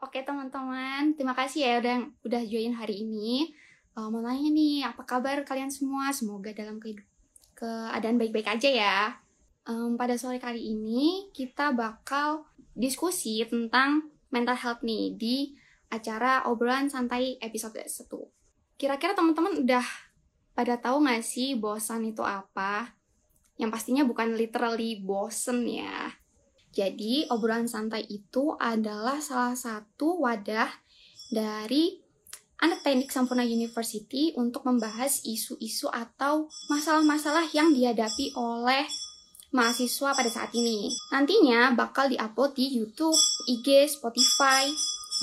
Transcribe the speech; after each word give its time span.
Oke 0.00 0.24
teman-teman, 0.24 1.12
terima 1.12 1.36
kasih 1.36 1.60
ya 1.60 1.72
udah 1.76 1.96
udah 2.24 2.42
join 2.48 2.72
hari 2.72 3.04
ini. 3.04 3.52
Uh, 3.92 4.08
mau 4.08 4.24
nanya 4.24 4.48
nih, 4.48 4.80
apa 4.88 5.04
kabar 5.04 5.44
kalian 5.44 5.68
semua? 5.68 6.08
Semoga 6.08 6.56
dalam 6.56 6.80
ke 6.80 6.96
keadaan 7.52 8.16
baik-baik 8.16 8.48
aja 8.48 8.70
ya. 8.72 8.98
Um, 9.68 10.00
pada 10.00 10.16
sore 10.16 10.40
kali 10.40 10.72
ini 10.72 11.28
kita 11.36 11.76
bakal 11.76 12.48
diskusi 12.72 13.44
tentang 13.44 14.08
mental 14.32 14.56
health 14.56 14.80
nih 14.80 15.20
di 15.20 15.36
acara 15.92 16.48
obrolan 16.48 16.88
santai 16.88 17.36
episode 17.36 17.84
1. 17.84 18.08
Kira-kira 18.80 19.12
teman-teman 19.12 19.60
udah 19.60 19.84
pada 20.56 20.80
tahu 20.80 21.04
nggak 21.04 21.20
sih 21.20 21.60
bosan 21.60 22.08
itu 22.08 22.24
apa? 22.24 22.96
Yang 23.60 23.70
pastinya 23.76 24.08
bukan 24.08 24.32
literally 24.32 25.04
bosen 25.04 25.68
ya. 25.68 26.08
Jadi, 26.70 27.26
obrolan 27.30 27.66
santai 27.66 28.06
itu 28.06 28.54
adalah 28.54 29.18
salah 29.18 29.58
satu 29.58 30.22
wadah 30.22 30.70
dari 31.34 31.98
anak 32.60 32.84
teknik 32.84 33.10
Sampurna 33.10 33.42
University 33.42 34.30
untuk 34.36 34.62
membahas 34.68 35.24
isu-isu 35.26 35.90
atau 35.90 36.46
masalah-masalah 36.68 37.48
yang 37.50 37.72
dihadapi 37.74 38.36
oleh 38.36 38.86
mahasiswa 39.50 40.14
pada 40.14 40.30
saat 40.30 40.54
ini. 40.54 40.94
Nantinya 41.10 41.74
bakal 41.74 42.06
diupload 42.06 42.54
di 42.54 42.70
YouTube, 42.70 43.18
IG, 43.50 43.90
Spotify. 43.90 44.70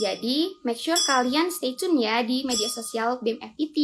Jadi, 0.04 0.62
make 0.68 0.78
sure 0.78 1.00
kalian 1.08 1.50
stay 1.50 1.74
tune 1.74 1.98
ya 1.98 2.22
di 2.22 2.44
media 2.44 2.68
sosial 2.68 3.24
BEM 3.24 3.40
FIT. 3.40 3.78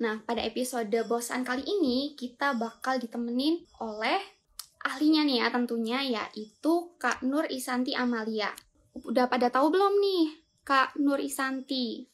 Nah, 0.00 0.20
pada 0.24 0.44
episode 0.44 0.92
bosan 1.08 1.44
kali 1.44 1.64
ini, 1.64 2.14
kita 2.14 2.56
bakal 2.56 3.00
ditemenin 3.00 3.64
oleh 3.80 4.39
ahlinya 4.80 5.22
nih 5.28 5.44
ya 5.44 5.46
tentunya 5.52 5.98
yaitu 6.00 6.96
Kak 6.96 7.20
Nur 7.26 7.44
Isanti 7.48 7.92
Amalia. 7.92 8.48
Udah 8.96 9.28
pada 9.28 9.52
tahu 9.52 9.72
belum 9.72 10.00
nih 10.00 10.24
Kak 10.64 10.96
Nur 11.00 11.20
Isanti? 11.20 12.08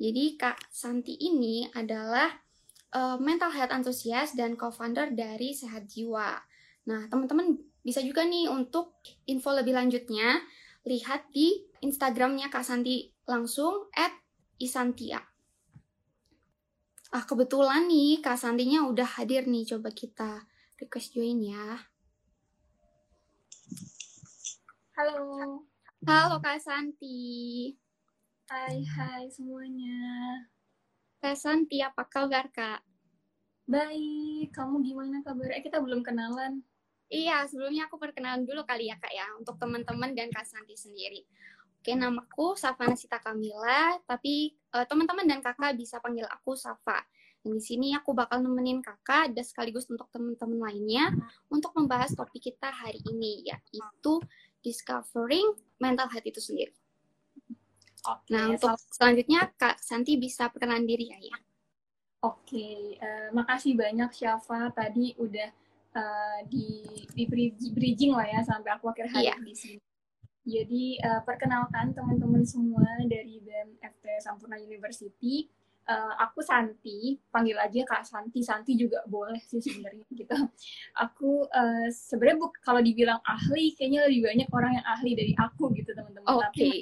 Jadi 0.00 0.40
Kak 0.40 0.72
Santi 0.72 1.14
ini 1.20 1.68
adalah 1.76 2.32
uh, 2.96 3.20
mental 3.20 3.52
health 3.52 3.70
antusias 3.70 4.32
dan 4.32 4.56
co-founder 4.56 5.12
dari 5.12 5.52
Sehat 5.52 5.86
Jiwa. 5.86 6.40
Nah, 6.88 7.06
teman-teman 7.06 7.60
bisa 7.84 8.00
juga 8.00 8.24
nih 8.24 8.48
untuk 8.48 8.96
info 9.28 9.52
lebih 9.52 9.76
lanjutnya 9.76 10.40
lihat 10.88 11.28
di 11.32 11.60
Instagramnya 11.84 12.48
Kak 12.48 12.64
Santi 12.64 13.12
langsung 13.28 13.92
at 13.92 14.12
Isantia. 14.56 15.20
Ah, 17.10 17.24
kebetulan 17.26 17.90
nih 17.90 18.22
Kak 18.22 18.38
Santinya 18.38 18.86
udah 18.86 19.18
hadir 19.18 19.44
nih, 19.44 19.66
coba 19.66 19.90
kita 19.90 20.46
request 20.78 21.12
join 21.12 21.42
ya. 21.42 21.89
Halo. 24.96 25.64
Halo 26.04 26.36
Kak 26.44 26.60
Santi. 26.60 27.72
Hai, 28.50 28.82
hai 28.82 29.30
semuanya. 29.30 29.98
Kak 31.20 31.36
Santi, 31.36 31.84
apa 31.84 32.04
kabar 32.08 32.48
Kak? 32.50 32.82
Baik, 33.70 34.50
kamu 34.50 34.82
gimana 34.82 35.22
kabar? 35.22 35.54
Eh, 35.54 35.62
kita 35.62 35.78
belum 35.78 36.02
kenalan. 36.02 36.64
Iya, 37.10 37.46
sebelumnya 37.46 37.86
aku 37.86 37.98
perkenalan 37.98 38.46
dulu 38.46 38.62
kali 38.66 38.90
ya 38.90 38.98
Kak 38.98 39.14
ya, 39.14 39.26
untuk 39.38 39.58
teman-teman 39.58 40.14
dan 40.14 40.30
Kak 40.30 40.46
Santi 40.46 40.74
sendiri. 40.74 41.26
Oke, 41.80 41.96
namaku 41.96 42.60
Safana 42.60 42.92
Sita 42.92 43.16
Kamila, 43.16 43.96
tapi 44.04 44.52
uh, 44.76 44.84
teman-teman 44.84 45.24
dan 45.24 45.40
kakak 45.40 45.80
bisa 45.80 45.96
panggil 45.96 46.28
aku 46.28 46.52
Safa. 46.52 47.00
Dan 47.40 47.56
di 47.56 47.62
sini 47.64 47.96
aku 47.96 48.12
bakal 48.12 48.44
nemenin 48.44 48.84
kakak 48.84 49.32
dan 49.32 49.44
sekaligus 49.44 49.88
untuk 49.88 50.12
teman-teman 50.12 50.60
lainnya 50.60 51.08
untuk 51.48 51.72
membahas 51.72 52.12
topik 52.12 52.52
kita 52.52 52.68
hari 52.68 53.00
ini, 53.08 53.48
yaitu 53.48 54.20
discovering 54.60 55.56
mental 55.80 56.04
health 56.12 56.28
itu 56.28 56.40
sendiri. 56.40 56.76
Oke, 58.08 58.32
nah, 58.32 58.48
untuk 58.48 58.76
selanjutnya 58.92 59.52
Kak 59.60 59.76
Santi 59.80 60.16
bisa 60.16 60.48
perkenalan 60.48 60.88
diri 60.88 61.12
ya. 61.12 61.18
ya. 61.20 61.36
Oke, 62.24 62.96
uh, 63.00 63.28
makasih 63.32 63.76
banyak 63.76 64.12
Syafa 64.12 64.72
tadi 64.76 65.16
udah 65.16 65.48
uh, 65.96 66.38
di 66.48 66.84
di 67.16 67.24
bridging 67.72 68.12
lah 68.12 68.28
ya 68.28 68.40
sampai 68.44 68.76
aku 68.76 68.92
akhir 68.92 69.08
hari 69.12 69.32
yeah. 69.32 69.40
di 69.40 69.56
sini. 69.56 69.80
Jadi 70.40 70.84
uh, 71.04 71.20
perkenalkan 71.24 71.92
teman-teman 71.92 72.44
semua 72.48 72.84
dari 73.04 73.40
BEM 73.44 73.76
FT 73.80 74.04
Sampurna 74.24 74.56
University 74.56 75.48
uh, 75.90 76.14
aku 76.22 76.38
Santi, 76.40 77.18
panggil 77.34 77.58
aja 77.58 77.82
Kak 77.82 78.06
Santi, 78.06 78.40
Santi 78.46 78.78
juga 78.78 79.02
boleh 79.10 79.42
sih 79.42 79.58
sebenarnya 79.58 80.06
gitu. 80.14 80.38
Aku 81.02 81.50
uh, 81.50 81.88
sebenarnya 81.90 82.46
kalau 82.62 82.80
dibilang 82.80 83.18
ahli, 83.26 83.74
kayaknya 83.74 84.06
lebih 84.06 84.30
banyak 84.30 84.48
orang 84.54 84.72
yang 84.78 84.86
ahli 84.86 85.12
dari 85.18 85.34
aku 85.34 85.74
gitu 85.74 85.90
teman-teman. 85.92 86.30
Oke. 86.30 86.54
Okay. 86.54 86.80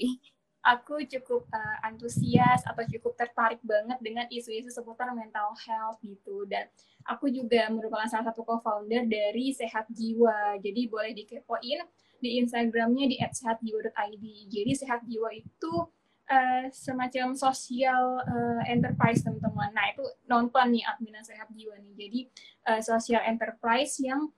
aku 0.59 1.01
cukup 1.07 1.49
uh, 1.49 1.77
antusias 1.87 2.61
atau 2.69 2.85
cukup 2.85 3.17
tertarik 3.17 3.63
banget 3.65 3.97
dengan 4.05 4.29
isu-isu 4.29 4.69
seputar 4.69 5.09
mental 5.17 5.57
health 5.65 5.97
gitu 6.05 6.45
dan 6.45 6.69
aku 7.09 7.33
juga 7.33 7.73
merupakan 7.73 8.05
salah 8.05 8.29
satu 8.29 8.45
co-founder 8.45 9.09
dari 9.09 9.57
Sehat 9.57 9.89
Jiwa. 9.89 10.61
Jadi 10.61 10.85
boleh 10.93 11.17
dikepoin 11.17 11.81
di 12.21 12.43
Instagramnya 12.43 13.07
di 13.09 13.17
@sehatjiwa.id. 13.17 14.25
Jadi 14.53 14.73
Sehat 14.77 15.07
Jiwa 15.09 15.33
itu 15.33 15.73
uh, 16.29 16.65
semacam 16.71 17.35
sosial 17.35 18.21
uh, 18.23 18.63
enterprise 18.69 19.25
teman-teman. 19.25 19.73
Nah 19.73 19.91
itu 19.91 20.05
nonton 20.29 20.77
nih 20.77 20.85
admin 20.87 21.19
sehat 21.25 21.49
jiwa 21.57 21.75
nih. 21.81 21.95
Jadi 21.97 22.21
uh, 22.69 22.81
sosial 22.85 23.25
enterprise 23.25 23.99
yang 24.05 24.29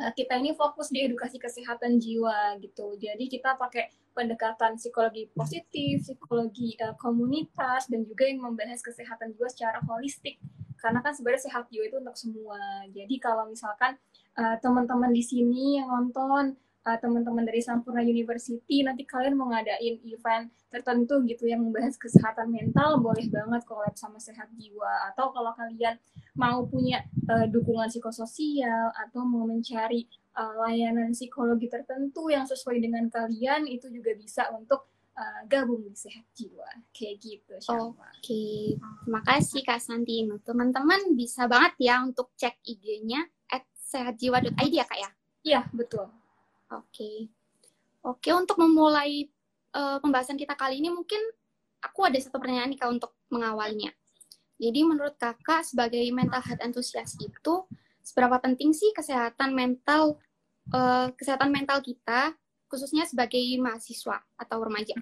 uh, 0.00 0.12
kita 0.16 0.40
ini 0.40 0.56
fokus 0.56 0.88
di 0.88 1.04
edukasi 1.04 1.36
kesehatan 1.36 2.00
jiwa 2.00 2.56
gitu. 2.58 2.96
Jadi 2.96 3.28
kita 3.28 3.54
pakai 3.60 3.92
pendekatan 4.10 4.74
psikologi 4.74 5.30
positif, 5.30 6.02
psikologi 6.02 6.74
uh, 6.82 6.96
komunitas 6.98 7.86
dan 7.86 8.02
juga 8.02 8.26
yang 8.26 8.42
membahas 8.42 8.80
kesehatan 8.82 9.36
jiwa 9.36 9.48
secara 9.52 9.78
holistik. 9.86 10.40
Karena 10.80 11.04
kan 11.04 11.12
sebenarnya 11.12 11.44
sehat 11.44 11.68
jiwa 11.68 11.84
itu 11.92 11.96
untuk 12.00 12.16
semua. 12.16 12.88
Jadi 12.88 13.20
kalau 13.20 13.44
misalkan 13.52 14.00
uh, 14.40 14.56
teman-teman 14.64 15.12
di 15.12 15.20
sini 15.20 15.76
yang 15.76 15.92
nonton 15.92 16.56
uh, 16.86 16.98
teman-teman 17.00 17.44
dari 17.44 17.60
Sampurna 17.60 18.00
University 18.00 18.80
nanti 18.84 19.04
kalian 19.04 19.36
mau 19.36 19.52
ngadain 19.52 20.00
event 20.06 20.48
tertentu 20.70 21.18
gitu 21.26 21.50
yang 21.50 21.66
membahas 21.66 21.98
kesehatan 21.98 22.48
mental 22.48 23.02
boleh 23.02 23.26
banget 23.26 23.66
collab 23.66 23.94
sama 23.98 24.22
sehat 24.22 24.48
jiwa 24.54 25.10
atau 25.12 25.34
kalau 25.34 25.50
kalian 25.58 25.98
mau 26.38 26.62
punya 26.64 27.02
uh, 27.26 27.46
dukungan 27.50 27.90
psikososial 27.90 28.94
atau 28.94 29.26
mau 29.26 29.44
mencari 29.50 30.06
uh, 30.38 30.54
layanan 30.66 31.10
psikologi 31.10 31.66
tertentu 31.66 32.30
yang 32.30 32.46
sesuai 32.46 32.78
dengan 32.78 33.10
kalian 33.10 33.66
itu 33.66 33.90
juga 33.90 34.14
bisa 34.14 34.46
untuk 34.54 34.86
uh, 35.18 35.42
gabung 35.50 35.82
di 35.90 35.98
sehat 35.98 36.24
jiwa 36.38 36.70
kayak 36.94 37.18
gitu 37.18 37.54
Oke, 37.66 37.98
okay. 38.22 38.62
terima 39.04 39.20
kasih 39.26 39.60
Kak 39.66 39.82
Santi. 39.82 40.22
Teman-teman 40.46 41.18
bisa 41.18 41.50
banget 41.50 41.76
ya 41.82 42.00
untuk 42.00 42.30
cek 42.38 42.62
IG-nya 42.62 43.26
at 43.50 43.66
sehatjiwa.id 43.74 44.70
ya 44.70 44.86
Kak 44.86 44.98
ya? 45.02 45.10
Iya, 45.40 45.60
betul. 45.72 46.19
Oke. 46.70 47.28
Oke, 48.00 48.30
untuk 48.32 48.56
memulai 48.56 49.28
uh, 49.76 49.98
pembahasan 50.00 50.38
kita 50.40 50.56
kali 50.56 50.80
ini 50.80 50.88
mungkin 50.88 51.20
aku 51.82 52.08
ada 52.08 52.16
satu 52.16 52.40
pertanyaan 52.40 52.72
nih 52.72 52.80
Kak 52.80 52.90
untuk 52.90 53.12
mengawalnya. 53.28 53.92
Jadi 54.60 54.80
menurut 54.84 55.16
Kakak 55.16 55.64
sebagai 55.64 56.00
mental 56.12 56.40
health 56.44 56.62
enthusiast 56.64 57.16
itu 57.20 57.54
seberapa 58.00 58.40
penting 58.40 58.72
sih 58.72 58.92
kesehatan 58.96 59.52
mental 59.52 60.20
uh, 60.72 61.08
kesehatan 61.16 61.52
mental 61.52 61.80
kita 61.80 62.36
khususnya 62.70 63.04
sebagai 63.04 63.42
mahasiswa 63.58 64.22
atau 64.38 64.58
remaja? 64.62 64.94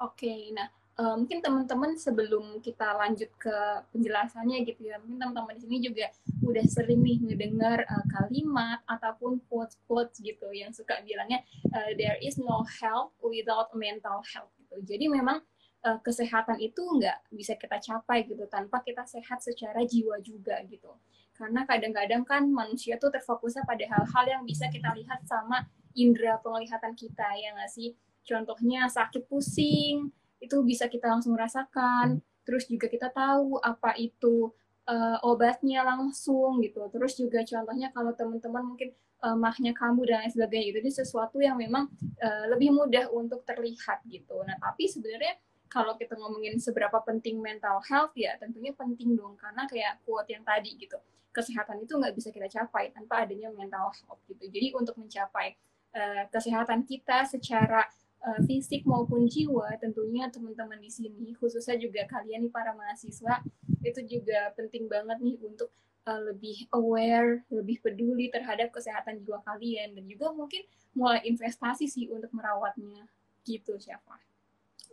Oke, 0.00 0.52
nah 0.52 0.68
uh, 0.96 1.14
mungkin 1.16 1.44
teman-teman 1.44 1.94
sebelum 1.96 2.58
kita 2.64 2.96
lanjut 2.96 3.30
ke 3.36 3.56
penjelasannya 3.92 4.64
gitu 4.64 4.88
ya, 4.88 4.96
mungkin 5.00 5.20
teman-teman 5.20 5.54
di 5.56 5.62
sini 5.64 5.78
juga 5.84 6.06
udah 6.42 6.64
sering 6.66 7.00
nih 7.04 7.18
ngedengar 7.22 7.84
uh, 7.84 8.04
kalimat 8.10 8.80
ataupun 8.88 9.40
quotes-quotes 9.48 10.20
gitu 10.24 10.48
yang 10.56 10.72
suka 10.72 11.00
bilangnya 11.04 11.44
uh, 11.72 11.92
there 12.00 12.16
is 12.20 12.40
no 12.40 12.64
health 12.80 13.12
without 13.20 13.68
mental 13.76 14.24
health 14.24 14.52
gitu. 14.56 14.76
Jadi 14.82 15.12
memang 15.12 15.44
uh, 15.84 15.98
kesehatan 16.00 16.58
itu 16.64 16.80
nggak 16.80 17.28
bisa 17.30 17.54
kita 17.60 17.76
capai 17.78 18.24
gitu 18.24 18.48
tanpa 18.48 18.80
kita 18.80 19.04
sehat 19.04 19.44
secara 19.44 19.84
jiwa 19.84 20.16
juga 20.24 20.58
gitu. 20.64 20.90
Karena 21.36 21.68
kadang-kadang 21.68 22.24
kan 22.24 22.48
manusia 22.48 22.96
tuh 22.96 23.12
terfokusnya 23.12 23.68
pada 23.68 23.84
hal-hal 23.84 24.24
yang 24.24 24.42
bisa 24.48 24.72
kita 24.72 24.88
lihat 24.96 25.20
sama 25.28 25.68
indera 25.92 26.40
penglihatan 26.40 26.96
kita 26.96 27.28
ya 27.36 27.52
nggak 27.52 27.68
sih? 27.68 27.92
Contohnya 28.24 28.88
sakit 28.88 29.28
pusing, 29.28 30.10
itu 30.40 30.56
bisa 30.62 30.86
kita 30.86 31.08
langsung 31.10 31.34
rasakan. 31.34 32.20
Terus 32.46 32.70
juga 32.70 32.86
kita 32.86 33.10
tahu 33.10 33.58
apa 33.58 33.98
itu 33.98 34.54
uh, 34.86 35.18
obatnya 35.26 35.82
langsung 35.82 36.62
gitu. 36.62 36.86
Terus 36.90 37.18
juga 37.18 37.42
contohnya 37.42 37.90
kalau 37.90 38.14
teman-teman 38.14 38.74
mungkin 38.74 38.94
uh, 39.26 39.34
mahnya 39.34 39.74
kamu 39.74 40.06
dan 40.06 40.24
lain 40.24 40.32
sebagainya 40.32 40.66
itu 40.70 40.78
ini 40.82 40.92
sesuatu 40.92 41.42
yang 41.42 41.58
memang 41.58 41.90
uh, 42.22 42.44
lebih 42.54 42.70
mudah 42.70 43.10
untuk 43.10 43.42
terlihat 43.42 44.06
gitu. 44.06 44.40
Nah 44.46 44.56
tapi 44.62 44.86
sebenarnya 44.86 45.36
kalau 45.66 45.98
kita 45.98 46.14
ngomongin 46.14 46.62
seberapa 46.62 47.02
penting 47.02 47.42
mental 47.42 47.82
health 47.82 48.14
ya 48.14 48.38
tentunya 48.38 48.70
penting 48.72 49.18
dong. 49.18 49.34
Karena 49.34 49.66
kayak 49.66 50.06
quote 50.06 50.30
yang 50.30 50.46
tadi 50.46 50.78
gitu 50.78 50.96
kesehatan 51.36 51.84
itu 51.84 51.92
nggak 52.00 52.16
bisa 52.16 52.32
kita 52.32 52.48
capai 52.48 52.88
tanpa 52.96 53.28
adanya 53.28 53.52
mental 53.52 53.92
health 53.92 54.24
gitu. 54.24 54.48
Jadi 54.48 54.72
untuk 54.72 54.96
mencapai 54.96 55.52
uh, 55.92 56.24
kesehatan 56.32 56.88
kita 56.88 57.28
secara 57.28 57.84
uh, 58.24 58.40
fisik 58.48 58.86
maupun 58.88 59.28
jiwa 59.28 59.76
tentunya 59.82 60.30
teman-teman 60.32 60.80
di 60.80 60.88
sini 60.88 61.36
khususnya 61.36 61.76
juga 61.76 62.06
kalian 62.08 62.46
nih 62.46 62.52
para 62.52 62.72
mahasiswa 62.72 63.42
itu 63.82 64.00
juga 64.06 64.52
penting 64.56 64.88
banget 64.88 65.18
nih 65.20 65.36
untuk 65.42 65.70
uh, 66.06 66.20
lebih 66.32 66.70
aware, 66.72 67.42
lebih 67.50 67.82
peduli 67.82 68.30
terhadap 68.30 68.70
kesehatan 68.70 69.20
jiwa 69.26 69.42
kalian 69.42 69.98
dan 69.98 70.04
juga 70.06 70.30
mungkin 70.32 70.62
mulai 70.96 71.22
investasi 71.26 71.90
sih 71.90 72.06
untuk 72.08 72.30
merawatnya 72.32 73.04
gitu 73.46 73.76
siapa. 73.76 74.18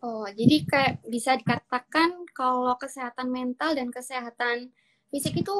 Oh, 0.03 0.27
jadi 0.27 0.67
kayak 0.67 0.93
bisa 1.07 1.39
dikatakan 1.39 2.27
kalau 2.35 2.75
kesehatan 2.75 3.31
mental 3.31 3.71
dan 3.71 3.87
kesehatan 3.87 4.67
fisik 5.07 5.39
itu 5.39 5.55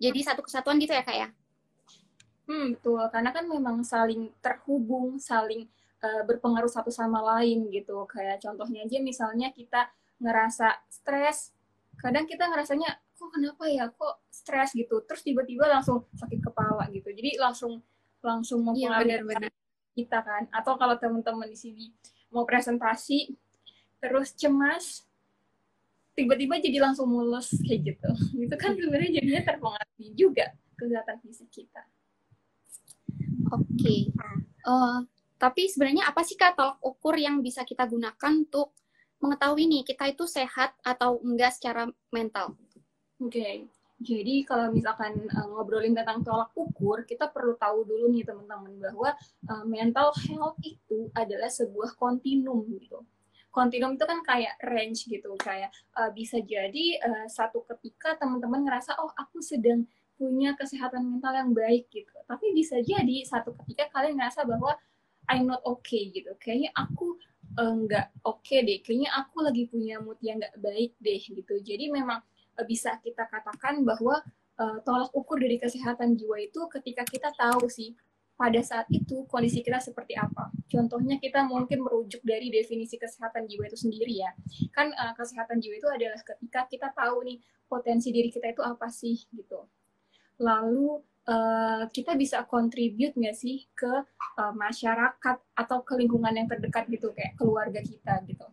jadi 0.00 0.32
satu 0.32 0.40
kesatuan 0.40 0.80
gitu 0.80 0.96
ya 0.96 1.04
kak 1.04 1.18
ya? 1.18 1.28
Hmm, 2.48 2.74
betul. 2.74 3.04
Karena 3.12 3.30
kan 3.30 3.44
memang 3.46 3.84
saling 3.84 4.32
terhubung, 4.40 5.20
saling 5.20 5.68
uh, 6.02 6.22
berpengaruh 6.26 6.68
satu 6.68 6.90
sama 6.90 7.22
lain 7.38 7.70
gitu. 7.70 8.04
Kayak 8.10 8.42
contohnya 8.42 8.84
aja 8.84 8.98
misalnya 8.98 9.54
kita 9.54 9.88
ngerasa 10.18 10.86
stres, 10.90 11.54
kadang 11.98 12.26
kita 12.26 12.46
ngerasanya 12.50 12.98
kok 13.14 13.30
kenapa 13.30 13.70
ya 13.70 13.86
kok 13.90 14.26
stres 14.28 14.74
gitu, 14.74 15.02
terus 15.06 15.22
tiba-tiba 15.22 15.70
langsung 15.70 16.10
sakit 16.18 16.42
kepala 16.42 16.90
gitu. 16.90 17.10
Jadi 17.14 17.38
langsung 17.38 17.82
langsung 18.22 18.62
iya, 18.74 18.98
mempengaruhi 18.98 19.34
ya, 19.34 19.50
kita 19.94 20.18
kan. 20.22 20.42
Atau 20.50 20.74
kalau 20.78 20.98
teman-teman 20.98 21.46
di 21.46 21.58
sini 21.58 21.84
mau 22.34 22.42
presentasi 22.42 23.34
terus 24.02 24.34
cemas 24.34 25.06
tiba-tiba 26.12 26.58
jadi 26.58 26.82
langsung 26.82 27.08
mulus 27.08 27.54
kayak 27.62 27.94
gitu. 27.94 28.10
Itu 28.46 28.54
kan 28.58 28.74
sebenarnya 28.74 29.22
jadinya 29.22 29.42
terpengaruh 29.46 30.10
juga 30.18 30.46
kesehatan 30.76 31.16
fisik 31.22 31.48
kita. 31.50 31.82
Oke. 33.52 33.66
Okay. 33.78 34.00
Uh, 34.62 34.70
eh, 34.70 34.98
tapi 35.42 35.66
sebenarnya 35.66 36.06
apa 36.06 36.22
sih 36.22 36.38
kak 36.38 36.54
tolak 36.54 36.78
ukur 36.86 37.18
yang 37.18 37.42
bisa 37.42 37.66
kita 37.66 37.90
gunakan 37.90 38.30
untuk 38.30 38.78
mengetahui 39.18 39.66
nih 39.66 39.82
kita 39.82 40.14
itu 40.14 40.22
sehat 40.30 40.78
atau 40.86 41.18
enggak 41.18 41.58
secara 41.58 41.90
mental? 42.14 42.54
Oke. 43.18 43.34
Okay. 43.34 43.54
Jadi 44.02 44.42
kalau 44.42 44.74
misalkan 44.74 45.14
uh, 45.30 45.46
ngobrolin 45.46 45.94
tentang 45.94 46.26
tolak 46.26 46.50
ukur, 46.58 47.06
kita 47.06 47.30
perlu 47.30 47.54
tahu 47.54 47.86
dulu 47.86 48.10
nih 48.10 48.26
teman-teman 48.26 48.74
bahwa 48.82 49.14
uh, 49.46 49.62
mental 49.62 50.10
health 50.26 50.58
itu 50.66 51.06
adalah 51.14 51.46
sebuah 51.46 51.94
kontinum 51.94 52.66
gitu. 52.66 52.98
Kontinum 53.54 53.94
itu 53.94 54.02
kan 54.02 54.18
kayak 54.26 54.58
range 54.66 55.06
gitu, 55.06 55.38
kayak 55.38 55.70
uh, 55.94 56.10
bisa 56.10 56.42
jadi 56.42 56.98
uh, 56.98 57.26
satu 57.30 57.62
ketika 57.62 58.18
teman-teman 58.18 58.66
ngerasa 58.66 58.98
oh 58.98 59.14
aku 59.14 59.38
sedang 59.38 59.86
punya 60.18 60.58
kesehatan 60.58 61.06
mental 61.06 61.38
yang 61.38 61.54
baik 61.54 61.86
gitu. 61.94 62.18
Tapi 62.26 62.50
bisa 62.58 62.82
jadi 62.82 63.22
satu 63.22 63.54
ketika 63.62 63.86
kalian 63.94 64.18
ngerasa 64.18 64.42
bahwa 64.42 64.74
I'm 65.30 65.46
not 65.46 65.62
okay 65.62 66.10
gitu. 66.10 66.34
Kayaknya 66.38 66.70
aku 66.74 67.18
eh, 67.58 67.74
nggak 67.86 68.06
uh, 68.24 68.30
oke 68.32 68.42
okay 68.42 68.64
deh. 68.64 68.78
Kayaknya 68.82 69.10
aku 69.14 69.36
lagi 69.44 69.64
punya 69.70 70.02
mood 70.02 70.18
yang 70.24 70.42
nggak 70.42 70.56
baik 70.58 70.92
deh 70.98 71.20
gitu. 71.20 71.54
Jadi 71.62 71.90
memang 71.90 72.20
uh, 72.58 72.64
bisa 72.66 72.98
kita 73.02 73.28
katakan 73.28 73.82
bahwa 73.86 74.22
uh, 74.58 74.78
tolak 74.82 75.12
ukur 75.14 75.38
dari 75.38 75.58
kesehatan 75.60 76.18
jiwa 76.18 76.40
itu 76.42 76.60
ketika 76.78 77.02
kita 77.06 77.30
tahu 77.34 77.66
sih 77.70 77.94
pada 78.32 78.58
saat 78.64 78.88
itu 78.90 79.22
kondisi 79.30 79.62
kita 79.62 79.78
seperti 79.78 80.18
apa. 80.18 80.50
Contohnya 80.66 81.20
kita 81.22 81.46
mungkin 81.46 81.84
merujuk 81.84 82.24
dari 82.26 82.50
definisi 82.50 82.98
kesehatan 82.98 83.46
jiwa 83.46 83.68
itu 83.70 83.78
sendiri 83.78 84.24
ya. 84.24 84.30
Kan 84.74 84.90
uh, 84.96 85.14
kesehatan 85.14 85.62
jiwa 85.62 85.78
itu 85.78 85.88
adalah 85.88 86.18
ketika 86.18 86.66
kita 86.66 86.88
tahu 86.90 87.22
nih 87.22 87.38
potensi 87.70 88.12
diri 88.12 88.28
kita 88.28 88.52
itu 88.52 88.60
apa 88.60 88.90
sih 88.92 89.16
gitu 89.32 89.64
lalu 90.42 90.98
uh, 91.28 91.86
kita 91.90 92.18
bisa 92.18 92.42
contribute 92.48 93.14
nggak 93.14 93.36
sih 93.36 93.66
ke 93.74 93.92
uh, 94.38 94.52
masyarakat 94.54 95.36
atau 95.54 95.78
ke 95.86 95.94
lingkungan 95.98 96.34
yang 96.34 96.48
terdekat 96.50 96.88
gitu 96.90 97.14
kayak 97.14 97.38
keluarga 97.38 97.80
kita 97.82 98.22
gitu. 98.26 98.46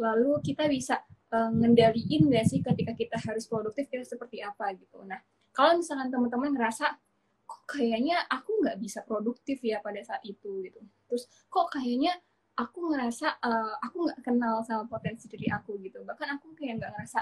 Lalu 0.00 0.40
kita 0.44 0.68
bisa 0.68 1.00
uh, 1.32 1.50
ngendaliin 1.52 2.28
nggak 2.28 2.46
sih 2.48 2.60
ketika 2.60 2.92
kita 2.96 3.16
harus 3.20 3.48
produktif 3.48 3.88
kita 3.88 4.04
seperti 4.04 4.44
apa 4.44 4.72
gitu. 4.76 5.00
Nah 5.04 5.20
kalau 5.52 5.80
misalkan 5.80 6.08
teman-teman 6.12 6.56
ngerasa 6.56 6.96
kok 7.44 7.62
kayaknya 7.66 8.22
aku 8.30 8.62
nggak 8.62 8.78
bisa 8.78 9.02
produktif 9.02 9.58
ya 9.64 9.82
pada 9.82 10.00
saat 10.04 10.22
itu 10.22 10.62
gitu. 10.62 10.80
Terus 11.10 11.26
kok 11.50 11.72
kayaknya 11.74 12.14
aku 12.54 12.92
ngerasa 12.92 13.40
uh, 13.40 13.74
aku 13.80 13.96
nggak 14.06 14.20
kenal 14.20 14.60
sama 14.62 14.84
potensi 14.86 15.26
diri 15.26 15.48
aku 15.50 15.80
gitu. 15.82 16.04
Bahkan 16.04 16.28
aku 16.38 16.52
kayak 16.54 16.78
nggak 16.78 16.92
ngerasa 16.94 17.20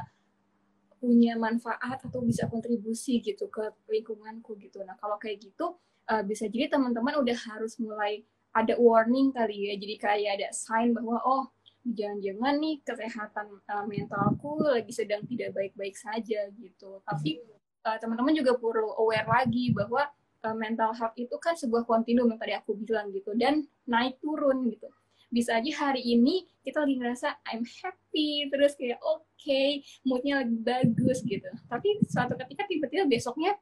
punya 0.99 1.39
manfaat 1.39 2.03
atau 2.03 2.21
bisa 2.21 2.51
kontribusi 2.51 3.23
gitu 3.23 3.47
ke 3.49 3.73
lingkunganku 3.89 4.59
gitu. 4.59 4.83
Nah 4.83 4.99
kalau 4.99 5.17
kayak 5.17 5.41
gitu 5.41 5.79
uh, 6.11 6.23
bisa 6.27 6.51
jadi 6.51 6.69
teman-teman 6.69 7.17
udah 7.23 7.39
harus 7.49 7.79
mulai 7.79 8.27
ada 8.53 8.75
warning 8.77 9.31
kali 9.31 9.71
ya. 9.71 9.75
Jadi 9.79 9.95
kayak 9.97 10.31
ada 10.43 10.49
sign 10.51 10.93
bahwa 10.93 11.23
oh 11.23 11.45
jangan-jangan 11.87 12.55
nih 12.61 12.77
kesehatan 12.85 13.47
uh, 13.71 13.85
mentalku 13.87 14.61
lagi 14.61 14.93
sedang 14.93 15.25
tidak 15.25 15.55
baik-baik 15.55 15.95
saja 15.95 16.51
gitu. 16.59 17.01
Tapi 17.07 17.41
uh, 17.87 17.97
teman-teman 17.97 18.35
juga 18.35 18.59
perlu 18.59 18.93
aware 18.99 19.29
lagi 19.29 19.73
bahwa 19.73 20.11
uh, 20.45 20.57
mental 20.57 20.95
health 20.95 21.17
itu 21.17 21.35
kan 21.41 21.55
sebuah 21.55 21.87
kontinum 21.89 22.29
yang 22.31 22.41
tadi 22.41 22.55
aku 22.55 22.77
bilang 22.79 23.11
gitu 23.11 23.35
dan 23.35 23.67
naik 23.89 24.19
turun 24.21 24.69
gitu 24.69 24.91
bisa 25.29 25.61
aja 25.61 25.73
hari 25.89 26.01
ini 26.05 26.49
kita 26.65 26.85
lagi 26.85 26.97
ngerasa 26.97 27.29
I'm 27.53 27.65
happy 27.65 28.49
terus 28.49 28.77
kayak 28.77 29.01
oke 29.05 29.25
okay, 29.37 29.85
moodnya 30.05 30.45
lagi 30.45 30.57
bagus 30.57 31.21
gitu. 31.25 31.49
Tapi 31.69 32.01
suatu 32.09 32.37
ketika 32.37 32.65
tiba-tiba 32.65 33.05
besoknya 33.05 33.57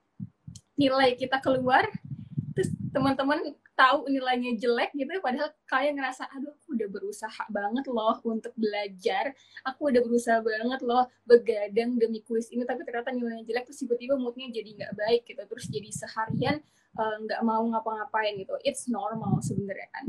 nilai 0.78 1.18
kita 1.18 1.42
keluar 1.42 1.86
terus 2.54 2.72
teman-teman 2.94 3.52
tahu 3.76 4.08
nilainya 4.08 4.56
jelek 4.56 4.96
gitu 4.96 5.20
padahal 5.20 5.52
kalian 5.68 6.00
ngerasa 6.00 6.24
aduh 6.32 6.48
aku 6.48 6.72
udah 6.72 6.88
berusaha 6.88 7.42
banget 7.50 7.84
loh 7.90 8.16
untuk 8.24 8.54
belajar. 8.54 9.34
Aku 9.66 9.90
udah 9.90 10.00
berusaha 10.06 10.38
banget 10.40 10.80
loh 10.86 11.04
begadang 11.26 11.98
demi 11.98 12.22
kuis 12.22 12.48
ini 12.54 12.62
tapi 12.62 12.86
ternyata 12.86 13.10
nilainya 13.10 13.44
jelek 13.44 13.68
terus 13.68 13.82
tiba-tiba 13.82 14.14
moodnya 14.16 14.48
jadi 14.54 14.70
nggak 14.70 14.92
baik 14.94 15.22
gitu. 15.28 15.42
Terus 15.44 15.66
jadi 15.66 15.90
seharian 15.90 16.56
eh, 16.96 17.16
nggak 17.26 17.40
uh, 17.42 17.44
mau 17.44 17.62
ngapa-ngapain 17.74 18.38
gitu. 18.38 18.54
It's 18.62 18.86
normal 18.86 19.42
sebenarnya 19.42 19.90
kan 19.90 20.06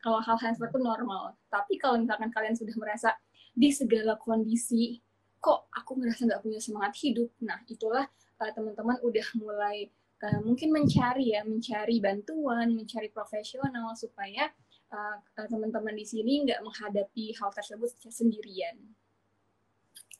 kalau 0.00 0.20
hal-hal 0.24 0.56
seperti 0.56 0.76
itu 0.76 0.80
normal. 0.80 1.36
Tapi 1.52 1.76
kalau 1.76 2.00
misalkan 2.00 2.32
kalian 2.32 2.56
sudah 2.56 2.74
merasa 2.80 3.16
di 3.52 3.68
segala 3.72 4.16
kondisi, 4.16 5.00
kok 5.40 5.68
aku 5.72 6.00
ngerasa 6.00 6.28
nggak 6.28 6.42
punya 6.44 6.60
semangat 6.60 6.92
hidup, 7.00 7.28
nah 7.40 7.60
itulah 7.68 8.08
uh, 8.40 8.50
teman-teman 8.52 8.96
udah 9.04 9.26
mulai 9.36 9.88
uh, 10.24 10.40
mungkin 10.44 10.72
mencari 10.72 11.36
ya, 11.36 11.44
mencari 11.44 12.00
bantuan, 12.00 12.72
mencari 12.72 13.12
profesional 13.12 13.92
supaya 13.96 14.48
uh, 14.92 15.16
teman-teman 15.48 15.96
di 15.96 16.04
sini 16.08 16.44
nggak 16.48 16.60
menghadapi 16.64 17.36
hal 17.36 17.50
tersebut 17.52 17.92
sendirian. 18.08 18.76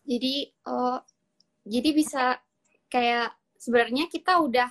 Jadi, 0.05 0.49
uh, 0.67 1.01
jadi 1.69 1.91
bisa 1.93 2.41
kayak 2.91 3.37
sebenarnya 3.61 4.09
kita 4.09 4.41
udah 4.41 4.69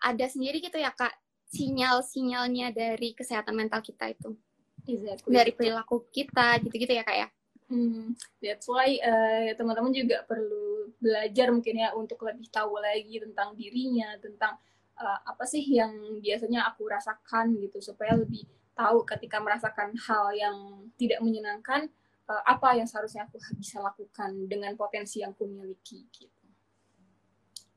ada 0.00 0.26
sendiri 0.28 0.60
gitu 0.60 0.76
ya 0.80 0.92
kak 0.92 1.12
sinyal-sinyalnya 1.50 2.70
dari 2.70 3.10
kesehatan 3.12 3.58
mental 3.58 3.82
kita 3.82 4.14
itu 4.14 4.38
exactly. 4.86 5.34
dari 5.34 5.50
perilaku 5.50 6.06
kita 6.14 6.62
gitu-gitu 6.62 6.94
ya 6.94 7.02
kak 7.02 7.16
ya 7.26 7.28
hmm, 7.74 8.14
that's 8.38 8.70
why 8.70 8.94
uh, 9.02 9.50
teman-teman 9.58 9.90
juga 9.90 10.22
perlu 10.24 10.94
belajar 11.02 11.50
mungkin 11.50 11.82
ya 11.82 11.90
untuk 11.98 12.22
lebih 12.22 12.46
tahu 12.54 12.78
lagi 12.78 13.18
tentang 13.18 13.58
dirinya 13.58 14.14
tentang 14.22 14.54
uh, 14.94 15.18
apa 15.26 15.42
sih 15.42 15.62
yang 15.66 16.22
biasanya 16.22 16.70
aku 16.70 16.86
rasakan 16.86 17.58
gitu 17.58 17.82
supaya 17.82 18.14
lebih 18.14 18.46
tahu 18.78 19.02
ketika 19.02 19.42
merasakan 19.42 19.90
hal 20.06 20.30
yang 20.32 20.86
tidak 20.94 21.18
menyenangkan 21.18 21.90
uh, 22.30 22.42
apa 22.46 22.78
yang 22.78 22.86
seharusnya 22.86 23.26
aku 23.26 23.42
bisa 23.58 23.82
lakukan 23.82 24.46
dengan 24.46 24.70
potensi 24.78 25.20
yang 25.20 25.34
aku 25.34 25.50
miliki 25.50 26.06
gitu. 26.14 26.46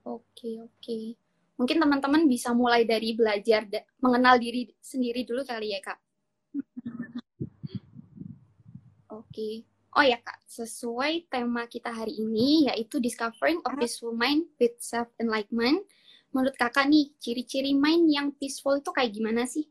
Oke 0.03 0.21
okay, 0.29 0.55
oke. 0.61 0.77
Okay 0.77 1.22
mungkin 1.57 1.77
teman-teman 1.77 2.25
bisa 2.25 2.51
mulai 2.51 2.83
dari 2.83 3.13
belajar 3.13 3.65
mengenal 4.01 4.41
diri 4.41 4.69
sendiri 4.81 5.25
dulu 5.25 5.45
kali 5.45 5.73
ya 5.73 5.79
kak. 5.81 5.99
Oke. 9.13 9.29
Okay. 9.29 9.55
Oh 9.93 10.01
ya 10.01 10.17
kak, 10.17 10.41
sesuai 10.49 11.29
tema 11.29 11.69
kita 11.69 11.93
hari 11.93 12.17
ini 12.17 12.65
yaitu 12.65 12.97
discovering 12.97 13.61
a 13.61 13.69
peaceful 13.77 14.09
mind 14.09 14.49
with 14.57 14.73
self 14.81 15.05
enlightenment. 15.21 15.85
Menurut 16.33 16.57
kakak 16.57 16.89
nih, 16.89 17.13
ciri-ciri 17.21 17.77
mind 17.77 18.09
yang 18.09 18.33
peaceful 18.33 18.73
itu 18.73 18.89
kayak 18.89 19.13
gimana 19.13 19.45
sih? 19.45 19.69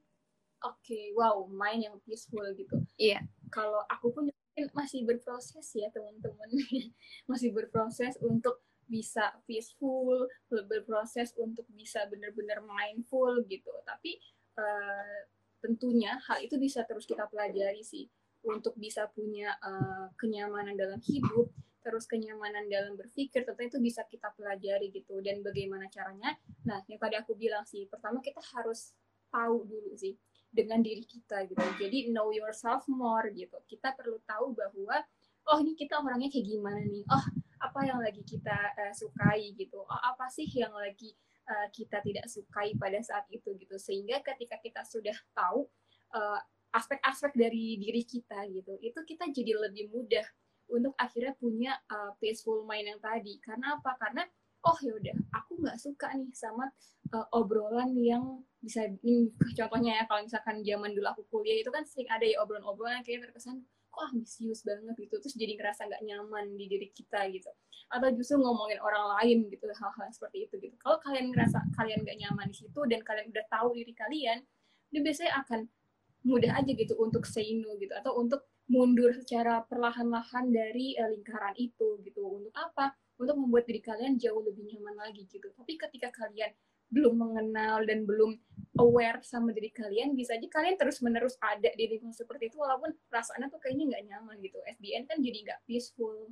Oke, 0.63 0.95
okay, 0.95 1.05
wow, 1.19 1.43
mind 1.51 1.91
yang 1.91 1.99
peaceful 2.07 2.47
gitu. 2.55 2.79
Iya. 2.95 3.19
Yeah. 3.19 3.23
Kalau 3.51 3.83
aku 3.91 4.15
pun 4.15 4.31
mungkin 4.31 4.71
masih 4.71 5.03
berproses 5.03 5.67
ya 5.75 5.91
teman-teman, 5.91 6.49
masih 7.31 7.51
berproses 7.51 8.15
untuk 8.23 8.63
bisa 8.93 9.33
peaceful, 9.49 10.29
berproses 10.53 11.33
untuk 11.41 11.65
bisa 11.73 12.05
benar-benar 12.13 12.61
mindful 12.61 13.41
gitu. 13.49 13.73
Tapi 13.89 14.21
uh, 14.61 15.21
tentunya 15.65 16.21
hal 16.29 16.45
itu 16.45 16.61
bisa 16.61 16.85
terus 16.85 17.09
kita 17.09 17.25
pelajari 17.33 17.81
sih 17.81 18.05
untuk 18.45 18.77
bisa 18.77 19.09
punya 19.09 19.57
uh, 19.65 20.13
kenyamanan 20.21 20.77
dalam 20.77 21.01
hidup, 21.01 21.49
terus 21.81 22.05
kenyamanan 22.05 22.69
dalam 22.69 23.01
berpikir, 23.01 23.49
tentunya 23.49 23.73
itu 23.73 23.81
bisa 23.81 24.05
kita 24.05 24.29
pelajari 24.37 24.93
gitu. 24.93 25.25
Dan 25.25 25.41
bagaimana 25.41 25.89
caranya? 25.89 26.37
Nah, 26.69 26.85
yang 26.85 27.01
tadi 27.01 27.17
aku 27.17 27.33
bilang 27.33 27.65
sih, 27.65 27.89
pertama 27.89 28.21
kita 28.21 28.45
harus 28.53 28.93
tahu 29.33 29.65
dulu 29.65 29.97
sih 29.97 30.13
dengan 30.53 30.85
diri 30.85 31.09
kita 31.09 31.49
gitu. 31.49 31.65
Jadi 31.81 32.13
know 32.13 32.29
yourself 32.29 32.85
more 32.93 33.25
gitu. 33.33 33.57
Kita 33.65 33.97
perlu 33.97 34.21
tahu 34.29 34.53
bahwa 34.53 35.01
oh 35.49 35.59
ini 35.65 35.73
kita 35.73 35.99
orangnya 35.99 36.29
kayak 36.29 36.47
gimana 36.47 36.85
nih. 36.85 37.03
Oh, 37.09 37.25
apa 37.73 37.89
yang 37.89 38.05
lagi 38.05 38.21
kita 38.21 38.53
uh, 38.53 38.93
sukai 38.93 39.57
gitu. 39.57 39.81
Oh, 39.81 40.01
apa 40.05 40.29
sih 40.29 40.45
yang 40.53 40.77
lagi 40.77 41.17
uh, 41.49 41.73
kita 41.73 42.05
tidak 42.05 42.29
sukai 42.29 42.77
pada 42.77 43.01
saat 43.01 43.25
itu 43.33 43.57
gitu. 43.57 43.81
Sehingga 43.81 44.21
ketika 44.21 44.61
kita 44.61 44.85
sudah 44.85 45.17
tahu 45.33 45.65
uh, 46.13 46.37
aspek-aspek 46.77 47.33
dari 47.33 47.81
diri 47.81 48.05
kita 48.05 48.45
gitu, 48.53 48.77
itu 48.85 49.01
kita 49.09 49.33
jadi 49.33 49.57
lebih 49.57 49.89
mudah 49.89 50.29
untuk 50.69 50.93
akhirnya 51.01 51.33
punya 51.41 51.73
uh, 51.89 52.13
peaceful 52.21 52.69
mind 52.69 52.93
yang 52.93 53.01
tadi. 53.01 53.41
Karena 53.41 53.81
apa? 53.81 53.97
Karena 53.97 54.29
oh 54.69 54.77
ya 54.85 54.93
udah 54.93 55.17
aku 55.33 55.65
nggak 55.65 55.81
suka 55.81 56.13
nih 56.13 56.29
sama 56.37 56.69
uh, 57.17 57.27
obrolan 57.33 57.97
yang 57.97 58.45
bisa 58.61 58.85
nih, 59.01 59.33
contohnya 59.59 59.99
ya 59.99 60.05
kalau 60.07 60.23
misalkan 60.23 60.61
zaman 60.63 60.93
dulu 60.93 61.09
aku 61.09 61.23
kuliah 61.33 61.65
itu 61.65 61.73
kan 61.73 61.83
sering 61.83 62.07
ada 62.13 62.23
ya 62.23 62.39
obrolan-obrolan 62.45 63.03
kayak 63.03 63.27
terkesan 63.27 63.65
kok 63.93 64.09
ambisius 64.09 64.65
banget 64.65 64.97
gitu. 64.97 65.21
Terus 65.21 65.37
jadi 65.37 65.53
ngerasa 65.61 65.85
nggak 65.85 66.03
nyaman 66.09 66.57
di 66.57 66.65
diri 66.67 66.89
kita 66.91 67.29
gitu. 67.29 67.53
Atau 67.93 68.09
justru 68.17 68.41
ngomongin 68.41 68.81
orang 68.81 69.21
lain 69.21 69.53
gitu 69.53 69.69
hal-hal 69.69 70.09
seperti 70.09 70.49
itu 70.49 70.55
gitu. 70.57 70.75
Kalau 70.81 70.97
kalian 71.05 71.29
ngerasa 71.31 71.61
kalian 71.77 72.01
nggak 72.03 72.19
nyaman 72.19 72.49
di 72.49 72.57
situ 72.57 72.81
dan 72.89 73.05
kalian 73.05 73.29
udah 73.29 73.45
tahu 73.53 73.77
diri 73.77 73.93
kalian 73.93 74.41
dia 74.93 75.01
biasanya 75.01 75.33
akan 75.45 75.61
mudah 76.25 76.53
aja 76.57 76.73
gitu 76.73 76.97
untuk 76.97 77.29
say 77.29 77.45
gitu. 77.45 77.93
Atau 77.93 78.17
untuk 78.17 78.49
mundur 78.73 79.13
secara 79.13 79.61
perlahan-lahan 79.69 80.49
dari 80.49 80.97
uh, 80.97 81.13
lingkaran 81.13 81.53
itu 81.61 82.01
gitu. 82.01 82.25
Untuk 82.25 82.55
apa? 82.57 82.97
Untuk 83.21 83.37
membuat 83.37 83.69
diri 83.69 83.85
kalian 83.85 84.17
jauh 84.17 84.41
lebih 84.41 84.65
nyaman 84.73 84.97
lagi 84.97 85.29
gitu. 85.29 85.53
Tapi 85.53 85.77
ketika 85.77 86.09
kalian 86.11 86.57
belum 86.93 87.15
mengenal 87.17 87.89
dan 87.89 88.05
belum 88.05 88.37
aware 88.77 89.25
sama 89.25 89.51
diri 89.57 89.73
kalian, 89.73 90.13
bisa 90.13 90.37
aja 90.37 90.45
kalian 90.45 90.77
terus-menerus 90.77 91.41
ada 91.41 91.73
di 91.73 91.89
lingkungan 91.89 92.13
seperti 92.13 92.53
itu, 92.53 92.61
walaupun 92.61 92.93
perasaannya 93.09 93.49
tuh 93.49 93.61
kayaknya 93.65 93.97
nggak 93.97 94.05
nyaman 94.13 94.37
gitu. 94.45 94.61
SDN 94.69 95.09
kan 95.09 95.19
jadi 95.25 95.39
nggak 95.49 95.61
peaceful. 95.65 96.29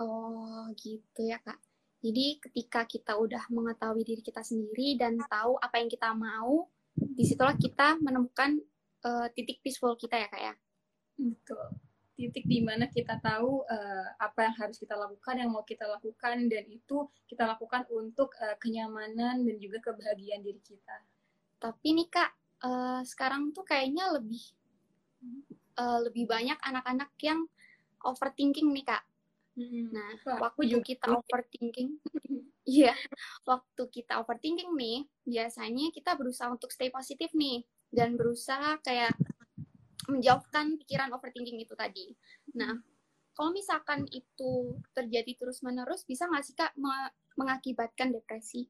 Oh, 0.00 0.68
gitu 0.76 1.20
ya, 1.24 1.40
Kak. 1.40 1.56
Jadi 2.00 2.40
ketika 2.40 2.88
kita 2.88 3.12
udah 3.16 3.44
mengetahui 3.52 4.04
diri 4.04 4.24
kita 4.24 4.40
sendiri 4.40 4.96
dan 4.96 5.20
tahu 5.28 5.60
apa 5.60 5.80
yang 5.80 5.88
kita 5.88 6.12
mau, 6.16 6.68
di 6.96 7.24
situlah 7.24 7.56
kita 7.56 8.00
menemukan 8.00 8.56
uh, 9.04 9.28
titik 9.32 9.60
peaceful 9.64 9.96
kita 9.96 10.16
ya, 10.16 10.28
Kak 10.28 10.40
ya? 10.40 10.54
Betul 11.20 11.89
titik 12.20 12.44
di 12.44 12.60
mana 12.60 12.84
kita 12.92 13.16
tahu 13.24 13.64
uh, 13.64 14.06
apa 14.20 14.52
yang 14.52 14.54
harus 14.60 14.76
kita 14.76 14.92
lakukan, 14.92 15.40
yang 15.40 15.48
mau 15.48 15.64
kita 15.64 15.88
lakukan, 15.88 16.52
dan 16.52 16.68
itu 16.68 17.08
kita 17.24 17.48
lakukan 17.48 17.88
untuk 17.88 18.36
uh, 18.36 18.60
kenyamanan 18.60 19.40
dan 19.40 19.56
juga 19.56 19.80
kebahagiaan 19.80 20.44
diri 20.44 20.60
kita. 20.60 20.96
Tapi 21.56 21.88
nih 21.96 22.08
kak, 22.12 22.30
uh, 22.60 23.00
sekarang 23.08 23.56
tuh 23.56 23.64
kayaknya 23.64 24.12
lebih 24.12 24.44
uh, 25.80 26.04
lebih 26.04 26.28
banyak 26.28 26.60
anak-anak 26.60 27.08
yang 27.24 27.48
overthinking 28.04 28.68
nih 28.68 28.84
kak. 28.84 29.02
Hmm. 29.56 29.88
Nah, 29.88 30.12
Wah, 30.28 30.52
waktu 30.52 30.76
juga 30.76 30.84
kita 30.84 31.06
overthinking, 31.16 31.96
iya, 32.68 32.92
waktu 33.48 33.82
kita 33.88 34.20
overthinking 34.20 34.76
nih, 34.76 35.08
biasanya 35.24 35.88
kita 35.88 36.12
berusaha 36.20 36.52
untuk 36.52 36.68
stay 36.68 36.92
positif 36.92 37.32
nih 37.32 37.64
dan 37.90 38.14
berusaha 38.14 38.78
kayak 38.84 39.10
menjauhkan 40.08 40.80
pikiran 40.80 41.12
overthinking 41.12 41.60
itu 41.60 41.74
tadi. 41.76 42.14
Nah, 42.56 42.78
kalau 43.36 43.50
misalkan 43.52 44.08
itu 44.12 44.76
terjadi 44.92 45.32
terus-menerus, 45.36 46.04
bisa 46.04 46.28
nggak 46.28 46.44
sih 46.44 46.56
Kak 46.56 46.76
mengakibatkan 47.36 48.12
depresi? 48.12 48.68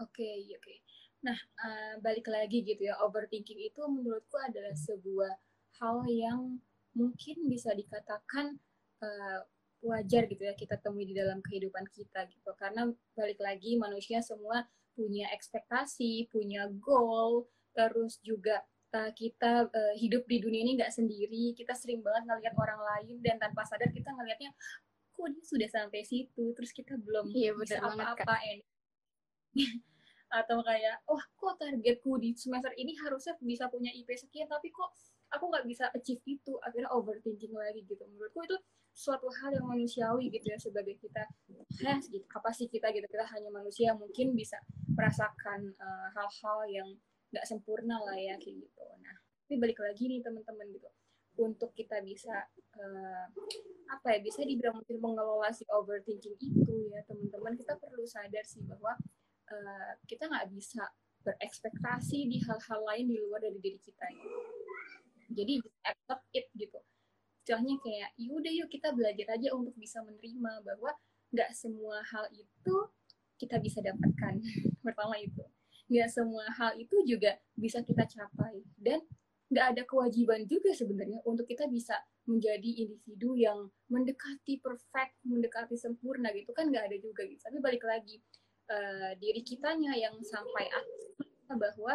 Oke, 0.00 0.22
okay, 0.22 0.56
oke. 0.56 0.62
Okay. 0.62 0.78
Nah, 1.22 1.38
uh, 1.38 1.94
balik 2.02 2.26
lagi 2.26 2.66
gitu 2.66 2.90
ya, 2.90 2.98
overthinking 2.98 3.62
itu 3.62 3.82
menurutku 3.86 4.34
adalah 4.42 4.74
sebuah 4.74 5.32
hal 5.78 6.02
yang 6.10 6.58
mungkin 6.98 7.46
bisa 7.46 7.70
dikatakan 7.72 8.58
uh, 9.00 9.40
wajar 9.82 10.30
gitu 10.30 10.46
ya 10.46 10.54
kita 10.54 10.78
temui 10.78 11.06
di 11.06 11.14
dalam 11.14 11.42
kehidupan 11.42 11.86
kita 11.90 12.26
gitu. 12.30 12.50
Karena 12.58 12.90
balik 13.14 13.38
lagi 13.38 13.78
manusia 13.78 14.22
semua 14.22 14.66
punya 14.94 15.30
ekspektasi, 15.34 16.30
punya 16.30 16.68
goal, 16.82 17.46
terus 17.72 18.20
juga 18.22 18.62
kita 19.16 19.72
uh, 19.72 19.94
hidup 19.96 20.28
di 20.28 20.36
dunia 20.44 20.60
ini 20.60 20.72
nggak 20.76 20.92
sendiri. 20.92 21.56
Kita 21.56 21.72
sering 21.72 22.04
banget 22.04 22.28
ngelihat 22.28 22.54
orang 22.60 22.80
lain 22.80 23.24
dan 23.24 23.40
tanpa 23.40 23.64
sadar 23.64 23.88
kita 23.88 24.12
ngelihatnya 24.12 24.52
kok 25.12 25.28
dia 25.32 25.44
sudah 25.44 25.68
sampai 25.72 26.04
situ? 26.04 26.44
Terus 26.52 26.70
kita 26.76 27.00
belum 27.00 27.32
iya, 27.32 27.56
bisa 27.56 27.80
apa-apa 27.80 28.36
atau 30.32 30.64
kayak 30.64 31.04
wah 31.04 31.20
oh, 31.20 31.24
kok 31.36 31.60
targetku 31.60 32.16
di 32.16 32.32
semester 32.32 32.72
ini 32.80 32.96
harusnya 33.04 33.36
bisa 33.44 33.68
punya 33.68 33.92
IP 33.92 34.16
sekian 34.16 34.48
tapi 34.48 34.72
kok 34.72 34.88
aku 35.28 35.44
nggak 35.52 35.68
bisa 35.68 35.92
achieve 35.92 36.24
itu 36.24 36.56
akhirnya 36.60 36.88
overthinking 36.92 37.52
lagi 37.56 37.84
gitu. 37.84 38.04
Menurutku 38.08 38.44
itu 38.44 38.56
suatu 38.92 39.28
hal 39.40 39.56
yang 39.56 39.68
manusiawi 39.68 40.28
gitu 40.28 40.52
ya 40.52 40.58
sebagai 40.60 41.00
kita 41.00 41.24
eh 41.88 41.98
gitu 42.04 42.24
apa 42.28 42.52
sih 42.52 42.68
kita? 42.68 42.92
Gitu. 42.92 43.08
Kita 43.08 43.24
hanya 43.32 43.48
manusia 43.48 43.96
mungkin 43.96 44.36
bisa 44.36 44.60
merasakan 44.92 45.72
eh, 45.72 46.08
hal-hal 46.12 46.58
uh, 46.60 46.68
yang 46.68 46.88
nggak 47.32 47.48
sempurna 47.48 47.96
lah 48.04 48.14
ya 48.14 48.36
kayak 48.36 48.68
gitu. 48.68 48.84
Nah 49.00 49.16
tapi 49.52 49.60
balik 49.60 49.80
lagi 49.84 50.08
nih 50.08 50.20
teman-teman 50.24 50.68
gitu. 50.72 50.88
Untuk 51.40 51.72
kita 51.72 52.04
bisa 52.04 52.48
uh, 52.76 53.24
apa 53.88 54.16
ya 54.16 54.18
bisa 54.20 54.44
dibilang 54.44 54.80
mungkin 54.80 54.96
mengelola 55.00 55.48
si 55.52 55.64
overthinking 55.68 56.36
itu 56.40 56.74
ya 56.92 57.00
teman-teman 57.08 57.56
kita 57.56 57.76
perlu 57.76 58.04
sadar 58.04 58.44
sih 58.44 58.64
bahwa 58.64 58.96
uh, 59.52 59.92
kita 60.08 60.28
nggak 60.28 60.48
bisa 60.52 60.88
berekspektasi 61.20 62.32
di 62.32 62.40
hal-hal 62.40 62.80
lain 62.80 63.12
di 63.12 63.16
luar 63.20 63.44
dari 63.44 63.60
diri 63.60 63.78
kita 63.78 64.08
gitu. 64.10 64.38
jadi 65.36 65.54
accept 65.84 66.24
it 66.32 66.48
gitu. 66.56 66.80
Istilahnya 67.44 67.76
kayak 67.80 68.10
yaudah 68.16 68.52
yuk 68.56 68.72
kita 68.72 68.96
belajar 68.96 69.36
aja 69.36 69.52
untuk 69.52 69.76
bisa 69.76 70.00
menerima 70.00 70.52
bahwa 70.64 70.96
nggak 71.32 71.50
semua 71.52 72.00
hal 72.08 72.24
itu 72.32 72.76
kita 73.36 73.60
bisa 73.60 73.84
dapatkan. 73.84 74.40
Pertama 74.84 75.20
itu 75.20 75.44
nggak 75.92 76.08
semua 76.08 76.48
hal 76.56 76.72
itu 76.80 77.04
juga 77.04 77.36
bisa 77.52 77.84
kita 77.84 78.08
capai. 78.08 78.64
Dan 78.80 79.04
nggak 79.52 79.66
ada 79.76 79.82
kewajiban 79.84 80.48
juga 80.48 80.72
sebenarnya 80.72 81.20
untuk 81.28 81.44
kita 81.44 81.68
bisa 81.68 82.00
menjadi 82.24 82.88
individu 82.88 83.36
yang 83.36 83.68
mendekati 83.92 84.56
perfect, 84.64 85.20
mendekati 85.28 85.76
sempurna 85.76 86.32
gitu. 86.32 86.56
Kan 86.56 86.72
nggak 86.72 86.88
ada 86.88 86.96
juga 86.96 87.28
gitu. 87.28 87.44
Tapi 87.44 87.60
balik 87.60 87.84
lagi 87.84 88.16
uh, 88.72 89.12
diri 89.20 89.44
kitanya 89.44 89.92
yang 89.92 90.16
sampai 90.24 90.72
akhirnya 90.72 91.54
bahwa 91.60 91.94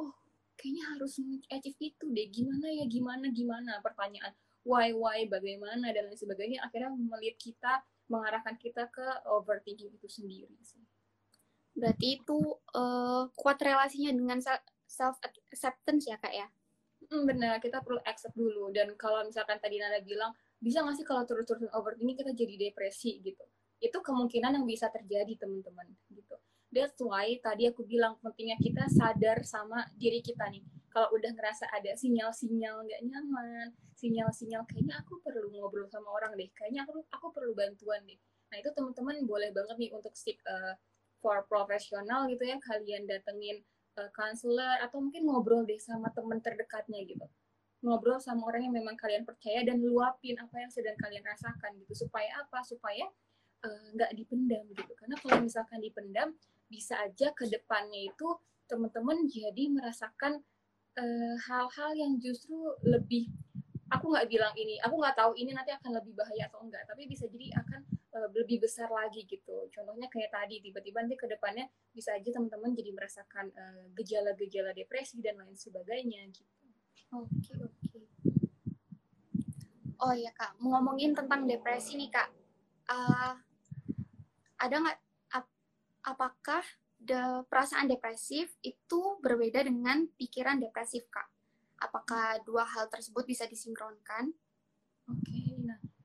oh 0.00 0.12
kayaknya 0.56 0.84
harus 0.96 1.20
achieve 1.52 1.80
itu 1.92 2.06
deh. 2.08 2.26
Gimana 2.32 2.72
ya 2.72 2.88
gimana 2.88 3.26
gimana? 3.28 3.72
Pertanyaan 3.84 4.32
why 4.64 4.96
why 4.96 5.28
bagaimana? 5.28 5.92
dan 5.92 6.08
lain 6.08 6.16
sebagainya. 6.16 6.64
Akhirnya 6.64 6.96
melihat 6.96 7.36
kita 7.36 7.84
mengarahkan 8.08 8.56
kita 8.60 8.88
ke 8.88 9.06
overthinking 9.28 9.92
itu 9.92 10.08
sendiri 10.08 10.56
sih. 10.64 10.80
Berarti 11.74 12.22
itu 12.22 12.38
uh, 12.74 13.26
kuat 13.34 13.58
relasinya 13.58 14.14
dengan 14.14 14.38
self 14.86 15.18
acceptance 15.50 16.06
ya 16.06 16.16
kak 16.22 16.34
ya? 16.34 16.46
Hmm, 17.10 17.28
benar, 17.28 17.60
kita 17.60 17.84
perlu 17.84 18.00
accept 18.06 18.32
dulu. 18.38 18.70
Dan 18.72 18.94
kalau 18.96 19.26
misalkan 19.26 19.60
tadi 19.60 19.76
Nada 19.82 20.00
bilang, 20.00 20.32
bisa 20.62 20.80
nggak 20.80 20.96
sih 20.96 21.06
kalau 21.06 21.26
terus-terusan 21.28 21.68
overthinking 21.76 22.16
kita 22.16 22.32
jadi 22.32 22.54
depresi 22.70 23.20
gitu? 23.20 23.44
Itu 23.82 24.00
kemungkinan 24.00 24.56
yang 24.56 24.64
bisa 24.64 24.88
terjadi 24.88 25.36
teman-teman 25.36 25.92
gitu. 26.08 26.38
That's 26.74 26.98
why 26.98 27.38
tadi 27.38 27.70
aku 27.70 27.86
bilang 27.86 28.18
pentingnya 28.18 28.58
kita 28.58 28.90
sadar 28.90 29.46
sama 29.46 29.86
diri 29.94 30.18
kita 30.24 30.48
nih. 30.50 30.64
Kalau 30.90 31.10
udah 31.14 31.30
ngerasa 31.34 31.70
ada 31.70 31.94
sinyal-sinyal 31.94 32.86
nggak 32.86 33.02
nyaman, 33.02 33.74
sinyal-sinyal 33.98 34.62
kayaknya 34.66 34.98
aku 35.02 35.22
perlu 35.22 35.50
ngobrol 35.54 35.86
sama 35.90 36.10
orang 36.10 36.34
deh, 36.38 36.50
kayaknya 36.54 36.86
aku 36.86 37.02
aku 37.10 37.26
perlu 37.34 37.54
bantuan 37.54 38.02
deh. 38.06 38.18
Nah 38.50 38.56
itu 38.62 38.70
teman-teman 38.74 39.22
boleh 39.26 39.50
banget 39.50 39.76
nih 39.78 39.90
untuk 39.90 40.14
seek 40.14 40.38
uh, 40.46 40.74
for 41.24 41.40
profesional 41.48 42.28
gitu 42.28 42.44
ya 42.44 42.60
kalian 42.60 43.08
datengin 43.08 43.64
konselor 44.12 44.60
uh, 44.60 44.84
atau 44.84 45.00
mungkin 45.00 45.24
ngobrol 45.24 45.64
deh 45.64 45.80
sama 45.80 46.12
teman 46.12 46.44
terdekatnya 46.44 47.00
gitu. 47.08 47.24
Ngobrol 47.80 48.20
sama 48.20 48.44
orang 48.52 48.68
yang 48.68 48.74
memang 48.76 48.98
kalian 49.00 49.24
percaya 49.24 49.64
dan 49.64 49.80
luapin 49.80 50.36
apa 50.36 50.56
yang 50.60 50.68
sedang 50.68 50.98
kalian 51.00 51.24
rasakan 51.24 51.72
gitu. 51.80 52.04
Supaya 52.04 52.42
apa? 52.42 52.60
Supaya 52.66 53.06
uh, 53.64 53.86
nggak 53.96 54.10
uh, 54.12 54.14
dipendam 54.18 54.64
gitu. 54.76 54.92
Karena 54.98 55.16
kalau 55.22 55.36
misalkan 55.40 55.78
dipendam 55.80 56.28
bisa 56.68 56.98
aja 57.00 57.30
ke 57.32 57.48
depannya 57.48 58.10
itu 58.10 58.28
teman-teman 58.66 59.28
jadi 59.30 59.70
merasakan 59.70 60.42
uh, 60.98 61.34
hal-hal 61.46 61.90
uh, 61.92 61.96
yang 61.96 62.18
justru 62.18 62.56
lebih 62.82 63.30
aku 63.92 64.10
nggak 64.10 64.26
bilang 64.26 64.50
ini 64.56 64.80
aku 64.80 64.96
nggak 64.96 65.14
tahu 65.14 65.36
ini 65.36 65.52
nanti 65.52 65.70
akan 65.70 66.00
lebih 66.00 66.16
bahaya 66.16 66.48
atau 66.48 66.64
enggak 66.64 66.82
tapi 66.88 67.04
bisa 67.04 67.28
jadi 67.28 67.52
akan 67.60 67.84
uh, 68.14 68.28
lebih 68.32 68.62
besar 68.62 68.88
lagi 68.88 69.26
gitu. 69.26 69.68
Contohnya 69.74 70.06
kayak 70.08 70.30
tadi 70.30 70.62
tiba-tiba 70.62 71.02
nanti 71.02 71.18
ke 71.18 71.26
depannya 71.26 71.66
bisa 71.90 72.14
aja 72.14 72.30
teman-teman 72.30 72.74
jadi 72.74 72.90
merasakan 72.90 73.46
eh, 73.54 73.84
gejala-gejala 73.94 74.70
uh, 74.70 74.74
depresi 74.74 75.18
dan 75.22 75.38
lain 75.38 75.54
sebagainya 75.54 76.26
gitu. 76.30 76.66
Oke, 77.14 77.30
okay, 77.30 77.56
oke. 77.60 77.74
Okay. 77.86 78.04
Oh 80.02 80.12
iya 80.12 80.34
Kak, 80.34 80.58
ngomongin 80.58 81.14
tentang 81.14 81.46
depresi 81.46 81.94
nih 81.94 82.10
Kak. 82.10 82.28
Uh, 82.90 83.34
ada 84.60 84.74
nggak 84.80 84.98
ap 85.32 85.46
apakah 86.04 86.64
de, 87.04 87.44
perasaan 87.48 87.86
depresif 87.88 88.56
itu 88.64 89.00
berbeda 89.20 89.60
dengan 89.60 90.08
pikiran 90.16 90.56
depresif, 90.56 91.04
Kak. 91.12 91.28
Apakah 91.84 92.40
dua 92.48 92.64
hal 92.64 92.88
tersebut 92.88 93.28
bisa 93.28 93.44
disinkronkan? 93.44 94.32
Oke, 95.04 95.20
okay, 95.20 95.43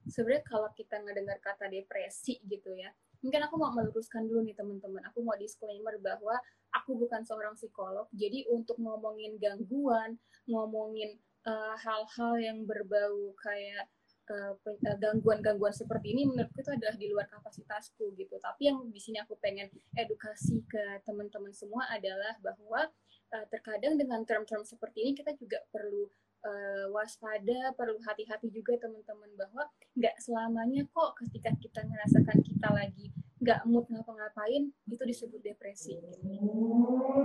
sebenarnya 0.10 0.44
kalau 0.46 0.70
kita 0.76 1.00
ngedengar 1.00 1.38
kata 1.40 1.70
depresi 1.72 2.42
gitu 2.46 2.74
ya, 2.76 2.90
mungkin 3.22 3.42
aku 3.46 3.56
mau 3.56 3.72
meluruskan 3.74 4.26
dulu 4.26 4.44
nih 4.44 4.58
teman-teman. 4.58 5.06
Aku 5.14 5.22
mau 5.22 5.38
disclaimer 5.38 5.96
bahwa 6.02 6.36
aku 6.76 6.98
bukan 6.98 7.24
seorang 7.26 7.56
psikolog, 7.56 8.10
jadi 8.14 8.46
untuk 8.52 8.78
ngomongin 8.82 9.38
gangguan, 9.38 10.18
ngomongin 10.50 11.18
eh, 11.48 11.76
hal-hal 11.80 12.34
uh, 12.36 12.42
yang 12.42 12.68
berbau 12.68 13.34
kayak 13.40 13.88
Eh, 14.30 14.96
gangguan-gangguan 15.02 15.74
seperti 15.74 16.14
ini 16.14 16.30
menurutku 16.30 16.62
itu 16.62 16.70
adalah 16.70 16.94
di 16.94 17.10
luar 17.10 17.26
kapasitasku 17.34 18.14
gitu. 18.14 18.38
Tapi 18.38 18.70
yang 18.70 18.86
di 18.94 19.02
sini 19.02 19.18
aku 19.18 19.34
pengen 19.42 19.74
edukasi 19.98 20.62
ke 20.70 21.02
teman-teman 21.02 21.50
semua 21.50 21.90
adalah 21.90 22.38
bahwa 22.38 22.86
uh, 23.34 23.46
terkadang 23.50 23.98
dengan 23.98 24.22
term-term 24.30 24.62
seperti 24.62 25.02
ini 25.02 25.12
kita 25.18 25.34
juga 25.34 25.58
perlu 25.74 26.06
uh, 26.44 26.86
waspada, 26.92 27.74
perlu 27.76 28.00
hati-hati 28.04 28.48
juga 28.52 28.78
teman-teman 28.80 29.32
bahwa 29.36 29.64
nggak 29.96 30.16
selamanya 30.22 30.84
kok 30.92 31.18
ketika 31.26 31.52
kita 31.60 31.82
merasakan 31.88 32.38
kita 32.44 32.70
lagi 32.72 33.12
nggak 33.40 33.64
mood 33.72 33.88
ngapa-ngapain 33.88 34.68
itu 34.88 35.04
disebut 35.08 35.40
depresi. 35.40 35.96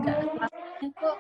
Nggak 0.03 0.19
selamanya 0.23 0.89
kok 0.95 1.19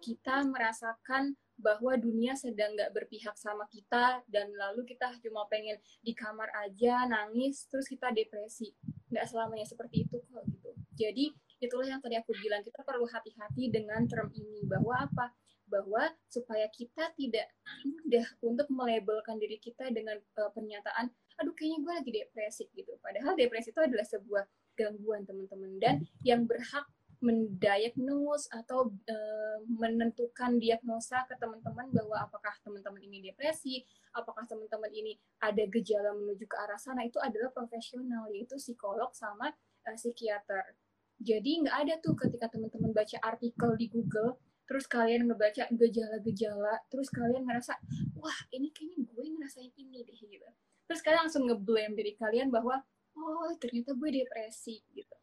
kita 0.00 0.42
merasakan 0.48 1.36
bahwa 1.60 1.92
dunia 2.00 2.32
sedang 2.34 2.72
nggak 2.72 2.90
berpihak 2.96 3.36
sama 3.36 3.68
kita 3.68 4.24
dan 4.26 4.48
lalu 4.56 4.88
kita 4.88 5.12
cuma 5.20 5.44
pengen 5.46 5.76
di 6.00 6.16
kamar 6.16 6.48
aja 6.66 7.04
nangis 7.06 7.68
terus 7.68 7.86
kita 7.86 8.10
depresi. 8.10 8.72
Nggak 9.12 9.28
selamanya 9.28 9.68
seperti 9.68 10.08
itu 10.08 10.18
kok 10.18 10.42
gitu. 10.48 10.70
Jadi 10.96 11.24
itulah 11.60 11.86
yang 11.86 12.00
tadi 12.00 12.16
aku 12.16 12.32
bilang 12.40 12.64
kita 12.64 12.80
perlu 12.80 13.04
hati-hati 13.04 13.68
dengan 13.68 14.08
term 14.08 14.32
ini 14.32 14.64
bahwa 14.64 15.04
apa 15.04 15.36
bahwa 15.70 16.10
supaya 16.26 16.66
kita 16.74 17.14
tidak 17.14 17.46
mudah 17.86 18.26
untuk 18.42 18.66
melabelkan 18.74 19.38
diri 19.38 19.62
kita 19.62 19.88
dengan 19.94 20.18
uh, 20.36 20.50
pernyataan 20.50 21.08
aduh 21.40 21.54
kayaknya 21.56 21.78
gue 21.80 21.92
lagi 21.94 22.10
depresi 22.12 22.64
gitu 22.74 22.98
padahal 23.00 23.38
depresi 23.38 23.72
itu 23.72 23.80
adalah 23.80 24.04
sebuah 24.04 24.44
gangguan 24.76 25.24
teman-teman 25.24 25.78
dan 25.80 26.04
yang 26.26 26.44
berhak 26.44 26.84
mendiagnose 27.20 28.48
atau 28.48 28.88
uh, 28.88 29.58
menentukan 29.68 30.56
diagnosa 30.56 31.28
ke 31.28 31.36
teman-teman 31.36 31.92
bahwa 31.92 32.16
apakah 32.16 32.56
teman-teman 32.64 33.00
ini 33.04 33.28
depresi, 33.28 33.84
apakah 34.16 34.48
teman-teman 34.48 34.88
ini 34.88 35.20
ada 35.36 35.60
gejala 35.68 36.16
menuju 36.16 36.48
ke 36.48 36.56
arah 36.56 36.80
sana 36.80 37.04
itu 37.04 37.20
adalah 37.20 37.52
profesional 37.52 38.24
yaitu 38.32 38.56
psikolog 38.56 39.12
sama 39.12 39.52
uh, 39.84 39.96
psikiater. 40.00 40.80
Jadi 41.20 41.60
nggak 41.60 41.76
ada 41.76 41.94
tuh 42.00 42.16
ketika 42.16 42.48
teman-teman 42.56 42.96
baca 42.96 43.20
artikel 43.20 43.76
di 43.76 43.92
Google 43.92 44.40
terus 44.70 44.86
kalian 44.86 45.26
ngebaca 45.26 45.66
gejala-gejala, 45.74 46.78
terus 46.86 47.10
kalian 47.10 47.42
ngerasa, 47.42 47.74
wah 48.14 48.38
ini 48.54 48.70
kayaknya 48.70 49.02
gue 49.02 49.24
ngerasain 49.34 49.74
ini 49.74 50.06
deh 50.06 50.14
gitu. 50.14 50.46
Terus 50.86 51.02
kalian 51.02 51.26
langsung 51.26 51.50
ngeblame 51.50 51.98
diri 51.98 52.14
kalian 52.14 52.54
bahwa, 52.54 52.78
oh 53.18 53.50
ternyata 53.58 53.98
gue 53.98 54.22
depresi 54.22 54.78
gitu. 54.94 55.18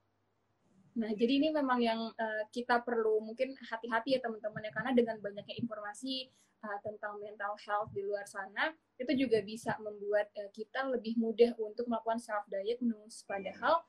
Nah, 1.00 1.16
jadi 1.16 1.40
ini 1.40 1.56
memang 1.56 1.80
yang 1.80 2.12
uh, 2.12 2.44
kita 2.52 2.84
perlu 2.84 3.24
mungkin 3.24 3.56
hati-hati 3.56 4.18
ya 4.18 4.20
teman-teman 4.20 4.68
ya 4.68 4.72
karena 4.76 4.92
dengan 4.92 5.16
banyaknya 5.24 5.56
informasi 5.64 6.28
uh, 6.68 6.80
tentang 6.84 7.16
mental 7.24 7.56
health 7.56 7.88
di 7.96 8.04
luar 8.04 8.28
sana 8.28 8.76
itu 9.00 9.14
juga 9.16 9.40
bisa 9.46 9.80
membuat 9.80 10.28
uh, 10.36 10.52
kita 10.52 10.92
lebih 10.92 11.16
mudah 11.16 11.56
untuk 11.62 11.88
melakukan 11.88 12.20
self 12.20 12.44
diagnose 12.52 13.24
padahal 13.24 13.80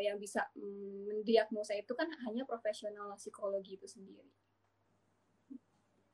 yang 0.00 0.16
bisa 0.16 0.48
um, 0.56 1.04
mendiagnosa 1.04 1.76
itu 1.76 1.92
kan 1.92 2.08
hanya 2.24 2.48
profesional 2.48 3.12
psikologi 3.18 3.76
itu 3.76 3.84
sendiri. 3.84 4.24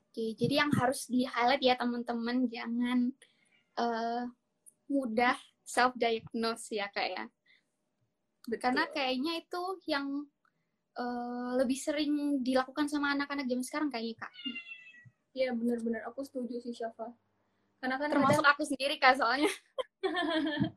Oke, 0.09 0.33
jadi 0.33 0.65
yang 0.65 0.73
harus 0.73 1.05
di-highlight 1.05 1.61
ya 1.61 1.77
teman-teman 1.77 2.49
jangan 2.49 3.13
uh, 3.77 4.25
mudah 4.89 5.37
self 5.61 5.93
diagnose 5.93 6.73
ya 6.73 6.89
kak 6.89 7.13
ya. 7.13 7.25
Karena 8.57 8.89
kayaknya 8.89 9.45
itu 9.45 9.63
yang 9.85 10.25
uh, 10.97 11.53
lebih 11.61 11.77
sering 11.77 12.41
dilakukan 12.41 12.89
sama 12.89 13.13
anak-anak 13.13 13.45
zaman 13.45 13.61
sekarang 13.61 13.89
kayaknya 13.93 14.25
kak. 14.25 14.33
Iya 15.37 15.53
benar-benar 15.53 16.09
aku 16.09 16.25
setuju 16.25 16.57
sih 16.57 16.73
Syafa. 16.73 17.13
Karena 17.77 18.01
kan 18.01 18.09
termasuk 18.09 18.41
ada... 18.41 18.57
aku 18.57 18.65
sendiri 18.65 18.97
kak 18.97 19.13
soalnya. 19.13 19.53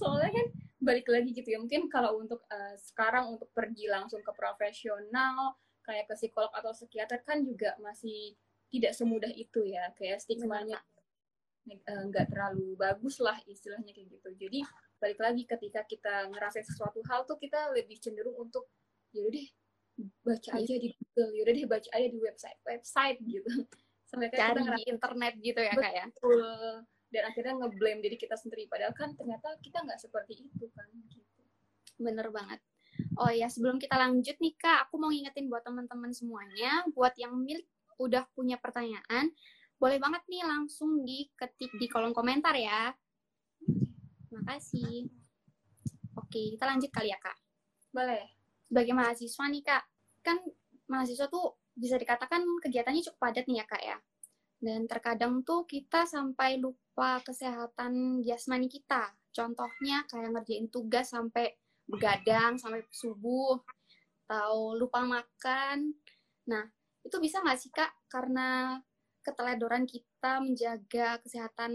soalnya 0.00 0.32
kan 0.32 0.46
balik 0.80 1.12
lagi 1.12 1.36
gitu 1.36 1.44
ya 1.44 1.58
mungkin 1.60 1.92
kalau 1.92 2.16
untuk 2.24 2.40
uh, 2.48 2.72
sekarang 2.80 3.36
untuk 3.36 3.52
pergi 3.52 3.84
langsung 3.92 4.24
ke 4.24 4.32
profesional 4.32 5.60
kayak 5.90 6.06
ke 6.06 6.14
psikolog 6.14 6.52
atau 6.54 6.70
psikiater 6.70 7.18
kan 7.26 7.42
juga 7.42 7.74
masih 7.82 8.38
tidak 8.70 8.94
semudah 8.94 9.32
itu 9.34 9.66
ya 9.66 9.90
kayak 9.98 10.22
stigmanya 10.22 10.78
eh, 11.66 12.02
nggak 12.06 12.26
uh, 12.26 12.30
terlalu 12.30 12.78
bagus 12.78 13.18
lah 13.18 13.34
istilahnya 13.50 13.90
kayak 13.90 14.14
gitu. 14.14 14.30
Jadi 14.38 14.58
balik 15.02 15.18
lagi 15.18 15.42
ketika 15.42 15.82
kita 15.84 16.30
ngerasain 16.30 16.62
sesuatu 16.62 17.02
hal 17.10 17.26
tuh 17.26 17.36
kita 17.36 17.74
lebih 17.74 17.98
cenderung 17.98 18.38
untuk 18.38 18.70
yaudah 19.10 19.34
deh 19.34 19.48
baca 20.24 20.50
aja 20.56 20.74
di 20.78 20.88
Google 20.94 21.30
yaudah 21.34 21.52
deh 21.52 21.66
baca 21.66 21.88
aja 21.92 22.08
di 22.08 22.18
website 22.22 22.60
website 22.62 23.18
gitu. 23.26 23.50
Sampai 24.10 24.30
kita 24.30 24.54
di 24.54 24.84
internet 24.90 25.34
gitu 25.38 25.60
ya 25.60 25.74
kak 25.74 25.92
ya? 25.94 26.06
Dan 27.10 27.22
akhirnya 27.26 27.54
ngeblame 27.58 28.02
diri 28.06 28.14
kita 28.18 28.38
sendiri. 28.38 28.70
Padahal 28.70 28.94
kan 28.94 29.14
ternyata 29.18 29.58
kita 29.62 29.82
nggak 29.82 29.98
seperti 29.98 30.46
itu 30.46 30.66
kan 30.70 30.86
gitu. 31.10 31.42
Bener 31.98 32.30
banget 32.30 32.62
oh 33.20 33.32
ya 33.32 33.46
sebelum 33.46 33.76
kita 33.76 33.96
lanjut 33.96 34.36
nih 34.40 34.54
kak 34.56 34.88
aku 34.88 35.00
mau 35.00 35.12
ngingetin 35.12 35.46
buat 35.46 35.62
teman-teman 35.62 36.10
semuanya 36.12 36.84
buat 36.94 37.14
yang 37.20 37.36
milik 37.36 37.68
udah 38.00 38.24
punya 38.32 38.56
pertanyaan 38.56 39.32
boleh 39.80 39.96
banget 39.96 40.22
nih 40.28 40.44
langsung 40.44 41.04
diketik 41.04 41.72
di 41.80 41.86
kolom 41.88 42.12
komentar 42.12 42.52
ya 42.56 42.92
kasih. 44.50 45.06
Oke, 46.18 46.58
kita 46.58 46.66
lanjut 46.66 46.90
kali 46.90 47.14
ya, 47.14 47.18
Kak. 47.22 47.38
Boleh. 47.94 48.34
Sebagai 48.66 48.94
mahasiswa 48.94 49.44
nih, 49.46 49.62
Kak, 49.62 49.84
kan 50.26 50.38
mahasiswa 50.90 51.26
tuh 51.30 51.58
bisa 51.74 51.94
dikatakan 51.94 52.42
kegiatannya 52.62 53.02
cukup 53.06 53.18
padat 53.30 53.46
nih 53.46 53.62
ya, 53.62 53.66
Kak 53.66 53.82
ya. 53.82 53.96
Dan 54.60 54.84
terkadang 54.90 55.40
tuh 55.46 55.64
kita 55.64 56.04
sampai 56.04 56.60
lupa 56.60 57.22
kesehatan 57.24 58.20
jasmani 58.26 58.66
kita. 58.66 59.14
Contohnya 59.30 60.04
kayak 60.10 60.34
ngerjain 60.34 60.68
tugas 60.68 61.14
sampai 61.14 61.54
begadang, 61.90 62.56
sampai 62.56 62.86
subuh, 62.94 63.58
atau 64.26 64.78
lupa 64.78 65.02
makan. 65.02 65.90
Nah, 66.46 66.64
itu 67.02 67.16
bisa 67.18 67.42
nggak 67.42 67.58
sih, 67.58 67.70
Kak? 67.74 67.90
Karena 68.06 68.78
keteledoran 69.26 69.84
kita 69.84 70.40
menjaga 70.40 71.20
kesehatan 71.20 71.74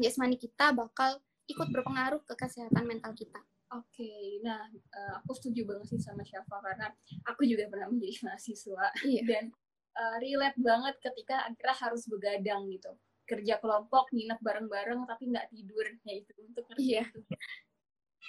jasmani 0.00 0.40
kita 0.40 0.74
bakal 0.74 1.22
ikut 1.48 1.68
berpengaruh 1.70 2.24
ke 2.26 2.34
kesehatan 2.34 2.84
mental 2.84 3.14
kita. 3.14 3.40
Oke, 3.68 4.00
okay. 4.00 4.40
nah 4.40 4.64
uh, 4.96 5.20
aku 5.20 5.36
setuju 5.36 5.68
banget 5.68 5.92
sih 5.92 6.00
sama 6.00 6.24
Syafa 6.24 6.56
karena 6.64 6.88
aku 7.28 7.44
juga 7.44 7.68
pernah 7.68 7.92
menjadi 7.92 8.16
mahasiswa 8.32 8.84
iya. 9.04 9.22
dan 9.28 9.44
uh, 9.92 10.16
relate 10.24 10.56
banget 10.56 10.94
ketika 11.04 11.44
akhirnya 11.44 11.76
harus 11.76 12.08
begadang 12.08 12.64
gitu 12.72 12.96
kerja 13.28 13.60
kelompok 13.60 14.08
nginep 14.08 14.40
bareng-bareng 14.40 15.04
tapi 15.04 15.28
nggak 15.28 15.52
tidur 15.52 15.84
ya 16.00 16.14
itu 16.16 16.32
untuk 16.40 16.64
kerja 16.72 16.80
iya. 16.80 17.04
itu 17.04 17.20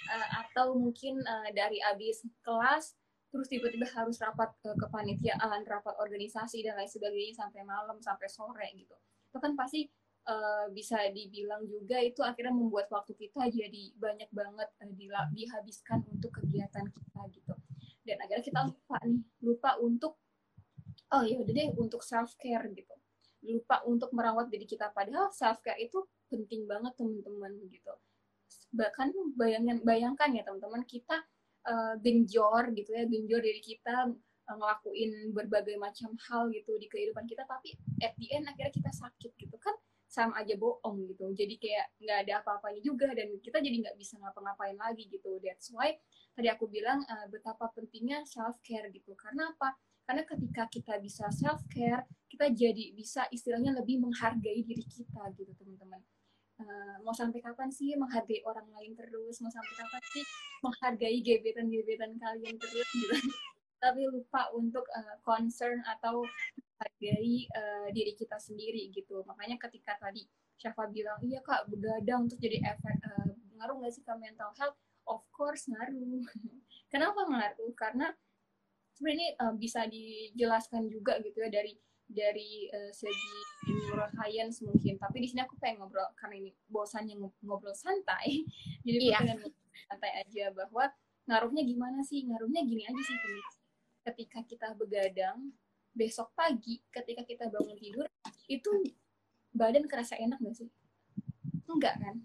uh, 0.08 0.28
atau 0.46 0.72
mungkin 0.78 1.20
uh, 1.20 1.50
dari 1.52 1.82
abis 1.92 2.24
kelas 2.40 2.96
terus 3.30 3.46
tiba-tiba 3.46 3.86
harus 3.94 4.18
rapat 4.18 4.50
ke 4.58 4.70
kepanitiaan 4.74 5.62
rapat 5.62 5.94
organisasi 6.02 6.66
dan 6.66 6.74
lain 6.74 6.90
sebagainya 6.90 7.46
sampai 7.46 7.62
malam 7.62 8.02
sampai 8.02 8.26
sore 8.26 8.66
gitu. 8.74 8.94
Itu 9.30 9.38
kan 9.38 9.54
pasti 9.54 9.86
uh, 10.26 10.66
bisa 10.74 10.98
dibilang 11.14 11.62
juga 11.70 12.02
itu 12.02 12.26
akhirnya 12.26 12.50
membuat 12.50 12.90
waktu 12.90 13.14
kita 13.14 13.46
jadi 13.46 13.94
banyak 13.94 14.30
banget 14.34 14.68
uh, 14.82 14.92
dihabiskan 15.30 16.02
untuk 16.10 16.34
kegiatan 16.42 16.90
kita 16.90 17.20
gitu. 17.30 17.54
Dan 18.02 18.18
akhirnya 18.18 18.42
kita 18.42 18.60
lupa 18.66 18.98
nih 19.06 19.22
lupa 19.46 19.70
untuk 19.78 20.18
oh 21.14 21.22
ya 21.22 21.38
udah 21.38 21.54
deh 21.54 21.70
untuk 21.78 22.02
self 22.02 22.34
care 22.34 22.66
gitu. 22.74 22.94
Lupa 23.46 23.86
untuk 23.86 24.10
merawat 24.10 24.50
diri 24.50 24.66
kita 24.66 24.90
padahal 24.90 25.30
self 25.30 25.62
care 25.62 25.78
itu 25.78 26.02
penting 26.26 26.66
banget 26.66 26.98
teman-teman 26.98 27.54
gitu 27.70 27.94
bahkan 28.70 29.10
bayangkan 29.34 29.78
bayangkan 29.82 30.30
ya 30.34 30.42
teman-teman 30.46 30.82
kita 30.86 31.22
uh, 31.66 31.94
genjor 32.00 32.70
gitu 32.74 32.90
ya 32.94 33.04
genjor 33.06 33.40
diri 33.42 33.62
kita 33.62 34.10
ngelakuin 34.50 35.30
berbagai 35.30 35.78
macam 35.78 36.10
hal 36.26 36.50
gitu 36.50 36.74
di 36.82 36.90
kehidupan 36.90 37.22
kita 37.30 37.46
tapi 37.46 37.78
at 38.02 38.14
the 38.18 38.26
end 38.34 38.50
akhirnya 38.50 38.74
kita 38.74 38.90
sakit 38.90 39.30
gitu 39.38 39.54
kan 39.62 39.74
sama 40.10 40.42
aja 40.42 40.58
bohong 40.58 41.06
gitu. 41.06 41.30
Jadi 41.38 41.54
kayak 41.54 41.86
nggak 42.02 42.18
ada 42.26 42.32
apa-apanya 42.42 42.82
juga 42.82 43.14
dan 43.14 43.30
kita 43.38 43.62
jadi 43.62 43.76
nggak 43.86 43.94
bisa 43.94 44.18
ngapa-ngapain 44.18 44.74
lagi 44.74 45.06
gitu. 45.06 45.38
That's 45.38 45.70
why 45.70 45.94
tadi 46.34 46.50
aku 46.50 46.66
bilang 46.66 47.06
uh, 47.06 47.30
betapa 47.30 47.70
pentingnya 47.70 48.26
self 48.26 48.58
care 48.58 48.90
gitu. 48.90 49.14
Karena 49.14 49.54
apa? 49.54 49.78
Karena 50.02 50.26
ketika 50.26 50.66
kita 50.66 50.98
bisa 50.98 51.30
self 51.30 51.62
care 51.70 52.10
kita 52.26 52.50
jadi 52.50 52.90
bisa 52.90 53.30
istilahnya 53.30 53.70
lebih 53.78 54.02
menghargai 54.02 54.66
diri 54.66 54.82
kita 54.82 55.30
gitu 55.38 55.54
teman-teman 55.54 56.02
uh, 56.60 56.96
mau 57.00 57.16
sampai 57.16 57.40
kapan 57.40 57.72
sih 57.72 57.96
menghargai 57.96 58.44
orang 58.44 58.68
lain 58.76 58.92
terus? 58.92 59.40
Mau 59.40 59.48
sampai 59.48 59.74
kapan 59.74 60.02
sih 60.12 60.24
menghargai 60.60 61.18
gebetan-gebetan 61.24 62.12
kalian 62.20 62.56
terus 62.60 62.88
gitu? 62.92 63.16
Tapi 63.82 64.04
lupa 64.12 64.52
untuk 64.52 64.84
uh, 64.92 65.16
concern 65.24 65.80
atau 65.88 66.20
menghargai 66.20 67.48
uh, 67.56 67.88
diri 67.90 68.12
kita 68.12 68.36
sendiri 68.36 68.92
gitu. 68.92 69.24
Makanya 69.24 69.56
ketika 69.56 69.96
tadi 69.96 70.28
Syafa 70.60 70.92
bilang 70.92 71.16
iya 71.24 71.40
kak 71.40 71.72
begadang 71.72 72.28
untuk 72.28 72.36
jadi 72.36 72.60
efek 72.60 72.96
uh, 73.00 73.32
ngaruh 73.56 73.80
nggak 73.80 73.92
sih 73.96 74.04
ke 74.04 74.12
mental 74.20 74.52
health? 74.60 74.76
Of 75.08 75.24
course 75.32 75.64
ngaruh. 75.72 76.20
Kenapa 76.92 77.24
ngaruh? 77.24 77.72
Karena 77.72 78.12
sebenarnya 78.92 79.28
uh, 79.40 79.54
bisa 79.56 79.88
dijelaskan 79.88 80.92
juga 80.92 81.16
gitu 81.24 81.40
ya 81.40 81.48
dari 81.48 81.72
dari 82.10 82.66
uh, 82.74 82.90
segi 82.90 83.38
neuroscience 83.70 84.66
mungkin. 84.66 84.98
Tapi 84.98 85.16
di 85.22 85.26
sini 85.30 85.40
aku 85.46 85.54
pengen 85.62 85.86
ngobrol 85.86 86.10
karena 86.18 86.42
ini 86.42 86.50
bosannya 86.66 87.14
ngobrol 87.46 87.74
santai. 87.74 88.42
Jadi 88.86 88.98
iya. 88.98 89.22
pengen 89.22 89.38
santai 89.86 90.12
aja 90.26 90.50
bahwa 90.50 90.90
ngaruhnya 91.30 91.62
gimana 91.62 92.02
sih? 92.02 92.26
Ngaruhnya 92.26 92.66
gini 92.66 92.82
aja 92.84 93.02
sih 93.02 93.16
ketika 94.00 94.42
kita 94.42 94.68
begadang 94.74 95.54
besok 95.90 96.30
pagi 96.38 96.80
ketika 96.94 97.26
kita 97.26 97.50
bangun 97.50 97.74
tidur 97.74 98.06
itu 98.46 98.70
badan 99.50 99.86
kerasa 99.86 100.18
enak 100.18 100.38
gak 100.42 100.56
sih? 100.66 100.70
Enggak 101.70 101.98
kan? 102.02 102.16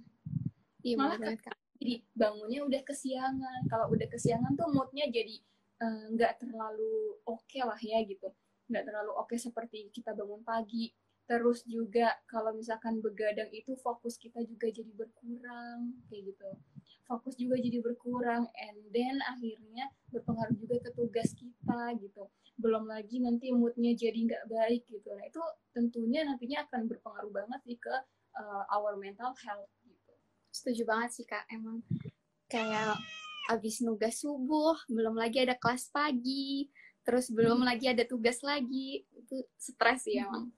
Iya, 0.85 0.95
malah 1.01 1.17
kan, 1.17 1.33
jadi 1.81 2.01
bangunnya 2.13 2.61
udah 2.61 2.81
kesiangan. 2.85 3.65
Kalau 3.65 3.89
udah 3.89 4.05
kesiangan 4.05 4.53
tuh 4.53 4.69
moodnya 4.69 5.09
jadi 5.09 5.41
eh, 5.81 6.03
nggak 6.13 6.33
uh, 6.33 6.37
terlalu 6.45 7.17
oke 7.25 7.41
okay 7.45 7.65
lah 7.65 7.77
ya 7.81 8.05
gitu 8.05 8.29
nggak 8.69 8.83
terlalu 8.89 9.11
oke 9.13 9.29
okay 9.29 9.39
seperti 9.39 9.89
kita 9.93 10.13
bangun 10.13 10.41
pagi. 10.41 10.91
Terus 11.25 11.65
juga 11.65 12.13
kalau 12.29 12.53
misalkan 12.53 13.01
begadang 13.01 13.49
itu 13.49 13.73
fokus 13.81 14.21
kita 14.21 14.45
juga 14.45 14.69
jadi 14.69 14.93
berkurang 14.93 15.97
kayak 16.05 16.33
gitu. 16.33 16.49
Fokus 17.09 17.33
juga 17.37 17.57
jadi 17.57 17.81
berkurang 17.81 18.45
and 18.53 18.77
then 18.93 19.17
akhirnya 19.25 19.89
berpengaruh 20.13 20.53
juga 20.53 20.85
ke 20.85 20.89
tugas 20.93 21.33
kita 21.33 21.97
gitu. 21.97 22.29
Belum 22.61 22.85
lagi 22.85 23.17
nanti 23.25 23.49
moodnya 23.49 23.97
jadi 23.97 24.13
nggak 24.15 24.45
baik 24.53 24.85
gitu. 24.85 25.09
Nah 25.17 25.25
itu 25.25 25.41
tentunya 25.73 26.21
nantinya 26.29 26.69
akan 26.69 26.85
berpengaruh 26.93 27.33
banget 27.33 27.59
sih 27.65 27.77
ke 27.81 27.95
uh, 28.37 28.63
our 28.69 28.93
mental 28.93 29.33
health 29.33 29.69
gitu. 29.81 30.13
Setuju 30.53 30.85
banget 30.85 31.09
sih 31.09 31.25
kak. 31.25 31.49
Emang 31.49 31.81
kayak 32.45 33.01
abis 33.49 33.81
nugas 33.85 34.21
subuh 34.21 34.73
belum 34.89 35.17
lagi 35.17 35.45
ada 35.45 35.53
kelas 35.57 35.93
pagi 35.93 36.65
terus 37.05 37.29
belum 37.29 37.61
hmm. 37.61 37.67
lagi 37.69 37.85
ada 37.93 38.03
tugas 38.03 38.41
lagi. 38.41 39.05
Itu 39.13 39.45
stres 39.55 40.09
sih 40.09 40.19
emang. 40.19 40.49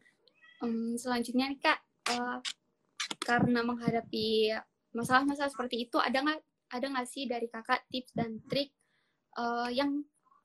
Um, 0.63 0.97
selanjutnya 0.97 1.53
nih 1.53 1.59
kak 1.61 1.79
uh, 2.17 2.41
karena 3.21 3.61
menghadapi 3.61 4.57
masalah-masalah 4.89 5.53
seperti 5.53 5.85
itu 5.85 6.01
ada 6.01 6.17
nggak 6.17 6.41
ada 6.73 6.85
nggak 6.89 7.07
sih 7.07 7.29
dari 7.29 7.45
kakak 7.45 7.85
tips 7.93 8.17
dan 8.17 8.41
trik 8.49 8.73
uh, 9.37 9.69
yang 9.69 10.01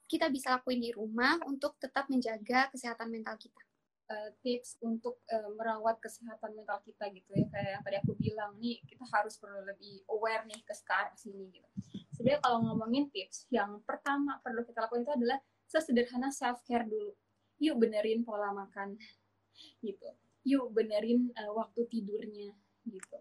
kita 0.06 0.28
bisa 0.28 0.60
lakuin 0.60 0.84
di 0.84 0.92
rumah 0.92 1.40
untuk 1.48 1.80
tetap 1.80 2.12
menjaga 2.12 2.68
kesehatan 2.68 3.08
mental 3.08 3.40
kita? 3.40 3.62
Uh, 4.12 4.28
tips 4.44 4.76
untuk 4.84 5.24
uh, 5.32 5.48
merawat 5.56 5.96
kesehatan 6.04 6.52
mental 6.52 6.84
kita 6.84 7.08
gitu 7.16 7.32
ya. 7.32 7.48
Kayak 7.48 7.70
yang 7.80 7.82
tadi 7.88 7.96
aku 8.04 8.12
bilang 8.20 8.52
nih 8.60 8.76
kita 8.84 9.08
harus 9.08 9.40
perlu 9.40 9.64
lebih 9.64 10.04
aware 10.12 10.44
nih 10.44 10.60
ke 10.68 10.74
sekarang 10.76 11.16
sini 11.16 11.48
gitu. 11.48 11.68
Sebenarnya 12.12 12.44
kalau 12.44 12.60
ngomongin 12.60 13.08
tips 13.08 13.48
yang 13.48 13.80
pertama 13.88 14.36
perlu 14.44 14.68
kita 14.68 14.84
lakukan 14.84 15.08
itu 15.08 15.14
adalah 15.16 15.40
sesederhana 15.72 16.28
self 16.28 16.60
care 16.68 16.84
dulu. 16.84 17.16
Yuk 17.56 17.80
benerin 17.80 18.20
pola 18.28 18.52
makan 18.52 19.00
gitu. 19.80 20.08
Yuk 20.44 20.76
benerin 20.76 21.32
uh, 21.40 21.56
waktu 21.56 21.88
tidurnya 21.88 22.52
gitu. 22.84 23.18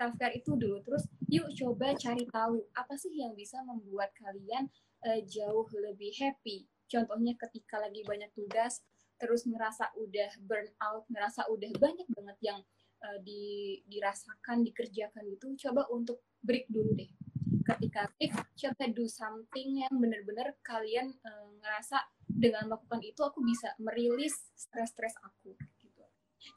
Self 0.00 0.16
care 0.16 0.32
itu 0.32 0.56
dulu. 0.56 0.80
Terus 0.80 1.04
yuk 1.28 1.52
coba 1.52 1.92
cari 1.92 2.24
tahu 2.24 2.64
apa 2.72 2.96
sih 2.96 3.12
yang 3.20 3.36
bisa 3.36 3.60
membuat 3.60 4.16
kalian 4.16 4.72
uh, 5.04 5.20
jauh 5.28 5.68
lebih 5.76 6.16
happy? 6.16 6.64
Contohnya 6.88 7.36
ketika 7.36 7.78
lagi 7.78 8.00
banyak 8.02 8.32
tugas 8.32 8.80
terus 9.20 9.44
ngerasa 9.44 9.92
udah 10.00 10.32
burn 10.48 10.64
out 10.80 11.04
ngerasa 11.12 11.44
udah 11.52 11.68
banyak 11.76 12.08
banget 12.08 12.38
yang 12.40 12.60
uh, 13.04 13.18
di, 13.20 13.76
dirasakan 13.84 14.64
dikerjakan 14.64 15.28
gitu 15.28 15.68
coba 15.68 15.84
untuk 15.92 16.24
break 16.40 16.64
dulu 16.72 16.96
deh 16.96 17.12
ketika 17.74 18.10
break 18.18 18.34
coba 18.58 18.84
do 18.90 19.06
something 19.06 19.68
yang 19.86 19.94
bener-bener 19.94 20.56
kalian 20.66 21.14
uh, 21.22 21.46
ngerasa 21.62 22.02
dengan 22.26 22.70
melakukan 22.70 23.00
itu 23.04 23.20
aku 23.22 23.42
bisa 23.42 23.74
merilis 23.78 24.34
stres-stres 24.58 25.14
aku 25.22 25.54
gitu. 25.78 26.04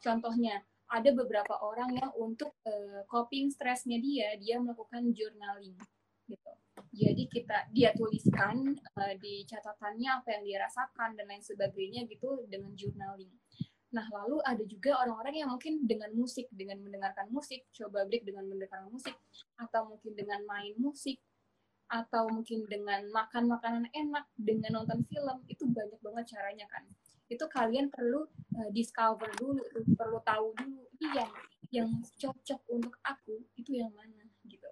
Contohnya 0.02 0.63
ada 0.89 1.10
beberapa 1.13 1.58
orang 1.62 1.97
yang 1.97 2.12
untuk 2.17 2.54
uh, 2.65 3.02
coping 3.10 3.49
stresnya 3.49 3.97
dia 3.97 4.38
dia 4.38 4.62
melakukan 4.62 5.13
journaling 5.13 5.78
gitu. 6.30 6.52
Jadi 6.93 7.23
kita 7.30 7.69
dia 7.73 7.89
tuliskan 7.97 8.78
uh, 8.97 9.13
di 9.17 9.45
catatannya 9.49 10.10
apa 10.21 10.28
yang 10.38 10.43
dia 10.45 10.58
rasakan 10.65 11.17
dan 11.17 11.26
lain 11.26 11.41
sebagainya 11.41 12.06
gitu 12.06 12.45
dengan 12.45 12.73
journaling. 12.78 13.34
Nah, 13.93 14.10
lalu 14.10 14.41
ada 14.41 14.63
juga 14.65 14.97
orang-orang 15.06 15.45
yang 15.45 15.49
mungkin 15.53 15.86
dengan 15.86 16.10
musik, 16.17 16.49
dengan 16.49 16.82
mendengarkan 16.82 17.29
musik, 17.29 17.69
coba 17.77 18.10
break 18.10 18.25
dengan 18.25 18.49
mendengarkan 18.49 18.89
musik, 18.89 19.13
atau 19.62 19.86
mungkin 19.86 20.17
dengan 20.17 20.41
main 20.49 20.73
musik, 20.82 21.21
atau 21.93 22.25
mungkin 22.25 22.65
dengan 22.65 23.06
makan 23.13 23.53
makanan 23.53 23.86
enak, 23.93 24.25
dengan 24.34 24.82
nonton 24.82 25.06
film, 25.06 25.45
itu 25.45 25.69
banyak 25.69 26.01
banget 26.01 26.25
caranya 26.34 26.65
kan. 26.73 26.82
Itu 27.29 27.45
kalian 27.45 27.93
perlu 27.93 28.25
uh, 28.58 28.69
discover 28.73 29.29
dulu, 29.38 29.62
perlu 29.93 30.17
tahu 30.25 30.58
dulu, 30.58 30.89
yang 31.13 31.29
yang 31.73 31.89
cocok 32.21 32.62
untuk 32.69 32.97
aku 33.01 33.45
itu 33.58 33.82
yang 33.82 33.89
mana 33.93 34.25
gitu. 34.45 34.69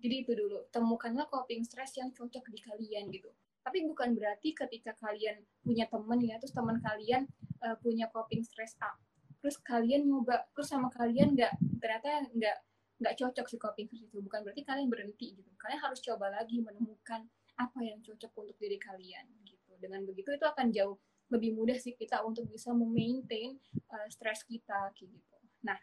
Jadi 0.00 0.14
itu 0.24 0.32
dulu, 0.36 0.68
temukanlah 0.68 1.24
coping 1.28 1.64
stress 1.64 1.96
yang 1.96 2.12
cocok 2.12 2.44
di 2.52 2.60
kalian 2.60 3.08
gitu. 3.12 3.32
Tapi 3.64 3.82
bukan 3.88 4.12
berarti 4.14 4.52
ketika 4.52 4.92
kalian 5.00 5.44
punya 5.64 5.88
temen 5.88 6.20
ya, 6.22 6.36
terus 6.36 6.52
teman 6.52 6.78
kalian 6.80 7.24
uh, 7.66 7.76
punya 7.82 8.06
coping 8.14 8.46
stress 8.46 8.78
A, 8.78 8.94
terus 9.42 9.58
kalian 9.58 10.06
nyoba, 10.06 10.46
terus 10.54 10.70
sama 10.70 10.88
kalian 10.94 11.34
nggak 11.34 11.52
ternyata 11.82 12.30
nggak 12.30 12.56
nggak 13.02 13.14
cocok 13.18 13.46
si 13.50 13.56
coping 13.58 13.86
stress 13.90 14.06
itu. 14.06 14.18
Bukan 14.22 14.46
berarti 14.46 14.62
kalian 14.62 14.88
berhenti 14.88 15.34
gitu. 15.34 15.50
Kalian 15.58 15.80
harus 15.82 15.98
coba 16.00 16.30
lagi 16.30 16.62
menemukan 16.62 17.26
apa 17.58 17.78
yang 17.82 17.98
cocok 18.00 18.30
untuk 18.38 18.56
diri 18.62 18.78
kalian 18.78 19.26
gitu. 19.42 19.74
Dengan 19.82 20.06
begitu 20.06 20.32
itu 20.32 20.46
akan 20.46 20.70
jauh 20.70 20.96
lebih 21.26 21.58
mudah 21.58 21.74
sih 21.74 21.98
kita 21.98 22.22
untuk 22.22 22.46
bisa 22.46 22.70
memaintain 22.70 23.58
uh, 23.90 24.06
stres 24.06 24.46
kita 24.46 24.94
kayak 24.94 25.10
gitu. 25.10 25.36
Nah 25.66 25.76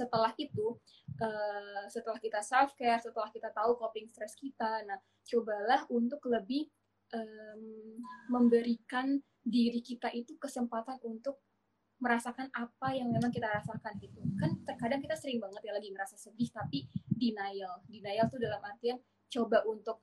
setelah 0.00 0.32
itu 0.40 0.80
uh, 1.20 1.84
setelah 1.92 2.16
kita 2.16 2.40
self 2.40 2.72
care 2.78 2.96
setelah 2.96 3.28
kita 3.28 3.52
tahu 3.52 3.76
coping 3.76 4.08
stress 4.08 4.32
kita 4.38 4.80
nah 4.88 4.96
cobalah 5.28 5.84
untuk 5.92 6.24
lebih 6.30 6.72
um, 7.12 8.00
memberikan 8.32 9.20
diri 9.44 9.80
kita 9.80 10.12
itu 10.12 10.36
kesempatan 10.36 11.00
untuk 11.04 11.40
merasakan 12.00 12.48
apa 12.56 12.96
yang 12.96 13.12
memang 13.12 13.28
kita 13.28 13.46
rasakan 13.46 13.92
gitu. 14.00 14.24
Kan 14.40 14.56
terkadang 14.64 15.04
kita 15.04 15.14
sering 15.20 15.36
banget 15.36 15.60
ya 15.68 15.72
lagi 15.76 15.92
ngerasa 15.92 16.16
sedih 16.16 16.48
tapi 16.48 16.88
denial. 17.12 17.84
Denial 17.84 18.26
tuh 18.32 18.40
dalam 18.40 18.60
artian 18.64 18.96
coba 19.28 19.60
untuk 19.68 20.00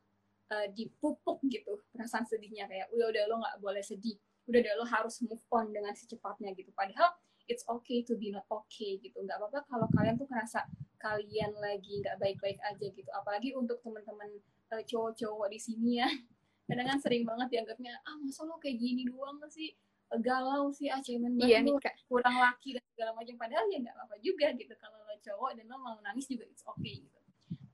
uh, 0.54 0.67
dipupuk 0.69 1.41
gitu 1.50 1.82
perasaan 1.89 2.23
sedihnya. 2.30 2.69
Kayak 2.69 2.93
udah 2.93 3.08
udah 3.10 3.23
lo 3.26 3.36
nggak 3.41 3.58
boleh 3.58 3.82
sedih. 3.82 4.15
Udah 4.45 4.62
udah 4.62 4.73
lo 4.78 4.86
harus 4.86 5.26
move 5.26 5.41
on 5.50 5.73
dengan 5.73 5.93
secepatnya 5.97 6.54
gitu. 6.54 6.69
Padahal 6.78 7.17
it's 7.50 7.65
okay 7.65 8.06
to 8.06 8.13
be 8.13 8.30
not 8.30 8.45
okay 8.45 9.02
gitu. 9.02 9.17
Nggak 9.26 9.41
apa-apa 9.41 9.65
kalau 9.65 9.89
kalian 9.97 10.21
tuh 10.21 10.30
ngerasa 10.30 10.69
kalian 11.02 11.58
lagi 11.58 12.06
nggak 12.06 12.21
baik-baik 12.21 12.62
aja 12.62 12.86
gitu. 12.93 13.10
Apalagi 13.10 13.58
untuk 13.58 13.82
teman-teman 13.82 14.38
uh, 14.69 14.84
cowok-cowok 14.86 15.50
di 15.50 15.58
sini 15.58 15.97
ya 15.97 16.10
kadang 16.67 16.88
kan 16.91 16.99
sering 16.99 17.23
banget 17.23 17.47
dianggapnya 17.49 17.95
ah 18.03 18.15
masa 18.19 18.43
lo 18.43 18.60
kayak 18.60 18.77
gini 18.77 19.08
doang 19.08 19.39
sih? 19.47 19.71
Galau 20.08 20.71
sih 20.71 20.88
ah 20.88 21.03
cemen 21.03 21.36
iya, 21.43 21.60
nih, 21.60 21.75
kurang 22.08 22.39
laki 22.39 22.80
dan 22.80 22.84
segala 22.95 23.12
macam. 23.12 23.36
Padahal 23.36 23.65
ya 23.67 23.77
nggak 23.84 23.95
apa 23.95 24.15
juga 24.23 24.47
gitu 24.56 24.73
kalau 24.80 24.99
lo 25.03 25.15
cowok 25.19 25.51
dan 25.60 25.65
lo 25.67 25.77
mau 25.80 25.97
nangis 26.03 26.27
juga 26.32 26.47
it's 26.47 26.63
okay 26.63 27.03
gitu. 27.03 27.19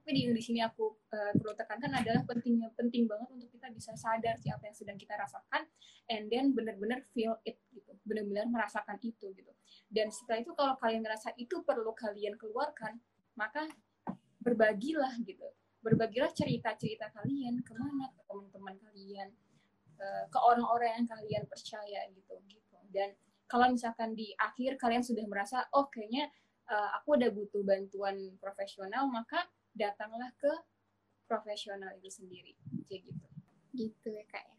Tapi 0.04 0.12
di, 0.20 0.22
di 0.36 0.44
sini 0.44 0.60
aku 0.60 1.00
uh, 1.16 1.32
perlu 1.38 1.54
tekankan 1.56 1.94
adalah 1.96 2.28
pentingnya 2.28 2.74
penting 2.76 3.08
banget 3.08 3.30
untuk 3.32 3.48
kita 3.54 3.72
bisa 3.72 3.96
sadar 3.96 4.36
sih 4.36 4.52
apa 4.52 4.68
yang 4.68 4.76
sedang 4.76 4.98
kita 5.00 5.16
rasakan 5.16 5.64
and 6.12 6.28
then 6.28 6.52
benar-benar 6.52 7.06
feel 7.14 7.40
it 7.48 7.62
gitu. 7.72 7.94
Benar-benar 8.04 8.50
merasakan 8.52 9.00
itu 9.00 9.32
gitu. 9.32 9.54
Dan 9.88 10.12
setelah 10.12 10.44
itu 10.44 10.52
kalau 10.58 10.76
kalian 10.82 11.06
ngerasa 11.06 11.38
itu 11.40 11.62
perlu 11.64 11.94
kalian 11.96 12.36
keluarkan 12.36 12.98
maka 13.38 13.66
berbagilah 14.44 15.16
gitu 15.24 15.48
berbagilah 15.84 16.32
cerita-cerita 16.32 17.12
kalian 17.12 17.60
ke 17.62 17.76
mana 17.76 18.08
ke 18.16 18.22
teman-teman 18.26 18.80
kalian 18.80 19.30
Eh, 20.04 20.26
ke 20.28 20.40
orang-orang 20.42 21.00
yang 21.00 21.08
kalian 21.08 21.44
percaya 21.48 22.02
gitu 22.12 22.36
gitu. 22.52 22.78
Dan 22.92 23.16
kalau 23.48 23.72
misalkan 23.72 24.18
di 24.18 24.36
akhir 24.36 24.76
kalian 24.76 25.06
sudah 25.06 25.24
merasa 25.30 25.64
oh 25.78 25.88
kayaknya 25.88 26.28
uh, 26.68 26.98
aku 26.98 27.16
udah 27.16 27.30
butuh 27.30 27.62
bantuan 27.62 28.34
profesional 28.42 29.06
maka 29.08 29.46
datanglah 29.78 30.34
ke 30.36 30.50
profesional 31.30 31.94
itu 32.02 32.10
sendiri. 32.10 32.58
Kayak 32.90 33.14
gitu. 33.14 33.26
Gitu 33.72 34.08
ya 34.12 34.26
kak 34.28 34.44
ya. 34.44 34.58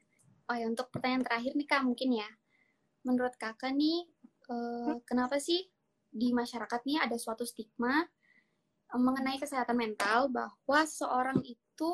Oh 0.48 0.56
ya 0.56 0.66
untuk 0.70 0.88
pertanyaan 0.94 1.26
terakhir 1.26 1.52
nih 1.58 1.68
kak 1.68 1.82
mungkin 1.82 2.10
ya. 2.14 2.30
Menurut 3.04 3.34
kakak 3.36 3.74
nih 3.74 4.06
uh, 4.48 4.96
kenapa 5.04 5.42
sih 5.42 5.66
di 6.14 6.30
masyarakat 6.30 6.80
nih 6.86 7.04
ada 7.04 7.18
suatu 7.18 7.42
stigma 7.42 8.06
mengenai 8.94 9.38
kesehatan 9.42 9.74
mental 9.74 10.30
bahwa 10.30 10.80
seorang 10.86 11.42
itu 11.42 11.90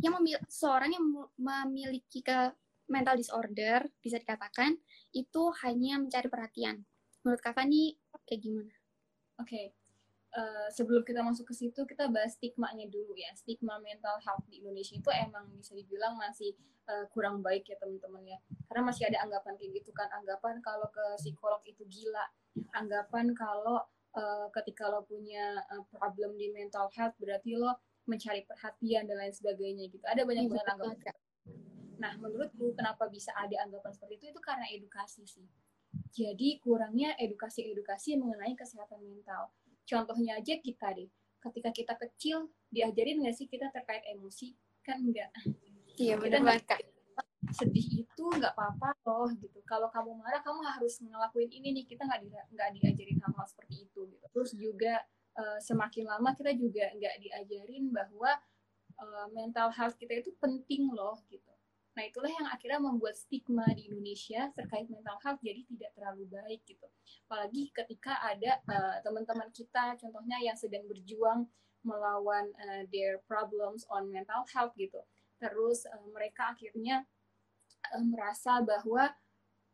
yang 0.00 0.16
memil 0.16 0.40
seorang 0.48 0.96
yang 0.96 1.04
memiliki 1.36 2.24
ke 2.24 2.54
mental 2.90 3.14
disorder 3.14 3.86
bisa 4.02 4.18
dikatakan 4.18 4.74
itu 5.14 5.42
hanya 5.62 6.00
mencari 6.02 6.26
perhatian. 6.26 6.82
Menurut 7.22 7.40
kakak 7.44 7.68
nih 7.68 7.94
kayak 8.26 8.40
gimana? 8.42 8.74
Oke, 9.38 9.46
okay. 9.46 9.66
uh, 10.36 10.68
sebelum 10.72 11.04
kita 11.04 11.20
masuk 11.22 11.48
ke 11.48 11.54
situ 11.54 11.80
kita 11.86 12.08
bahas 12.08 12.36
stigma-nya 12.36 12.88
dulu 12.88 13.14
ya. 13.14 13.30
Stigma 13.36 13.78
mental 13.80 14.18
health 14.24 14.44
di 14.48 14.60
Indonesia 14.60 14.96
itu 14.96 15.10
emang 15.12 15.48
bisa 15.56 15.72
dibilang 15.76 16.16
masih 16.16 16.56
uh, 16.88 17.06
kurang 17.12 17.44
baik 17.44 17.68
ya 17.68 17.76
teman-teman 17.78 18.36
ya. 18.36 18.38
Karena 18.68 18.82
masih 18.88 19.08
ada 19.08 19.22
anggapan 19.24 19.54
kayak 19.60 19.70
gitu 19.80 19.90
kan, 19.92 20.08
anggapan 20.16 20.58
kalau 20.64 20.88
ke 20.88 21.04
psikolog 21.20 21.62
itu 21.68 21.82
gila, 21.86 22.24
anggapan 22.76 23.32
kalau 23.36 23.84
uh, 24.16 24.46
ketika 24.54 24.90
lo 24.90 25.04
punya 25.06 25.60
uh, 25.70 25.84
problem 25.90 26.34
di 26.38 26.50
mental 26.50 26.90
health 26.94 27.14
berarti 27.18 27.54
lo 27.58 27.78
mencari 28.08 28.42
perhatian 28.46 29.06
dan 29.06 29.16
lain 29.20 29.34
sebagainya 29.34 29.86
gitu. 29.92 30.02
Ada 30.06 30.26
banyak 30.26 30.46
iya, 30.46 30.50
banget 30.50 30.66
anggapan. 30.74 31.16
Nah, 32.00 32.12
menurutku 32.16 32.72
kenapa 32.74 33.06
bisa 33.12 33.30
ada 33.36 33.60
anggapan 33.60 33.92
seperti 33.92 34.14
itu 34.18 34.24
itu 34.32 34.40
karena 34.40 34.66
edukasi 34.72 35.22
sih. 35.28 35.46
Jadi 36.10 36.58
kurangnya 36.62 37.14
edukasi-edukasi 37.20 38.18
mengenai 38.18 38.56
kesehatan 38.56 39.04
mental. 39.04 39.52
Contohnya 39.84 40.38
aja 40.38 40.58
kita 40.58 40.96
deh, 40.96 41.10
ketika 41.50 41.70
kita 41.70 41.94
kecil 41.98 42.50
diajarin 42.70 43.22
nggak 43.22 43.36
sih 43.36 43.46
kita 43.46 43.68
terkait 43.70 44.02
emosi? 44.10 44.56
Kan 44.82 45.06
enggak. 45.06 45.30
Iya 46.00 46.16
benar 46.16 46.40
banget 46.40 46.64
kak 46.66 46.89
sedih 47.48 48.04
itu 48.04 48.24
nggak 48.28 48.52
apa-apa 48.52 48.92
loh 49.08 49.32
gitu. 49.40 49.64
Kalau 49.64 49.88
kamu 49.88 50.20
marah 50.20 50.44
kamu 50.44 50.60
harus 50.60 51.00
ngelakuin 51.00 51.48
ini 51.48 51.72
nih 51.80 51.84
kita 51.88 52.04
nggak 52.04 52.20
di, 52.20 52.28
nggak 52.28 52.70
diajarin 52.76 53.18
hal-hal 53.24 53.46
seperti 53.48 53.88
itu 53.88 54.00
gitu. 54.12 54.26
Terus 54.30 54.50
juga 54.52 54.94
uh, 55.40 55.58
semakin 55.58 56.04
lama 56.04 56.36
kita 56.36 56.52
juga 56.52 56.92
nggak 56.92 57.16
diajarin 57.24 57.88
bahwa 57.88 58.36
uh, 59.00 59.26
mental 59.32 59.72
health 59.72 59.96
kita 59.96 60.20
itu 60.20 60.36
penting 60.36 60.92
loh 60.92 61.16
gitu. 61.32 61.48
Nah 61.96 62.06
itulah 62.06 62.30
yang 62.30 62.46
akhirnya 62.46 62.78
membuat 62.78 63.18
stigma 63.18 63.66
di 63.74 63.90
Indonesia 63.90 64.52
terkait 64.54 64.86
mental 64.86 65.18
health 65.24 65.40
jadi 65.42 65.64
tidak 65.64 65.90
terlalu 65.96 66.24
baik 66.30 66.60
gitu. 66.68 66.86
Apalagi 67.26 67.72
ketika 67.72 68.20
ada 68.20 68.60
uh, 68.68 68.96
teman-teman 69.00 69.48
kita 69.50 69.96
contohnya 69.96 70.38
yang 70.44 70.54
sedang 70.54 70.84
berjuang 70.86 71.48
melawan 71.80 72.52
uh, 72.60 72.84
their 72.92 73.24
problems 73.24 73.88
on 73.88 74.12
mental 74.12 74.44
health 74.52 74.76
gitu. 74.76 75.00
Terus 75.40 75.88
uh, 75.88 76.04
mereka 76.12 76.52
akhirnya 76.52 77.08
merasa 78.04 78.60
bahwa 78.62 79.10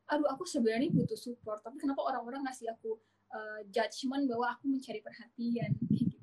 aduh 0.06 0.28
aku 0.30 0.46
sebenarnya 0.46 0.94
butuh 0.94 1.18
support 1.18 1.60
tapi 1.66 1.82
kenapa 1.82 1.98
orang-orang 2.06 2.46
ngasih 2.46 2.70
aku 2.70 2.94
uh, 3.34 3.60
judgement 3.74 4.24
bahwa 4.30 4.54
aku 4.54 4.70
mencari 4.70 5.02
perhatian? 5.02 5.74
Gitu. 5.90 6.14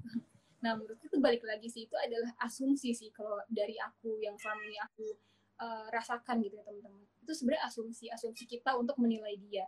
Nah 0.64 0.80
menurutku 0.80 1.12
itu 1.12 1.20
balik 1.20 1.44
lagi 1.44 1.68
sih 1.68 1.86
itu 1.86 1.96
adalah 2.00 2.32
asumsi 2.40 2.96
sih 2.96 3.12
kalau 3.12 3.36
dari 3.52 3.76
aku 3.76 4.24
yang 4.24 4.40
selama 4.40 4.64
ini 4.64 4.80
aku 4.80 5.12
uh, 5.60 5.92
rasakan 5.92 6.40
gitu 6.40 6.56
ya 6.56 6.64
teman-teman. 6.64 7.04
Itu 7.20 7.36
sebenarnya 7.36 7.68
asumsi 7.68 8.06
asumsi 8.08 8.44
kita 8.48 8.80
untuk 8.80 8.96
menilai 8.96 9.36
dia. 9.44 9.68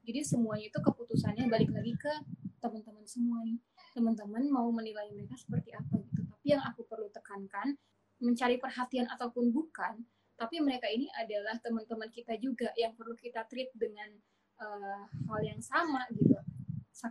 Jadi 0.00 0.24
semuanya 0.24 0.72
itu 0.72 0.80
keputusannya 0.80 1.46
balik 1.52 1.70
lagi 1.70 1.92
ke 2.00 2.12
teman-teman 2.60 3.04
semua 3.04 3.44
nih. 3.44 3.60
Teman-teman 3.92 4.48
mau 4.48 4.68
menilai 4.72 5.12
mereka 5.12 5.36
seperti 5.36 5.76
apa 5.76 6.00
gitu. 6.00 6.24
Tapi 6.24 6.46
yang 6.56 6.64
aku 6.64 6.88
perlu 6.88 7.12
tekankan 7.12 7.76
mencari 8.20 8.56
perhatian 8.60 9.08
ataupun 9.12 9.52
bukan 9.52 10.04
tapi 10.40 10.56
mereka 10.64 10.88
ini 10.88 11.04
adalah 11.20 11.60
teman-teman 11.60 12.08
kita 12.08 12.32
juga 12.40 12.72
yang 12.72 12.96
perlu 12.96 13.12
kita 13.12 13.44
treat 13.44 13.68
dengan 13.76 14.08
uh, 14.56 15.04
hal 15.28 15.40
yang 15.44 15.60
sama 15.60 16.08
gitu. 16.16 16.32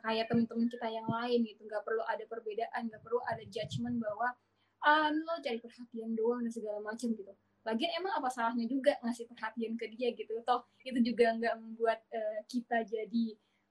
Kayak 0.01 0.33
teman-teman 0.33 0.65
kita 0.65 0.89
yang 0.89 1.05
lain 1.05 1.45
gitu. 1.45 1.61
Nggak 1.69 1.85
perlu 1.85 2.01
ada 2.09 2.25
perbedaan 2.25 2.89
nggak 2.89 3.01
perlu 3.05 3.21
ada 3.29 3.45
judgement 3.45 4.01
bahwa 4.01 4.33
ah 4.81 5.13
lo 5.13 5.37
cari 5.45 5.61
perhatian 5.61 6.17
doang 6.17 6.41
dan 6.41 6.49
segala 6.49 6.81
macam 6.81 7.13
gitu. 7.13 7.33
Lagian 7.69 7.91
emang 8.01 8.17
apa 8.17 8.33
salahnya 8.33 8.65
juga 8.65 8.97
ngasih 9.05 9.29
perhatian 9.29 9.77
ke 9.77 9.93
dia 9.93 10.09
gitu. 10.17 10.41
Toh 10.41 10.65
itu 10.81 10.97
juga 11.05 11.37
nggak 11.37 11.55
membuat 11.61 12.01
uh, 12.09 12.41
kita 12.49 12.81
jadi 12.81 13.25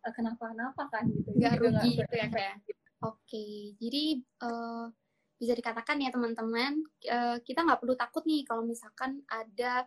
uh, 0.07 0.12
kenapa-napa 0.14 0.87
kan 0.87 1.11
gitu. 1.11 1.35
Nggak 1.35 1.59
rugi 1.59 1.99
gitu 1.99 2.14
ya 2.14 2.31
kayak 2.31 2.62
oke 3.03 3.18
okay. 3.27 3.75
jadi 3.79 4.23
uh, 4.42 4.90
bisa 5.38 5.55
dikatakan 5.55 6.03
ya 6.03 6.11
teman-teman 6.11 6.83
uh, 7.07 7.38
kita 7.46 7.62
nggak 7.62 7.79
perlu 7.79 7.94
takut 7.94 8.27
nih 8.27 8.42
kalau 8.42 8.66
misalkan 8.66 9.22
ada 9.31 9.87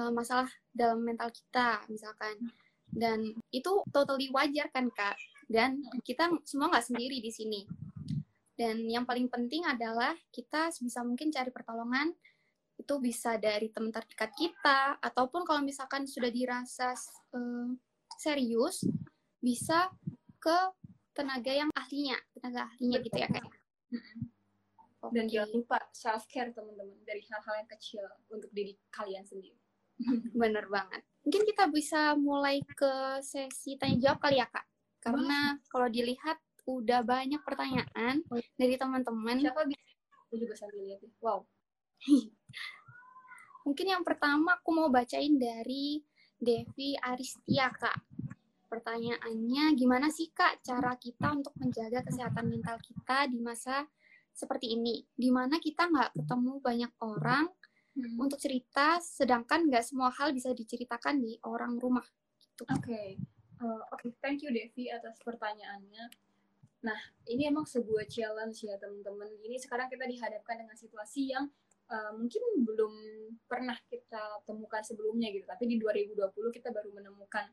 uh, 0.00 0.08
masalah 0.08 0.48
dalam 0.72 1.04
mental 1.04 1.28
kita 1.28 1.84
misalkan. 1.92 2.40
Dan 2.92 3.32
itu 3.48 3.84
totally 3.88 4.28
wajar 4.32 4.68
kan 4.68 4.92
kak? 4.92 5.16
Dan 5.48 5.80
kita 6.04 6.28
semua 6.44 6.68
nggak 6.72 6.92
sendiri 6.92 7.24
di 7.24 7.32
sini. 7.32 7.60
Dan 8.52 8.84
yang 8.84 9.08
paling 9.08 9.32
penting 9.32 9.64
adalah 9.64 10.12
kita 10.28 10.68
sebisa 10.68 11.00
mungkin 11.00 11.32
cari 11.32 11.48
pertolongan. 11.48 12.12
Itu 12.76 13.00
bisa 13.00 13.40
dari 13.40 13.72
teman 13.72 13.92
terdekat 13.92 14.32
kita 14.36 15.00
ataupun 15.00 15.44
kalau 15.48 15.64
misalkan 15.64 16.04
sudah 16.04 16.28
dirasa 16.28 16.92
uh, 17.32 17.68
serius 18.20 18.84
bisa 19.40 19.88
ke 20.36 20.58
tenaga 21.12 21.52
yang 21.52 21.68
ahlinya 21.76 22.16
tenaga 22.32 22.70
ahlinya 22.72 22.98
gitu 23.04 23.16
ya 23.20 23.28
kak 23.28 23.44
Okay. 25.02 25.18
Dan 25.18 25.24
jangan 25.26 25.50
lupa 25.50 25.78
self 25.90 26.30
care 26.30 26.54
teman-teman 26.54 26.94
dari 27.02 27.26
hal-hal 27.26 27.54
yang 27.58 27.70
kecil 27.74 28.06
untuk 28.30 28.50
diri 28.54 28.78
kalian 28.94 29.26
sendiri. 29.26 29.58
Bener 30.40 30.70
banget. 30.70 31.02
Mungkin 31.26 31.42
kita 31.42 31.66
bisa 31.74 32.14
mulai 32.14 32.62
ke 32.62 33.18
sesi 33.22 33.74
tanya 33.78 33.98
jawab 33.98 34.22
kali 34.22 34.38
ya 34.38 34.46
kak. 34.46 34.66
Karena 35.02 35.58
kalau 35.66 35.90
dilihat 35.90 36.38
udah 36.70 37.02
banyak 37.02 37.42
pertanyaan 37.42 38.22
dari 38.54 38.78
teman-teman. 38.78 39.42
Siapa 39.42 39.66
bisa? 39.66 39.82
Aku 40.30 40.34
juga 40.38 40.54
sambil 40.54 40.86
lihat. 40.86 41.02
Ya. 41.02 41.10
Wow. 41.18 41.50
Mungkin 43.66 43.86
yang 43.90 44.02
pertama 44.06 44.58
aku 44.58 44.70
mau 44.70 44.86
bacain 44.90 45.34
dari 45.34 46.02
Devi 46.38 46.94
Aristia 46.98 47.70
kak. 47.74 47.98
Pertanyaannya, 48.70 49.74
gimana 49.76 50.08
sih 50.08 50.30
kak 50.30 50.62
cara 50.64 50.94
kita 50.96 51.34
untuk 51.34 51.52
menjaga 51.58 52.02
kesehatan 52.06 52.48
mental 52.48 52.78
kita 52.80 53.28
di 53.28 53.38
masa 53.38 53.86
seperti 54.32 54.74
ini, 54.74 55.04
di 55.12 55.28
mana 55.28 55.60
kita 55.60 55.88
nggak 55.88 56.16
ketemu 56.16 56.52
banyak 56.58 56.92
orang 57.04 57.46
hmm. 57.96 58.16
untuk 58.16 58.40
cerita, 58.40 58.98
sedangkan 58.98 59.68
nggak 59.68 59.84
semua 59.84 60.10
hal 60.12 60.32
bisa 60.32 60.50
diceritakan 60.56 61.20
di 61.20 61.36
orang 61.44 61.76
rumah. 61.76 62.04
Gitu. 62.40 62.64
Oke, 62.68 62.80
okay. 62.80 63.08
uh, 63.60 63.84
oke, 63.92 64.00
okay. 64.00 64.10
thank 64.24 64.40
you 64.40 64.50
Devi 64.50 64.88
atas 64.88 65.20
pertanyaannya. 65.22 66.32
Nah, 66.82 66.98
ini 67.30 67.46
emang 67.46 67.62
sebuah 67.62 68.10
challenge 68.10 68.66
ya 68.66 68.74
teman-teman. 68.74 69.30
Ini 69.46 69.54
sekarang 69.62 69.86
kita 69.86 70.02
dihadapkan 70.02 70.58
dengan 70.58 70.74
situasi 70.74 71.30
yang 71.30 71.46
uh, 71.86 72.12
mungkin 72.18 72.42
belum 72.66 72.94
pernah 73.46 73.78
kita 73.86 74.42
temukan 74.42 74.82
sebelumnya 74.82 75.30
gitu. 75.30 75.46
Tapi 75.46 75.70
di 75.70 75.76
2020 75.78 76.18
kita 76.50 76.74
baru 76.74 76.90
menemukan 76.90 77.46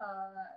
uh, 0.00 0.48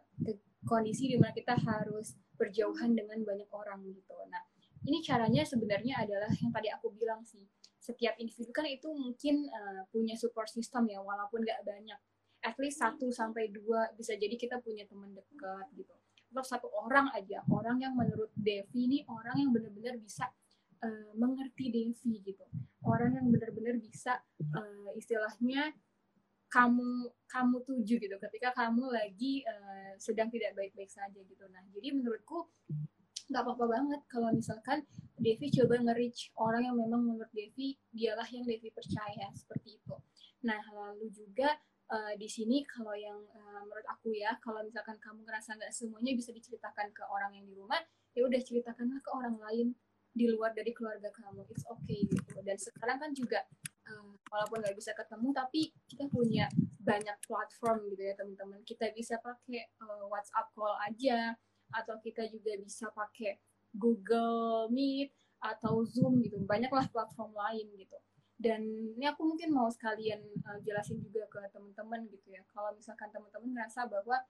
kondisi 0.64 1.12
di 1.12 1.20
mana 1.20 1.36
kita 1.36 1.60
harus 1.60 2.16
berjauhan 2.40 2.96
dengan 2.96 3.20
banyak 3.28 3.52
orang 3.52 3.84
gitu. 3.92 4.16
Nah, 4.32 4.44
ini 4.84 5.00
caranya 5.00 5.44
sebenarnya 5.48 6.04
adalah 6.04 6.32
yang 6.40 6.52
tadi 6.52 6.68
aku 6.72 6.92
bilang 6.92 7.24
sih. 7.24 7.44
Setiap 7.84 8.16
individu 8.16 8.52
kan 8.56 8.64
itu 8.68 8.88
mungkin 8.92 9.48
uh, 9.52 9.84
punya 9.92 10.16
support 10.16 10.48
system 10.48 10.88
ya 10.88 11.04
walaupun 11.04 11.44
nggak 11.44 11.64
banyak. 11.68 12.00
At 12.44 12.56
least 12.60 12.84
satu 12.84 13.12
sampai 13.12 13.52
dua 13.52 13.92
bisa 13.96 14.16
jadi 14.16 14.36
kita 14.36 14.60
punya 14.60 14.84
teman 14.88 15.16
dekat 15.16 15.68
gitu. 15.76 15.92
Atau 16.32 16.44
satu 16.44 16.68
orang 16.72 17.12
aja 17.16 17.44
orang 17.52 17.80
yang 17.80 17.96
menurut 17.96 18.32
Devi 18.36 18.88
ini 18.88 19.00
orang 19.08 19.36
yang 19.40 19.52
benar-benar 19.52 19.96
bisa 20.00 20.28
uh, 20.84 21.12
mengerti 21.16 21.72
Devi 21.72 22.24
gitu. 22.24 22.44
Orang 22.84 23.16
yang 23.16 23.28
benar-benar 23.32 23.80
bisa 23.80 24.20
uh, 24.52 24.92
istilahnya 24.96 25.72
kamu 26.52 27.12
kamu 27.32 27.58
tuju 27.68 27.96
gitu. 28.00 28.16
Ketika 28.20 28.52
kamu 28.56 28.92
lagi 28.92 29.44
uh, 29.48 29.96
sedang 30.00 30.28
tidak 30.28 30.56
baik-baik 30.56 30.92
saja 30.92 31.20
gitu. 31.20 31.44
Nah 31.52 31.64
jadi 31.72 31.96
menurutku 31.96 32.52
nggak 33.30 33.44
apa-apa 33.44 33.66
banget. 33.70 34.02
Kalau 34.10 34.30
misalkan 34.34 34.84
Devi 35.16 35.48
coba 35.54 35.80
nge-reach 35.80 36.36
orang 36.36 36.68
yang 36.68 36.76
memang 36.76 37.02
menurut 37.06 37.32
Devi 37.32 37.78
dialah 37.94 38.28
yang 38.28 38.44
Devi 38.44 38.70
percaya 38.74 39.32
seperti 39.38 39.80
itu. 39.80 39.96
Nah 40.44 40.60
lalu 40.74 41.08
juga 41.14 41.56
uh, 41.94 42.14
di 42.20 42.28
sini 42.28 42.66
kalau 42.68 42.92
yang 42.98 43.20
uh, 43.32 43.62
menurut 43.64 43.88
aku 43.88 44.12
ya 44.12 44.36
kalau 44.44 44.64
misalkan 44.66 45.00
kamu 45.00 45.24
ngerasa 45.24 45.56
nggak 45.56 45.72
semuanya 45.72 46.12
bisa 46.18 46.36
diceritakan 46.36 46.92
ke 46.92 47.04
orang 47.08 47.32
yang 47.38 47.46
di 47.48 47.56
rumah 47.56 47.80
ya 48.14 48.22
udah 48.28 48.42
ceritakanlah 48.42 49.00
ke 49.02 49.10
orang 49.14 49.38
lain 49.40 49.68
di 50.14 50.30
luar 50.30 50.54
dari 50.54 50.70
keluarga 50.76 51.10
kamu. 51.10 51.48
It's 51.50 51.66
okay 51.66 52.06
gitu. 52.06 52.38
Dan 52.46 52.58
sekarang 52.60 53.02
kan 53.02 53.12
juga 53.18 53.42
uh, 53.90 54.14
walaupun 54.30 54.62
nggak 54.62 54.78
bisa 54.78 54.94
ketemu 54.94 55.30
tapi 55.34 55.74
kita 55.90 56.06
punya 56.12 56.46
banyak 56.84 57.18
platform 57.26 57.90
gitu 57.90 58.04
ya 58.06 58.14
teman-teman. 58.14 58.62
Kita 58.62 58.94
bisa 58.94 59.18
pakai 59.24 59.74
uh, 59.82 60.06
WhatsApp 60.12 60.54
call 60.54 60.78
aja 60.86 61.34
atau 61.74 61.98
kita 62.00 62.30
juga 62.30 62.54
bisa 62.62 62.94
pakai 62.94 63.42
Google 63.74 64.70
Meet 64.70 65.10
atau 65.42 65.84
Zoom 65.84 66.22
gitu. 66.22 66.40
Banyaklah 66.46 66.88
platform 66.94 67.34
lain 67.34 67.68
gitu. 67.76 67.98
Dan 68.38 68.62
ini 68.98 69.06
aku 69.08 69.24
mungkin 69.26 69.52
mau 69.52 69.68
sekalian 69.72 70.20
uh, 70.48 70.60
jelasin 70.62 71.00
juga 71.02 71.26
ke 71.28 71.42
teman-teman 71.52 72.06
gitu 72.08 72.34
ya. 72.34 72.42
Kalau 72.54 72.72
misalkan 72.78 73.10
teman-teman 73.10 73.50
ngerasa 73.56 73.90
bahwa 73.90 74.22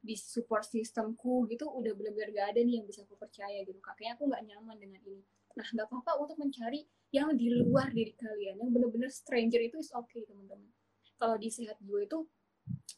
di 0.00 0.14
support 0.14 0.62
sistemku 0.62 1.50
gitu 1.50 1.66
udah 1.66 1.90
benar-benar 1.98 2.30
gak 2.30 2.48
ada 2.54 2.60
nih 2.62 2.78
yang 2.78 2.86
bisa 2.86 3.02
aku 3.02 3.18
percaya 3.18 3.60
gitu. 3.66 3.76
Kayaknya 3.82 4.12
aku 4.14 4.22
nggak 4.30 4.42
nyaman 4.46 4.76
dengan 4.78 5.02
ini. 5.02 5.24
Nah 5.56 5.66
nggak 5.66 5.88
apa-apa 5.88 6.12
untuk 6.20 6.36
mencari 6.38 6.84
yang 7.10 7.32
di 7.34 7.48
luar 7.48 7.90
diri 7.90 8.12
kalian 8.14 8.60
yang 8.60 8.70
benar-benar 8.70 9.08
stranger 9.08 9.62
itu 9.62 9.80
is 9.80 9.90
okay 9.96 10.20
teman-teman 10.26 10.68
kalau 11.16 11.36
di 11.40 11.48
sehat 11.48 11.80
jiwa 11.80 12.04
itu 12.04 12.18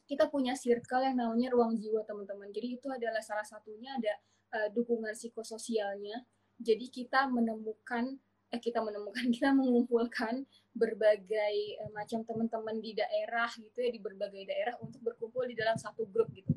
kita 0.08 0.24
punya 0.32 0.56
circle 0.56 1.04
yang 1.04 1.20
namanya 1.20 1.52
ruang 1.52 1.76
jiwa 1.76 2.00
teman-teman. 2.08 2.48
Jadi 2.48 2.80
itu 2.80 2.88
adalah 2.88 3.20
salah 3.20 3.44
satunya 3.44 3.92
ada 3.92 4.14
uh, 4.56 4.68
dukungan 4.72 5.12
psikososialnya. 5.12 6.24
Jadi 6.58 6.88
kita 6.88 7.28
menemukan 7.28 8.16
eh, 8.48 8.60
kita 8.60 8.80
menemukan 8.80 9.28
kita 9.36 9.52
mengumpulkan 9.52 10.48
berbagai 10.72 11.56
uh, 11.84 11.90
macam 11.92 12.24
teman-teman 12.24 12.80
di 12.80 12.96
daerah 12.96 13.52
gitu 13.52 13.78
ya 13.84 13.90
di 13.92 14.00
berbagai 14.00 14.48
daerah 14.48 14.74
untuk 14.80 15.04
berkumpul 15.04 15.44
di 15.44 15.54
dalam 15.54 15.76
satu 15.76 16.08
grup 16.08 16.32
gitu. 16.32 16.56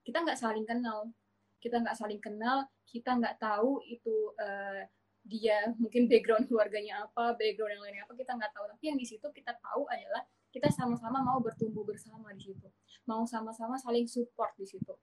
Kita 0.00 0.24
nggak 0.24 0.40
saling 0.40 0.64
kenal. 0.64 1.12
Kita 1.60 1.84
nggak 1.84 1.96
saling 1.98 2.22
kenal 2.22 2.64
kita 2.88 3.20
nggak 3.20 3.36
tahu 3.36 3.84
itu 3.84 4.32
uh, 4.40 4.80
dia 5.28 5.76
mungkin 5.76 6.08
background 6.08 6.48
keluarganya 6.48 7.04
apa 7.04 7.36
background 7.36 7.76
yang 7.76 7.82
lainnya 7.84 8.02
apa 8.08 8.16
kita 8.16 8.32
nggak 8.32 8.52
tahu. 8.56 8.64
Tapi 8.72 8.84
yang 8.88 8.98
di 8.98 9.04
situ 9.04 9.26
kita 9.28 9.52
tahu 9.60 9.84
adalah 9.92 10.24
kita 10.48 10.72
sama-sama 10.72 11.20
mau 11.20 11.38
bertumbuh 11.38 11.84
bersama 11.84 12.32
di 12.32 12.52
situ. 12.52 12.68
Mau 13.04 13.24
sama-sama 13.28 13.76
saling 13.76 14.08
support 14.08 14.52
di 14.56 14.64
situ. 14.64 14.94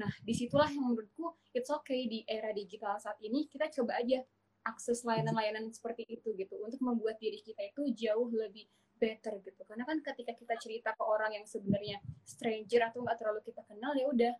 Nah 0.00 0.10
di 0.24 0.32
situlah 0.34 0.68
yang 0.68 0.90
menurutku 0.90 1.36
it's 1.54 1.70
okay 1.70 2.08
di 2.08 2.26
era 2.26 2.50
digital 2.50 2.98
saat 2.98 3.20
ini 3.22 3.46
kita 3.46 3.70
coba 3.70 4.00
aja 4.00 4.24
akses 4.64 5.04
layanan-layanan 5.04 5.68
seperti 5.70 6.08
itu 6.08 6.32
gitu 6.34 6.56
untuk 6.64 6.80
membuat 6.80 7.20
diri 7.20 7.44
kita 7.44 7.60
itu 7.68 8.08
jauh 8.08 8.32
lebih 8.32 8.64
better 8.96 9.44
gitu. 9.44 9.60
Karena 9.68 9.84
kan 9.84 10.00
ketika 10.00 10.32
kita 10.32 10.54
cerita 10.56 10.90
ke 10.96 11.04
orang 11.04 11.36
yang 11.36 11.44
sebenarnya 11.44 12.00
stranger 12.24 12.88
atau 12.88 13.04
nggak 13.04 13.18
terlalu 13.20 13.40
kita 13.44 13.62
kenal 13.68 13.92
ya 13.92 14.08
udah 14.08 14.32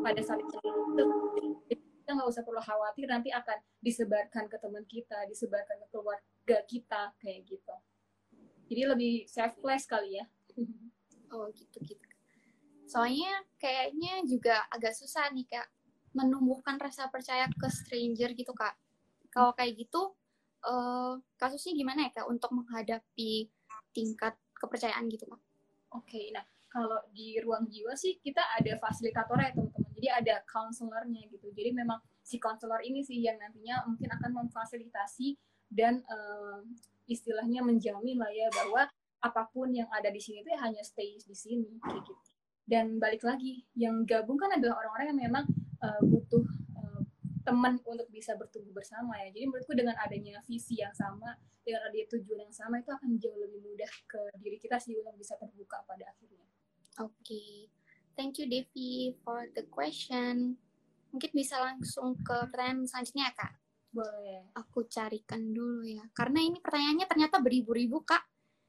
pada 0.00 0.20
saat 0.24 0.40
itu 0.40 0.58
kita 2.06 2.22
nggak 2.22 2.30
usah 2.30 2.46
perlu 2.46 2.62
khawatir 2.62 3.10
nanti 3.10 3.34
akan 3.34 3.58
disebarkan 3.82 4.46
ke 4.46 4.56
teman 4.62 4.86
kita 4.86 5.26
disebarkan 5.26 5.76
ke 5.82 5.86
keluarga 5.90 6.58
kita 6.70 7.02
kayak 7.18 7.42
gitu 7.50 7.74
jadi 8.66 8.82
lebih 8.94 9.26
selfless 9.30 9.86
kali 9.86 10.18
ya 10.20 10.24
oh 11.34 11.50
gitu 11.54 11.78
gitu 11.82 12.06
soalnya 12.86 13.42
kayaknya 13.58 14.22
juga 14.26 14.62
agak 14.70 14.94
susah 14.94 15.30
nih 15.34 15.46
kak 15.50 15.66
menumbuhkan 16.14 16.78
rasa 16.78 17.10
percaya 17.10 17.50
ke 17.50 17.68
stranger 17.68 18.30
gitu 18.32 18.54
kak 18.54 18.78
kalau 19.34 19.52
kayak 19.52 19.76
gitu 19.76 20.14
uh, 20.64 21.18
kasusnya 21.36 21.76
gimana 21.76 22.08
ya 22.08 22.10
kak 22.22 22.26
untuk 22.30 22.50
menghadapi 22.54 23.50
tingkat 23.94 24.34
kepercayaan 24.56 25.08
gitu 25.08 25.24
pak? 25.28 25.40
Oke, 25.96 26.12
okay, 26.12 26.24
nah 26.32 26.44
kalau 26.68 27.00
di 27.12 27.40
ruang 27.40 27.64
jiwa 27.72 27.96
sih 27.96 28.20
kita 28.20 28.44
ada 28.56 28.76
fasilitator 28.76 29.38
ya 29.40 29.52
teman-teman. 29.56 29.92
Jadi 29.96 30.08
ada 30.12 30.34
counselornya 30.44 31.24
gitu. 31.32 31.48
Jadi 31.56 31.72
memang 31.72 31.96
si 32.20 32.36
counselor 32.36 32.84
ini 32.84 33.00
sih 33.00 33.24
yang 33.24 33.40
nantinya 33.40 33.86
mungkin 33.88 34.12
akan 34.12 34.44
memfasilitasi 34.44 35.40
dan 35.72 36.04
uh, 36.04 36.60
istilahnya 37.06 37.62
menjamin 37.62 38.18
lah 38.18 38.30
ya 38.30 38.50
bahwa 38.52 38.90
apa 39.22 39.42
pun 39.50 39.72
yang 39.72 39.88
ada 39.90 40.12
di 40.12 40.20
sini 40.20 40.44
itu 40.44 40.50
ya 40.52 40.60
hanya 40.62 40.82
stay 40.84 41.18
di 41.18 41.36
sini 41.36 41.80
kayak 41.82 42.02
gitu. 42.04 42.30
Dan 42.66 42.98
balik 42.98 43.22
lagi, 43.22 43.62
yang 43.78 44.02
gabung 44.02 44.34
kan 44.34 44.50
adalah 44.50 44.82
orang-orang 44.82 45.14
yang 45.14 45.20
memang 45.30 45.44
uh, 45.78 46.02
butuh 46.02 46.42
teman 47.46 47.78
untuk 47.86 48.10
bisa 48.10 48.34
bertumbuh 48.34 48.74
bersama 48.74 49.14
ya. 49.22 49.30
Jadi 49.30 49.46
menurutku 49.46 49.78
dengan 49.78 49.94
adanya 50.02 50.42
visi 50.42 50.82
yang 50.82 50.90
sama, 50.90 51.38
dengan 51.62 51.86
adanya 51.86 52.10
tujuan 52.18 52.42
yang 52.42 52.50
sama 52.50 52.82
itu 52.82 52.90
akan 52.90 53.14
jauh 53.22 53.38
lebih 53.38 53.62
mudah 53.62 53.92
ke 54.10 54.18
diri 54.42 54.58
kita 54.58 54.82
sih 54.82 54.98
untuk 54.98 55.14
bisa 55.14 55.38
terbuka 55.38 55.86
pada 55.86 56.10
akhirnya. 56.10 56.42
Oke, 56.98 57.14
okay. 57.22 57.54
thank 58.18 58.42
you 58.42 58.50
Devi 58.50 59.14
for 59.22 59.46
the 59.54 59.62
question. 59.70 60.58
Mungkin 61.14 61.30
bisa 61.30 61.62
langsung 61.62 62.18
ke 62.18 62.50
pertanyaan 62.50 62.82
selanjutnya 62.90 63.30
ya 63.30 63.32
kak. 63.38 63.52
Boleh. 63.96 64.52
Aku 64.52 64.84
carikan 64.84 65.40
dulu 65.56 65.88
ya, 65.88 66.04
karena 66.12 66.44
ini 66.44 66.60
pertanyaannya 66.60 67.06
ternyata 67.08 67.40
beribu-ribu 67.40 68.04
kak. 68.04 68.20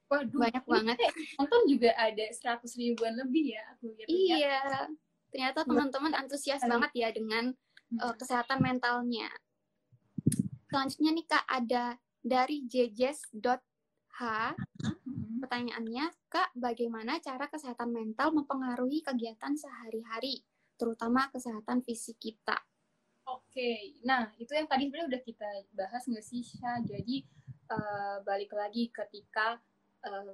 Waduh, 0.08 0.40
banyak 0.40 0.64
banget. 0.64 0.96
Nonton 1.36 1.68
juga 1.68 1.92
ada 2.00 2.26
seratus 2.32 2.80
ribuan 2.80 3.20
lebih 3.20 3.60
ya 3.60 3.64
aku 3.76 3.92
lihat. 3.92 4.08
Iya, 4.08 4.60
ternyata 5.36 5.68
teman-teman 5.68 6.16
antusias 6.16 6.64
banget 6.64 6.92
ya 6.96 7.12
dengan 7.12 7.52
uh, 8.00 8.16
kesehatan 8.16 8.64
mentalnya. 8.64 9.28
Selanjutnya 10.72 11.12
nih 11.12 11.28
Kak 11.28 11.46
ada 11.48 12.00
dari 12.24 12.64
jejes.h 12.68 14.20
pertanyaannya 15.38 16.06
Kak 16.28 16.56
bagaimana 16.60 17.24
cara 17.24 17.48
kesehatan 17.48 17.96
mental 17.96 18.36
mempengaruhi 18.36 19.00
kegiatan 19.00 19.56
sehari-hari 19.56 20.44
terutama 20.76 21.32
kesehatan 21.32 21.82
fisik 21.88 22.20
kita. 22.20 22.60
Oke, 23.28 24.00
nah 24.08 24.32
itu 24.40 24.56
yang 24.56 24.72
tadi 24.72 24.88
sebenarnya 24.88 25.12
udah 25.12 25.22
kita 25.28 25.50
bahas 25.76 26.08
nggak 26.08 26.24
sih 26.24 26.40
Syah? 26.40 26.80
Jadi 26.80 27.28
uh, 27.68 28.24
balik 28.24 28.56
lagi 28.56 28.88
ketika 28.88 29.60
uh, 30.08 30.32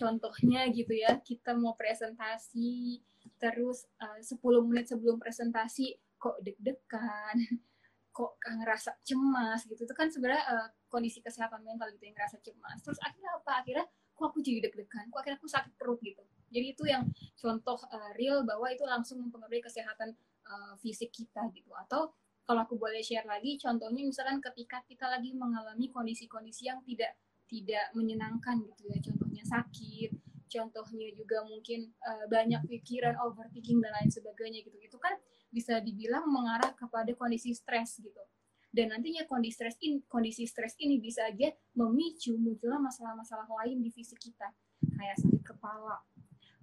contohnya 0.00 0.64
gitu 0.72 0.96
ya 0.96 1.20
kita 1.20 1.52
mau 1.52 1.76
presentasi 1.76 3.04
terus 3.36 3.84
uh, 4.00 4.16
10 4.16 4.40
menit 4.64 4.88
sebelum 4.88 5.20
presentasi 5.20 6.00
kok 6.16 6.40
deg-degan 6.40 7.36
kok 8.16 8.32
ngerasa 8.40 8.96
cemas 9.04 9.68
gitu. 9.68 9.84
Itu 9.84 9.92
kan 9.92 10.08
sebenarnya 10.08 10.44
uh, 10.48 10.68
kondisi 10.88 11.20
kesehatan 11.20 11.60
mental 11.60 11.92
gitu 11.92 12.08
yang 12.08 12.16
ngerasa 12.16 12.40
cemas. 12.40 12.80
Terus 12.80 12.96
akhirnya 13.04 13.36
apa? 13.36 13.60
Akhirnya 13.60 13.84
kok 14.16 14.26
aku 14.32 14.40
jadi 14.40 14.64
deg-degan? 14.64 15.12
Kok 15.12 15.20
akhirnya 15.20 15.36
aku 15.36 15.48
sakit 15.48 15.76
perut 15.76 16.00
gitu? 16.00 16.24
Jadi 16.48 16.66
itu 16.72 16.84
yang 16.88 17.04
contoh 17.36 17.76
uh, 17.92 18.10
real 18.16 18.48
bahwa 18.48 18.64
itu 18.72 18.88
langsung 18.88 19.20
mempengaruhi 19.20 19.60
kesehatan 19.60 20.16
uh, 20.48 20.74
fisik 20.80 21.12
kita 21.12 21.44
gitu. 21.52 21.68
Atau 21.76 22.16
kalau 22.50 22.66
aku 22.66 22.74
boleh 22.74 22.98
share 22.98 23.26
lagi 23.30 23.54
contohnya 23.62 24.02
misalkan 24.02 24.42
ketika 24.42 24.82
kita 24.90 25.06
lagi 25.06 25.30
mengalami 25.30 25.86
kondisi-kondisi 25.86 26.66
yang 26.66 26.82
tidak 26.82 27.14
tidak 27.46 27.86
menyenangkan 27.94 28.58
gitu 28.66 28.90
ya 28.90 28.98
contohnya 28.98 29.46
sakit 29.46 30.10
contohnya 30.50 31.14
juga 31.14 31.46
mungkin 31.46 31.94
uh, 32.02 32.26
banyak 32.26 32.66
pikiran 32.66 33.14
overthinking 33.22 33.78
dan 33.78 33.94
lain 34.02 34.10
sebagainya 34.10 34.66
gitu 34.66 34.82
itu 34.82 34.98
kan 34.98 35.14
bisa 35.50 35.82
dibilang 35.82 36.30
mengarah 36.30 36.72
kepada 36.78 37.10
kondisi 37.18 37.52
stres 37.52 37.98
gitu. 37.98 38.22
Dan 38.70 38.94
nantinya 38.94 39.26
kondisi 39.26 39.58
stres 39.58 39.76
ini, 39.82 39.98
kondisi 40.06 40.46
stres 40.46 40.78
ini 40.78 41.02
bisa 41.02 41.26
aja 41.26 41.50
memicu 41.74 42.38
munculnya 42.38 42.78
masalah-masalah 42.78 43.50
lain 43.50 43.82
di 43.82 43.90
fisik 43.90 44.22
kita, 44.22 44.46
kayak 44.94 45.18
sakit 45.18 45.42
kepala 45.42 45.98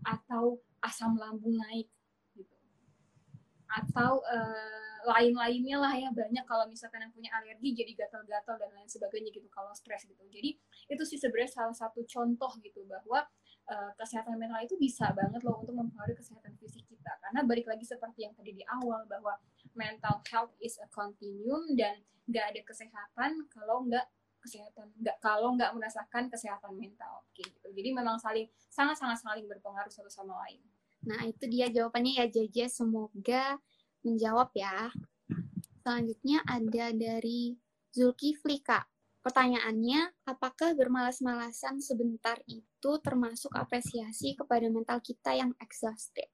atau 0.07 0.63
asam 0.79 1.19
lambung 1.19 1.59
naik. 1.59 1.91
Atau 3.67 4.23
uh, 4.23 4.97
lain-lainnya 5.07 5.77
lah 5.79 5.93
ya 5.95 6.09
banyak 6.11 6.43
kalau 6.43 6.67
misalkan 6.67 6.99
yang 6.99 7.13
punya 7.15 7.31
alergi 7.31 7.71
jadi 7.71 7.95
gatal-gatal 7.95 8.59
dan 8.59 8.71
lain 8.75 8.89
sebagainya 8.91 9.31
gitu 9.31 9.47
kalau 9.47 9.71
stres 9.71 10.03
gitu. 10.03 10.19
Jadi 10.27 10.59
itu 10.91 11.03
sih 11.07 11.15
sebenarnya 11.15 11.63
salah 11.63 11.75
satu 11.75 12.03
contoh 12.03 12.51
gitu 12.59 12.83
bahwa 12.83 13.23
uh, 13.71 13.91
kesehatan 13.95 14.35
mental 14.35 14.59
itu 14.59 14.75
bisa 14.75 15.07
banget 15.15 15.39
loh 15.47 15.63
untuk 15.63 15.79
mempengaruhi 15.79 16.19
kesehatan 16.19 16.59
fisik 16.59 16.83
kita. 16.91 17.11
Karena 17.23 17.47
balik 17.47 17.71
lagi 17.71 17.87
seperti 17.87 18.27
yang 18.27 18.35
tadi 18.35 18.51
di 18.51 18.63
awal 18.67 19.07
bahwa 19.07 19.39
mental 19.71 20.19
health 20.27 20.51
is 20.59 20.75
a 20.83 20.87
continuum 20.91 21.71
dan 21.79 22.03
nggak 22.27 22.45
ada 22.51 22.61
kesehatan 22.67 23.47
kalau 23.47 23.87
nggak 23.87 24.03
kesehatan 24.43 24.91
nggak 24.99 25.17
kalau 25.23 25.55
nggak 25.55 25.71
merasakan 25.71 26.27
kesehatan 26.27 26.75
mental 26.75 27.23
gitu. 27.31 27.67
Jadi 27.71 27.89
memang 27.95 28.19
saling 28.19 28.51
sangat 28.67 28.99
sangat 28.99 29.23
saling 29.23 29.47
berpengaruh 29.47 29.91
satu 29.91 30.11
sama 30.11 30.35
lain 30.47 30.59
nah 31.07 31.23
itu 31.23 31.47
dia 31.47 31.71
jawabannya 31.71 32.19
ya 32.19 32.25
JJ 32.27 32.67
semoga 32.67 33.55
menjawab 34.03 34.51
ya 34.51 34.91
selanjutnya 35.81 36.43
ada 36.43 36.91
dari 36.91 37.55
Zulkifli 37.95 38.59
kak 38.59 38.83
Pertanyaannya, 39.27 40.23
apakah 40.23 40.71
bermalas-malasan 40.71 41.83
sebentar 41.83 42.39
itu 42.47 42.91
termasuk 43.03 43.51
apresiasi 43.59 44.39
kepada 44.39 44.71
mental 44.71 45.03
kita 45.03 45.35
yang 45.35 45.51
exhausted? 45.59 46.31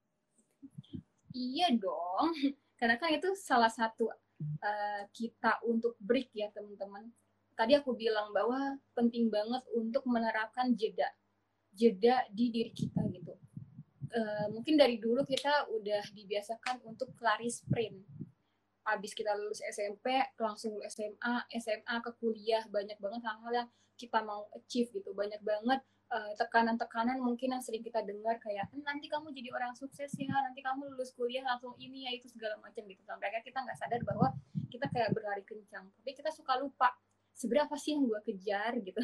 Iya 1.34 1.74
dong, 1.74 2.30
karena 2.78 2.94
kan 2.94 3.10
itu 3.10 3.34
salah 3.34 3.66
satu 3.66 4.14
uh, 4.62 5.02
kita 5.10 5.58
untuk 5.66 5.98
break 5.98 6.30
ya 6.38 6.54
teman-teman. 6.54 7.10
Tadi 7.58 7.74
aku 7.74 7.98
bilang 7.98 8.30
bahwa 8.30 8.78
penting 8.94 9.26
banget 9.26 9.66
untuk 9.74 10.06
menerapkan 10.06 10.70
jeda, 10.78 11.10
jeda 11.74 12.22
di 12.30 12.54
diri 12.54 12.70
kita 12.70 13.02
gitu. 13.10 13.34
Uh, 14.14 14.46
mungkin 14.54 14.78
dari 14.78 15.02
dulu 15.02 15.26
kita 15.26 15.66
udah 15.74 16.06
dibiasakan 16.14 16.86
untuk 16.86 17.10
lari 17.18 17.50
sprint. 17.50 17.98
Habis 18.86 19.10
kita 19.10 19.34
lulus 19.34 19.58
SMP 19.66 20.22
langsung 20.38 20.78
lulus 20.78 20.94
SMA 20.94 21.34
SMA 21.58 21.96
ke 21.98 22.10
kuliah 22.22 22.62
banyak 22.70 22.94
banget 23.02 23.26
hal-hal 23.26 23.52
yang 23.64 23.68
kita 23.98 24.22
mau 24.22 24.46
achieve 24.54 24.92
gitu. 24.94 25.10
Banyak 25.16 25.42
banget 25.42 25.82
eh, 26.14 26.32
tekanan-tekanan 26.36 27.18
mungkin 27.18 27.58
yang 27.58 27.62
sering 27.64 27.80
kita 27.80 28.04
dengar 28.04 28.36
kayak 28.38 28.68
hm, 28.70 28.84
nanti 28.84 29.08
kamu 29.08 29.32
jadi 29.32 29.50
orang 29.56 29.72
sukses 29.72 30.12
ya 30.20 30.36
nanti 30.36 30.60
kamu 30.60 30.94
lulus 30.94 31.16
kuliah 31.16 31.42
langsung 31.42 31.72
ini 31.80 32.04
ya 32.06 32.12
itu 32.12 32.28
segala 32.28 32.60
macam 32.60 32.84
gitu. 32.86 33.02
Sampai 33.02 33.32
akhirnya 33.32 33.50
kita 33.50 33.58
nggak 33.66 33.78
sadar 33.80 34.00
bahwa 34.04 34.28
kita 34.68 34.86
kayak 34.92 35.10
berlari 35.16 35.42
kencang. 35.42 35.90
Tapi 35.90 36.12
kita 36.14 36.30
suka 36.30 36.54
lupa 36.60 36.92
sebenarnya 37.34 37.66
apa 37.66 37.76
sih 37.80 37.98
yang 37.98 38.06
gue 38.06 38.20
kejar? 38.30 38.78
gitu 38.78 39.00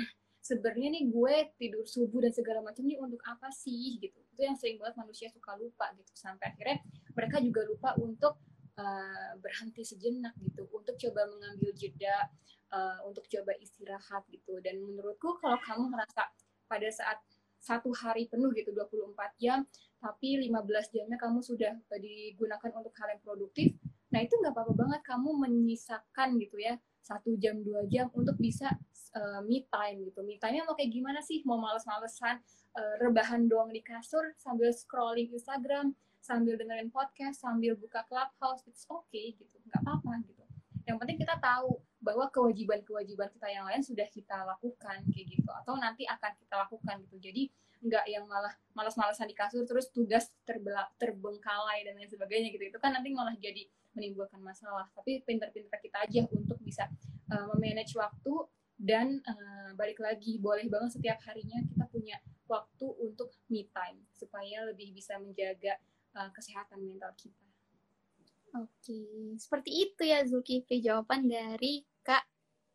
sebenarnya 0.50 0.88
nih 0.98 1.04
gue 1.06 1.34
tidur 1.54 1.86
subuh 1.86 2.26
dan 2.26 2.34
segala 2.34 2.58
macam 2.66 2.82
ini 2.82 2.98
untuk 2.98 3.22
apa 3.22 3.54
sih 3.54 4.02
gitu. 4.02 4.18
Itu 4.34 4.42
yang 4.42 4.58
sering 4.58 4.82
banget 4.82 4.98
manusia 4.98 5.30
suka 5.30 5.54
lupa 5.54 5.94
gitu. 5.94 6.10
Sampai 6.18 6.50
akhirnya 6.50 6.82
mereka 7.14 7.38
juga 7.38 7.62
lupa 7.62 7.90
untuk 8.02 8.42
uh, 8.74 9.32
berhenti 9.38 9.86
sejenak 9.86 10.34
gitu. 10.42 10.66
Untuk 10.74 10.98
coba 10.98 11.30
mengambil 11.30 11.70
jeda 11.78 12.26
uh, 12.74 12.98
untuk 13.06 13.30
coba 13.30 13.54
istirahat 13.62 14.26
gitu. 14.34 14.58
Dan 14.58 14.82
menurutku 14.82 15.38
kalau 15.38 15.62
kamu 15.62 15.94
merasa 15.94 16.26
pada 16.66 16.90
saat 16.90 17.22
satu 17.60 17.92
hari 17.92 18.24
penuh 18.26 18.50
gitu 18.56 18.72
24 18.72 19.36
jam 19.36 19.68
tapi 20.00 20.40
15 20.40 20.96
jamnya 20.96 21.20
kamu 21.20 21.44
sudah 21.44 21.76
digunakan 22.00 22.72
untuk 22.72 22.96
hal 22.96 23.12
yang 23.12 23.20
produktif 23.20 23.76
nah 24.08 24.24
itu 24.24 24.32
nggak 24.40 24.56
apa-apa 24.56 24.72
banget 24.72 25.00
kamu 25.04 25.30
menyisakan 25.36 26.40
gitu 26.40 26.56
ya 26.56 26.80
satu 27.00 27.34
jam 27.40 27.60
dua 27.64 27.84
jam 27.88 28.06
untuk 28.12 28.36
bisa 28.36 28.70
uh, 29.16 29.40
me 29.42 29.66
time 29.68 30.06
gitu. 30.06 30.22
Me 30.22 30.36
time 30.38 30.62
mau 30.64 30.76
kayak 30.76 30.92
gimana 30.92 31.20
sih? 31.24 31.42
Mau 31.42 31.58
males-malesan 31.58 32.38
uh, 32.76 32.94
rebahan 33.02 33.48
doang 33.50 33.72
di 33.72 33.82
kasur 33.82 34.36
sambil 34.38 34.70
scrolling 34.70 35.32
Instagram 35.34 35.96
sambil 36.20 36.60
dengerin 36.60 36.92
podcast 36.92 37.40
sambil 37.40 37.74
buka 37.80 38.04
clubhouse 38.06 38.62
it's 38.68 38.84
okay 38.86 39.34
gitu. 39.34 39.56
Nggak 39.66 39.80
apa-apa 39.82 40.20
gitu. 40.28 40.44
Yang 40.84 40.96
penting 41.00 41.18
kita 41.20 41.36
tahu 41.40 41.80
bahwa 42.00 42.32
kewajiban-kewajiban 42.32 43.28
kita 43.36 43.48
yang 43.52 43.64
lain 43.68 43.84
sudah 43.84 44.08
kita 44.08 44.44
lakukan 44.48 45.04
kayak 45.12 45.26
gitu. 45.28 45.50
Atau 45.52 45.76
nanti 45.76 46.08
akan 46.08 46.32
kita 46.40 46.54
lakukan 46.66 46.94
gitu. 47.06 47.16
Jadi 47.20 47.42
nggak 47.80 48.04
yang 48.12 48.24
malah 48.28 48.52
malas-malasan 48.76 49.24
di 49.24 49.36
kasur 49.36 49.64
terus 49.64 49.88
tugas 49.88 50.28
terbelak 50.44 50.92
terbengkalai 51.00 51.84
dan 51.84 51.96
lain 51.96 52.08
sebagainya 52.08 52.52
gitu. 52.52 52.72
Itu 52.72 52.78
kan 52.80 52.96
nanti 52.96 53.12
malah 53.12 53.36
jadi 53.36 53.68
menimbulkan 53.92 54.40
masalah. 54.40 54.88
Tapi 54.96 55.24
pinter-pinter 55.24 55.76
kita 55.80 56.08
aja 56.08 56.20
untuk 56.32 56.56
bisa 56.64 56.88
uh, 57.32 57.44
memanage 57.54 57.96
waktu 57.96 58.34
dan 58.80 59.20
uh, 59.28 59.76
balik 59.76 60.00
lagi 60.00 60.40
boleh 60.40 60.64
banget 60.72 60.96
setiap 60.96 61.20
harinya 61.28 61.60
kita 61.68 61.84
punya 61.92 62.16
waktu 62.48 62.86
untuk 63.04 63.28
me 63.52 63.68
time 63.76 64.00
supaya 64.16 64.64
lebih 64.64 64.96
bisa 64.96 65.20
menjaga 65.20 65.76
uh, 66.16 66.32
kesehatan 66.32 66.80
mental 66.80 67.12
kita. 67.20 67.44
Oke, 68.50 68.98
seperti 69.38 69.70
itu 69.86 70.02
ya 70.02 70.26
Zulkifli 70.26 70.82
jawaban 70.82 71.30
dari 71.30 71.86
Kak. 72.00 72.24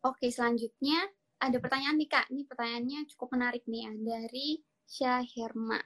Oke, 0.06 0.30
selanjutnya 0.30 1.10
ada 1.42 1.58
pertanyaan 1.58 1.98
nih 1.98 2.10
Kak. 2.10 2.26
Ini 2.30 2.42
pertanyaannya 2.46 3.00
cukup 3.14 3.36
menarik 3.36 3.66
nih 3.66 3.86
ya 3.86 3.92
dari 3.94 4.48
Syahirma. 4.86 5.80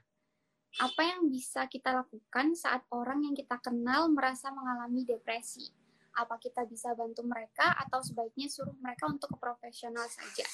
Apa 0.79 1.03
yang 1.03 1.27
bisa 1.27 1.67
kita 1.67 1.91
lakukan 1.91 2.55
saat 2.55 2.87
orang 2.95 3.27
yang 3.27 3.35
kita 3.35 3.59
kenal 3.59 4.07
merasa 4.13 4.55
mengalami 4.55 5.03
depresi? 5.03 5.67
Apa 6.15 6.39
kita 6.39 6.63
bisa 6.69 6.95
bantu 6.95 7.27
mereka 7.27 7.75
atau 7.75 7.99
sebaiknya 7.99 8.47
suruh 8.47 8.77
mereka 8.79 9.11
untuk 9.11 9.35
ke 9.35 9.39
profesional 9.41 10.07
saja? 10.07 10.47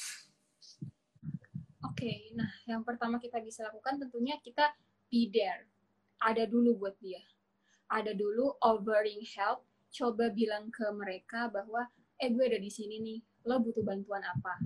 Oke, 1.84 2.09
okay, 2.09 2.18
nah 2.32 2.49
yang 2.64 2.80
pertama 2.80 3.20
kita 3.20 3.41
bisa 3.45 3.68
lakukan 3.68 4.01
tentunya 4.01 4.41
kita 4.41 4.72
be 5.12 5.28
there. 5.28 5.68
Ada 6.24 6.49
dulu 6.49 6.80
buat 6.80 6.97
dia. 6.97 7.20
Ada 7.93 8.16
dulu 8.16 8.57
offering 8.64 9.20
help, 9.37 9.68
coba 9.93 10.32
bilang 10.32 10.72
ke 10.72 10.89
mereka 10.97 11.53
bahwa 11.53 11.89
eh 12.17 12.29
gue 12.33 12.45
ada 12.45 12.59
di 12.61 12.73
sini 12.73 13.01
nih 13.01 13.19
lo 13.47 13.61
butuh 13.61 13.85
bantuan 13.85 14.25
apa? 14.25 14.59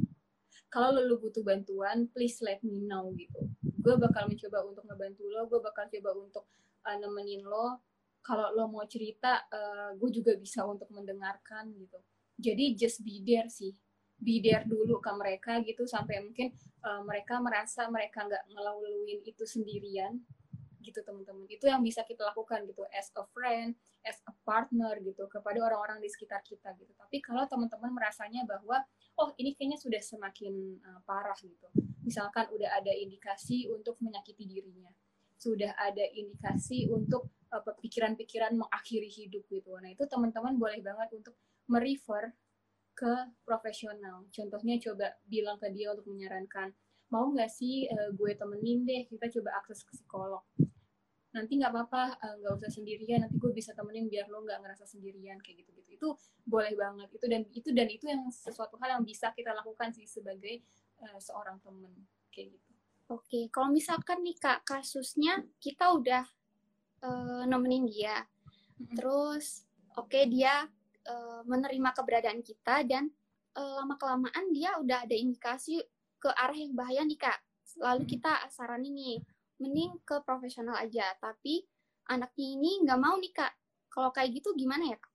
Kalau 0.71 0.95
lo, 0.95 1.03
lo 1.05 1.17
butuh 1.19 1.43
bantuan 1.43 2.07
please 2.15 2.39
let 2.47 2.63
me 2.63 2.83
know 2.87 3.11
gitu. 3.19 3.51
Gue 3.81 3.99
bakal 3.99 4.31
mencoba 4.31 4.63
untuk 4.67 4.85
ngebantu 4.87 5.25
lo 5.27 5.51
gue 5.51 5.61
bakal 5.61 5.91
coba 5.91 6.11
untuk 6.15 6.45
uh, 6.87 6.97
nemenin 6.97 7.43
lo. 7.43 7.83
Kalau 8.21 8.53
lo 8.55 8.71
mau 8.71 8.85
cerita 8.87 9.45
uh, 9.51 9.97
gue 9.99 10.11
juga 10.15 10.37
bisa 10.39 10.63
untuk 10.63 10.87
mendengarkan 10.95 11.75
gitu. 11.75 11.99
Jadi 12.41 12.79
just 12.79 13.03
be 13.03 13.21
there 13.27 13.51
sih. 13.51 13.75
Be 14.21 14.39
there 14.45 14.69
dulu 14.69 15.01
ke 15.01 15.11
mereka 15.17 15.59
gitu 15.65 15.89
sampai 15.89 16.21
mungkin 16.21 16.53
uh, 16.85 17.03
mereka 17.03 17.41
merasa 17.41 17.89
mereka 17.89 18.29
nggak 18.29 18.53
ngelaluin 18.53 19.21
itu 19.25 19.45
sendirian 19.49 20.21
gitu 20.81 21.01
teman-teman. 21.05 21.45
Itu 21.47 21.69
yang 21.69 21.85
bisa 21.85 22.03
kita 22.05 22.25
lakukan 22.33 22.65
gitu 22.67 22.85
as 22.91 23.13
a 23.17 23.25
friend 23.33 23.77
as 24.05 24.17
a 24.25 24.33
partner 24.49 24.97
gitu 25.05 25.29
kepada 25.29 25.61
orang-orang 25.61 26.01
di 26.01 26.09
sekitar 26.09 26.41
kita 26.41 26.73
gitu. 26.81 26.93
Tapi 26.97 27.21
kalau 27.21 27.45
teman-teman 27.45 27.93
merasanya 27.93 28.49
bahwa 28.49 28.81
oh 29.21 29.31
ini 29.37 29.53
kayaknya 29.53 29.77
sudah 29.77 30.01
semakin 30.01 30.81
uh, 30.81 31.01
parah 31.05 31.37
gitu. 31.41 31.69
Misalkan 32.05 32.49
udah 32.51 32.81
ada 32.81 32.91
indikasi 32.91 33.69
untuk 33.69 34.01
menyakiti 34.01 34.49
dirinya. 34.49 34.91
Sudah 35.37 35.77
ada 35.77 36.05
indikasi 36.05 36.89
untuk 36.89 37.29
uh, 37.53 37.61
pikiran-pikiran 37.61 38.57
mengakhiri 38.57 39.09
hidup 39.09 39.45
gitu. 39.53 39.77
Nah 39.77 39.93
itu 39.93 40.09
teman-teman 40.09 40.57
boleh 40.57 40.81
banget 40.81 41.13
untuk 41.13 41.37
merefer 41.69 42.33
ke 42.97 43.13
profesional. 43.45 44.29
Contohnya 44.29 44.77
coba 44.81 45.17
bilang 45.25 45.57
ke 45.57 45.73
dia 45.73 45.93
untuk 45.93 46.09
menyarankan 46.11 46.73
mau 47.11 47.27
nggak 47.31 47.51
sih 47.51 47.91
uh, 47.91 48.11
gue 48.15 48.33
temenin 48.39 48.87
deh 48.87 49.07
kita 49.11 49.27
coba 49.39 49.63
akses 49.63 49.83
ke 49.83 49.93
psikolog. 49.99 50.43
Nanti 51.31 51.63
nggak 51.63 51.71
apa-apa 51.71 52.19
eh, 52.27 52.35
nggak 52.43 52.53
uh, 52.55 52.59
usah 52.59 52.71
sendirian 52.75 53.23
nanti 53.23 53.39
gue 53.39 53.55
bisa 53.55 53.71
temenin 53.71 54.11
biar 54.11 54.27
lo 54.27 54.43
nggak 54.43 54.59
ngerasa 54.67 54.83
sendirian 54.83 55.39
kayak 55.39 55.63
gitu 55.63 55.71
gitu 55.79 55.91
itu 55.95 56.09
boleh 56.43 56.75
banget. 56.75 57.09
Itu 57.15 57.27
dan 57.31 57.43
itu 57.55 57.69
dan 57.71 57.87
itu 57.87 58.05
yang 58.11 58.27
sesuatu 58.31 58.75
hal 58.83 58.99
yang 58.99 59.05
bisa 59.07 59.31
kita 59.35 59.55
lakukan 59.55 59.95
sih 59.95 60.07
sebagai 60.11 60.63
uh, 61.03 61.19
seorang 61.23 61.59
temen 61.63 61.93
kayak 62.35 62.55
gitu. 62.55 62.71
Oke 63.11 63.41
kalau 63.51 63.71
misalkan 63.71 64.23
nih 64.23 64.39
kak 64.39 64.67
kasusnya 64.67 65.43
kita 65.63 65.91
udah 65.95 66.25
uh, 67.07 67.43
nemenin 67.47 67.87
dia. 67.87 68.27
Mm-hmm. 68.81 68.97
terus 68.97 69.69
oke 69.93 70.09
okay, 70.09 70.25
dia 70.25 70.65
uh, 71.05 71.41
menerima 71.45 71.93
keberadaan 71.93 72.41
kita 72.41 72.81
dan 72.89 73.13
uh, 73.53 73.85
lama 73.85 74.01
kelamaan 74.01 74.49
dia 74.57 74.73
udah 74.81 75.05
ada 75.05 75.13
indikasi 75.13 75.85
ke 76.21 76.29
arah 76.29 76.55
yang 76.55 76.77
bahaya 76.77 77.03
nih 77.03 77.17
kak 77.17 77.41
lalu 77.81 78.05
kita 78.05 78.45
saranin 78.53 78.93
nih 78.93 79.19
mending 79.59 79.97
ke 80.05 80.21
profesional 80.23 80.77
aja 80.77 81.17
tapi 81.19 81.65
anaknya 82.13 82.47
ini 82.61 82.71
nggak 82.85 83.01
mau 83.01 83.17
nih 83.17 83.33
kak 83.33 83.53
kalau 83.91 84.15
kayak 84.15 84.39
gitu 84.39 84.55
gimana 84.55 84.95
ya 84.95 84.99
kak? 84.99 85.13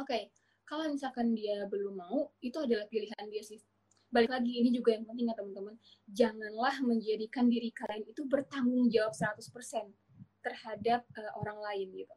Oke, 0.00 0.08
okay. 0.08 0.22
kalau 0.68 0.88
misalkan 0.88 1.32
dia 1.36 1.64
belum 1.68 1.96
mau, 1.96 2.32
itu 2.40 2.56
adalah 2.56 2.88
pilihan 2.88 3.24
dia 3.28 3.44
sih. 3.44 3.60
Balik 4.12 4.28
lagi, 4.28 4.60
ini 4.60 4.72
juga 4.72 4.92
yang 4.92 5.08
penting 5.08 5.32
ya 5.32 5.36
teman-teman. 5.36 5.76
Janganlah 6.08 6.80
menjadikan 6.84 7.48
diri 7.48 7.72
kalian 7.72 8.04
itu 8.08 8.28
bertanggung 8.28 8.92
jawab 8.92 9.16
100% 9.16 9.88
terhadap 10.44 11.04
uh, 11.16 11.32
orang 11.40 11.60
lain 11.64 12.04
gitu. 12.04 12.14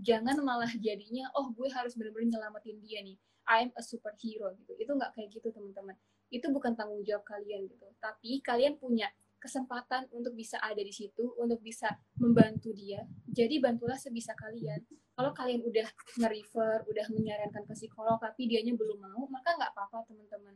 Jangan 0.00 0.36
malah 0.40 0.68
jadinya, 0.80 1.28
oh 1.36 1.52
gue 1.52 1.68
harus 1.72 1.96
benar-benar 1.96 2.40
nyelamatin 2.40 2.76
dia 2.84 3.00
nih. 3.04 3.16
I'm 3.48 3.72
a 3.76 3.82
superhero 3.84 4.52
gitu. 4.60 4.76
Itu 4.76 4.96
nggak 4.96 5.16
kayak 5.16 5.28
gitu 5.32 5.48
teman-teman. 5.48 5.96
Itu 6.30 6.48
bukan 6.54 6.78
tanggung 6.78 7.02
jawab 7.02 7.26
kalian 7.26 7.66
gitu. 7.66 7.86
Tapi 7.98 8.40
kalian 8.40 8.78
punya 8.78 9.10
kesempatan 9.40 10.04
untuk 10.12 10.36
bisa 10.36 10.60
ada 10.60 10.78
di 10.78 10.92
situ, 10.92 11.32
untuk 11.40 11.64
bisa 11.64 11.88
membantu 12.20 12.76
dia. 12.76 13.02
Jadi 13.24 13.56
bantulah 13.58 13.96
sebisa 13.96 14.36
kalian. 14.36 14.84
Kalau 15.16 15.32
kalian 15.32 15.64
udah 15.64 15.88
nge-refer, 16.20 16.84
udah 16.84 17.06
menyarankan 17.08 17.64
ke 17.64 17.72
psikolog, 17.72 18.20
tapi 18.20 18.46
dianya 18.46 18.76
belum 18.76 19.00
mau, 19.00 19.24
maka 19.32 19.56
nggak 19.56 19.72
apa-apa 19.72 20.04
teman-teman. 20.12 20.54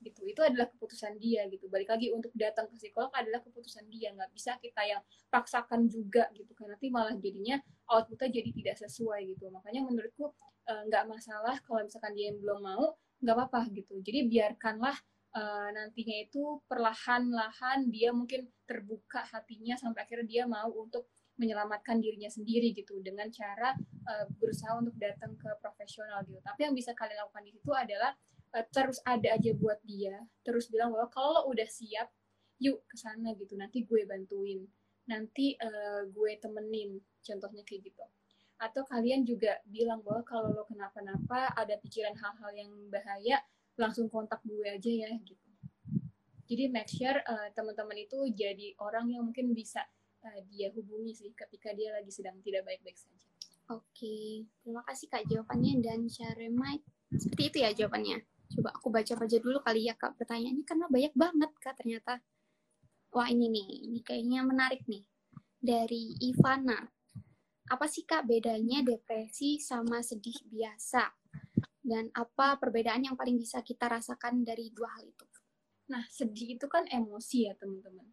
Gitu. 0.00 0.24
Itu 0.32 0.40
adalah 0.40 0.68
keputusan 0.72 1.20
dia 1.20 1.44
gitu. 1.48 1.68
Balik 1.68 1.92
lagi 1.92 2.08
untuk 2.12 2.32
datang 2.32 2.68
ke 2.72 2.76
psikolog 2.80 3.12
adalah 3.12 3.40
keputusan 3.44 3.84
dia. 3.92 4.12
Nggak 4.16 4.32
bisa 4.32 4.56
kita 4.56 4.80
yang 4.84 5.02
paksakan 5.28 5.88
juga 5.88 6.28
gitu. 6.32 6.52
Karena 6.56 6.76
nanti 6.76 6.88
malah 6.88 7.16
jadinya 7.20 7.60
outputnya 7.88 8.32
jadi 8.32 8.50
tidak 8.52 8.76
sesuai 8.80 9.20
gitu. 9.36 9.52
Makanya 9.52 9.84
menurutku 9.84 10.32
eh, 10.72 10.82
nggak 10.88 11.04
masalah 11.04 11.60
kalau 11.68 11.84
misalkan 11.84 12.16
dia 12.16 12.32
yang 12.32 12.40
belum 12.40 12.60
mau, 12.64 12.96
nggak 13.20 13.36
apa-apa 13.36 13.68
gitu. 13.76 14.00
Jadi 14.00 14.26
biarkanlah 14.26 14.96
uh, 15.36 15.68
nantinya 15.70 16.16
itu 16.24 16.64
perlahan-lahan 16.66 17.86
dia 17.92 18.10
mungkin 18.10 18.48
terbuka 18.64 19.22
hatinya 19.28 19.76
sampai 19.76 20.04
akhirnya 20.08 20.26
dia 20.26 20.44
mau 20.48 20.68
untuk 20.72 21.06
menyelamatkan 21.40 22.04
dirinya 22.04 22.28
sendiri 22.28 22.76
gitu 22.76 23.00
dengan 23.00 23.32
cara 23.32 23.72
uh, 24.04 24.26
berusaha 24.36 24.76
untuk 24.76 24.92
datang 25.00 25.32
ke 25.40 25.48
profesional 25.60 26.20
gitu. 26.28 26.36
Tapi 26.44 26.68
yang 26.68 26.76
bisa 26.76 26.92
kalian 26.92 27.16
lakukan 27.24 27.44
di 27.48 27.52
situ 27.56 27.72
adalah 27.72 28.12
uh, 28.52 28.64
terus 28.68 29.00
ada 29.08 29.36
aja 29.36 29.50
buat 29.56 29.80
dia, 29.84 30.20
terus 30.44 30.68
bilang 30.68 30.92
bahwa 30.92 31.08
kalau 31.08 31.30
lo 31.32 31.42
udah 31.56 31.64
siap, 31.64 32.12
yuk 32.60 32.84
ke 32.84 32.96
sana 33.00 33.32
gitu. 33.40 33.56
Nanti 33.56 33.88
gue 33.88 34.04
bantuin, 34.04 34.60
nanti 35.08 35.56
uh, 35.56 36.04
gue 36.12 36.36
temenin, 36.36 37.00
contohnya 37.24 37.64
kayak 37.64 37.88
gitu. 37.88 38.04
Atau 38.60 38.84
kalian 38.84 39.24
juga 39.24 39.56
bilang 39.64 40.04
bahwa 40.04 40.20
kalau 40.28 40.52
lo 40.52 40.68
kenapa-napa, 40.68 41.56
ada 41.56 41.80
pikiran 41.80 42.12
hal-hal 42.12 42.52
yang 42.52 42.70
bahaya, 42.92 43.40
langsung 43.80 44.12
kontak 44.12 44.44
gue 44.44 44.68
aja 44.68 44.92
ya 44.92 45.10
gitu. 45.24 45.48
Jadi 46.50 46.66
make 46.66 46.90
sure 46.90 47.14
uh, 47.14 47.48
teman-teman 47.56 48.04
itu 48.04 48.18
jadi 48.34 48.74
orang 48.82 49.08
yang 49.08 49.22
mungkin 49.24 49.54
bisa 49.54 49.86
uh, 50.26 50.40
dia 50.50 50.68
hubungi 50.74 51.14
sih 51.16 51.30
ketika 51.32 51.72
dia 51.72 51.94
lagi 51.94 52.10
sedang 52.12 52.36
tidak 52.44 52.66
baik-baik 52.66 52.98
saja. 52.98 53.26
Oke 53.70 54.50
terima 54.60 54.82
kasih 54.82 55.06
kak 55.06 55.30
jawabannya 55.30 55.78
dan 55.78 56.10
share 56.10 56.50
my 56.50 56.74
seperti 57.14 57.42
itu 57.54 57.58
ya 57.62 57.70
jawabannya. 57.70 58.26
Coba 58.50 58.74
aku 58.74 58.90
baca 58.90 59.14
aja 59.14 59.38
dulu 59.38 59.62
kali 59.62 59.86
ya 59.86 59.94
kak 59.94 60.18
pertanyaannya 60.18 60.64
karena 60.66 60.86
banyak 60.90 61.14
banget 61.14 61.50
kak 61.62 61.74
ternyata. 61.78 62.18
Wah 63.14 63.30
ini 63.30 63.46
nih 63.46 63.66
ini 63.86 63.98
kayaknya 64.02 64.42
menarik 64.42 64.82
nih. 64.90 65.06
Dari 65.60 66.18
Ivana 66.18 66.82
apa 67.70 67.86
sih 67.86 68.02
kak 68.02 68.26
bedanya 68.26 68.82
depresi 68.82 69.62
sama 69.62 70.02
sedih 70.02 70.34
biasa 70.50 71.06
dan 71.86 72.10
apa 72.18 72.58
perbedaan 72.58 73.06
yang 73.06 73.14
paling 73.14 73.38
bisa 73.38 73.62
kita 73.62 73.86
rasakan 73.86 74.42
dari 74.42 74.74
dua 74.74 74.90
hal 74.98 75.06
itu? 75.06 75.26
Nah, 75.90 76.02
sedih 76.10 76.58
itu 76.58 76.66
kan 76.66 76.86
emosi 76.90 77.50
ya, 77.50 77.54
teman-teman. 77.54 78.06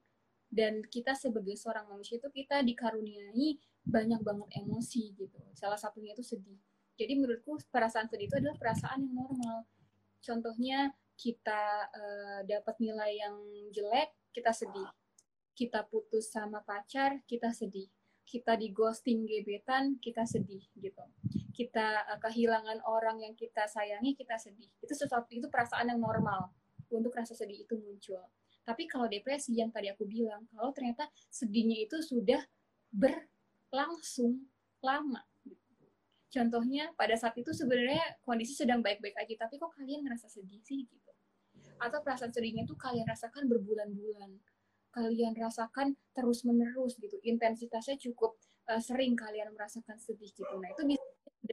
Dan 0.48 0.86
kita 0.86 1.14
sebagai 1.14 1.58
seorang 1.58 1.90
manusia 1.90 2.18
itu 2.18 2.30
kita 2.34 2.62
dikaruniai 2.62 3.58
banyak 3.86 4.22
banget 4.22 4.50
emosi 4.62 5.14
gitu. 5.14 5.42
Salah 5.54 5.78
satunya 5.78 6.14
itu 6.14 6.26
sedih. 6.26 6.58
Jadi 6.98 7.14
menurutku 7.18 7.62
perasaan 7.70 8.10
sedih 8.10 8.26
itu 8.30 8.38
adalah 8.42 8.58
perasaan 8.58 9.06
yang 9.06 9.14
normal. 9.14 9.70
Contohnya 10.22 10.90
kita 11.18 11.90
uh, 11.94 12.40
dapat 12.46 12.76
nilai 12.82 13.12
yang 13.22 13.38
jelek, 13.74 14.14
kita 14.34 14.54
sedih. 14.54 14.90
Kita 15.54 15.86
putus 15.86 16.30
sama 16.30 16.62
pacar, 16.66 17.22
kita 17.30 17.54
sedih. 17.54 17.90
Kita 18.28 18.60
di 18.60 18.76
ghosting 18.76 19.24
gebetan, 19.24 19.96
kita 20.04 20.28
sedih 20.28 20.60
gitu. 20.76 21.04
Kita 21.56 22.12
uh, 22.12 22.20
kehilangan 22.20 22.84
orang 22.84 23.24
yang 23.24 23.34
kita 23.40 23.64
sayangi, 23.72 24.20
kita 24.20 24.36
sedih. 24.36 24.68
Itu 24.84 24.92
sesuatu 24.92 25.32
itu 25.32 25.48
perasaan 25.48 25.88
yang 25.88 26.04
normal 26.04 26.52
untuk 26.92 27.16
rasa 27.16 27.32
sedih 27.32 27.64
itu 27.64 27.80
muncul. 27.80 28.20
Tapi 28.68 28.84
kalau 28.84 29.08
depresi 29.08 29.56
yang 29.56 29.72
tadi 29.72 29.88
aku 29.88 30.04
bilang, 30.04 30.44
kalau 30.52 30.76
ternyata 30.76 31.08
sedihnya 31.32 31.88
itu 31.88 32.04
sudah 32.04 32.44
berlangsung 32.92 34.44
lama. 34.84 35.24
Contohnya 36.28 36.92
pada 37.00 37.16
saat 37.16 37.40
itu 37.40 37.56
sebenarnya 37.56 38.20
kondisi 38.28 38.52
sedang 38.52 38.84
baik-baik 38.84 39.16
aja, 39.16 39.48
tapi 39.48 39.56
kok 39.56 39.72
kalian 39.72 40.04
ngerasa 40.04 40.28
sedih 40.28 40.60
sih 40.68 40.84
gitu. 40.84 41.12
Atau 41.80 42.04
perasaan 42.04 42.36
sedihnya 42.36 42.68
itu 42.68 42.76
kalian 42.76 43.08
rasakan 43.08 43.48
berbulan-bulan. 43.48 44.36
Kalian 44.94 45.38
rasakan 45.38 45.94
terus-menerus 46.16 46.98
gitu. 46.98 47.18
Intensitasnya 47.22 47.98
cukup 48.02 48.40
uh, 48.68 48.82
sering 48.82 49.14
kalian 49.14 49.54
merasakan 49.54 49.98
sedih 49.98 50.32
gitu. 50.34 50.56
Nah, 50.58 50.74
itu 50.74 50.84
bisa 50.84 51.04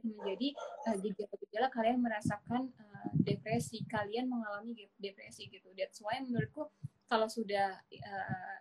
menjadi 0.01 0.49
uh, 0.89 0.97
gejala-gejala 0.97 1.67
kalian 1.71 1.97
merasakan 2.01 2.73
uh, 2.75 3.09
depresi, 3.21 3.85
kalian 3.85 4.27
mengalami 4.27 4.89
depresi 4.97 5.47
gitu. 5.47 5.69
That's 5.77 6.01
why 6.01 6.19
menurutku 6.19 6.67
kalau 7.05 7.29
sudah 7.29 7.79
uh, 7.85 8.57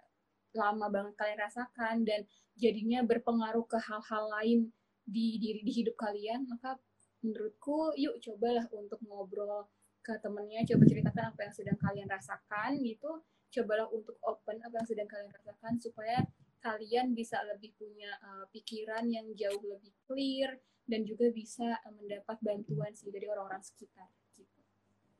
lama 0.54 0.86
banget 0.92 1.14
kalian 1.18 1.40
rasakan 1.42 2.06
dan 2.06 2.22
jadinya 2.54 3.02
berpengaruh 3.02 3.66
ke 3.66 3.78
hal-hal 3.82 4.24
lain 4.30 4.70
di 5.04 5.36
diri 5.42 5.60
di 5.66 5.72
hidup 5.74 5.98
kalian, 5.98 6.46
maka 6.46 6.78
menurutku 7.24 7.92
yuk 7.98 8.20
cobalah 8.22 8.64
untuk 8.72 9.00
ngobrol 9.04 9.66
ke 10.04 10.20
temennya, 10.20 10.62
coba 10.68 10.84
ceritakan 10.84 11.24
apa 11.32 11.40
yang 11.48 11.54
sedang 11.56 11.78
kalian 11.80 12.08
rasakan 12.08 12.70
gitu, 12.84 13.24
cobalah 13.54 13.86
untuk 13.94 14.18
open 14.26 14.58
apa 14.66 14.82
yang 14.82 14.88
sedang 14.88 15.08
kalian 15.08 15.30
rasakan 15.30 15.74
supaya 15.78 16.18
kalian 16.64 17.12
bisa 17.12 17.38
lebih 17.44 17.76
punya 17.78 18.10
uh, 18.24 18.44
pikiran 18.50 19.06
yang 19.06 19.30
jauh 19.36 19.62
lebih 19.62 19.92
clear 20.08 20.58
dan 20.88 21.06
juga 21.06 21.30
bisa 21.30 21.78
uh, 21.84 21.94
mendapat 21.94 22.40
bantuan 22.42 22.90
sih 22.96 23.12
dari 23.14 23.30
orang-orang 23.30 23.62
sekitar 23.62 24.10
gitu. 24.34 24.60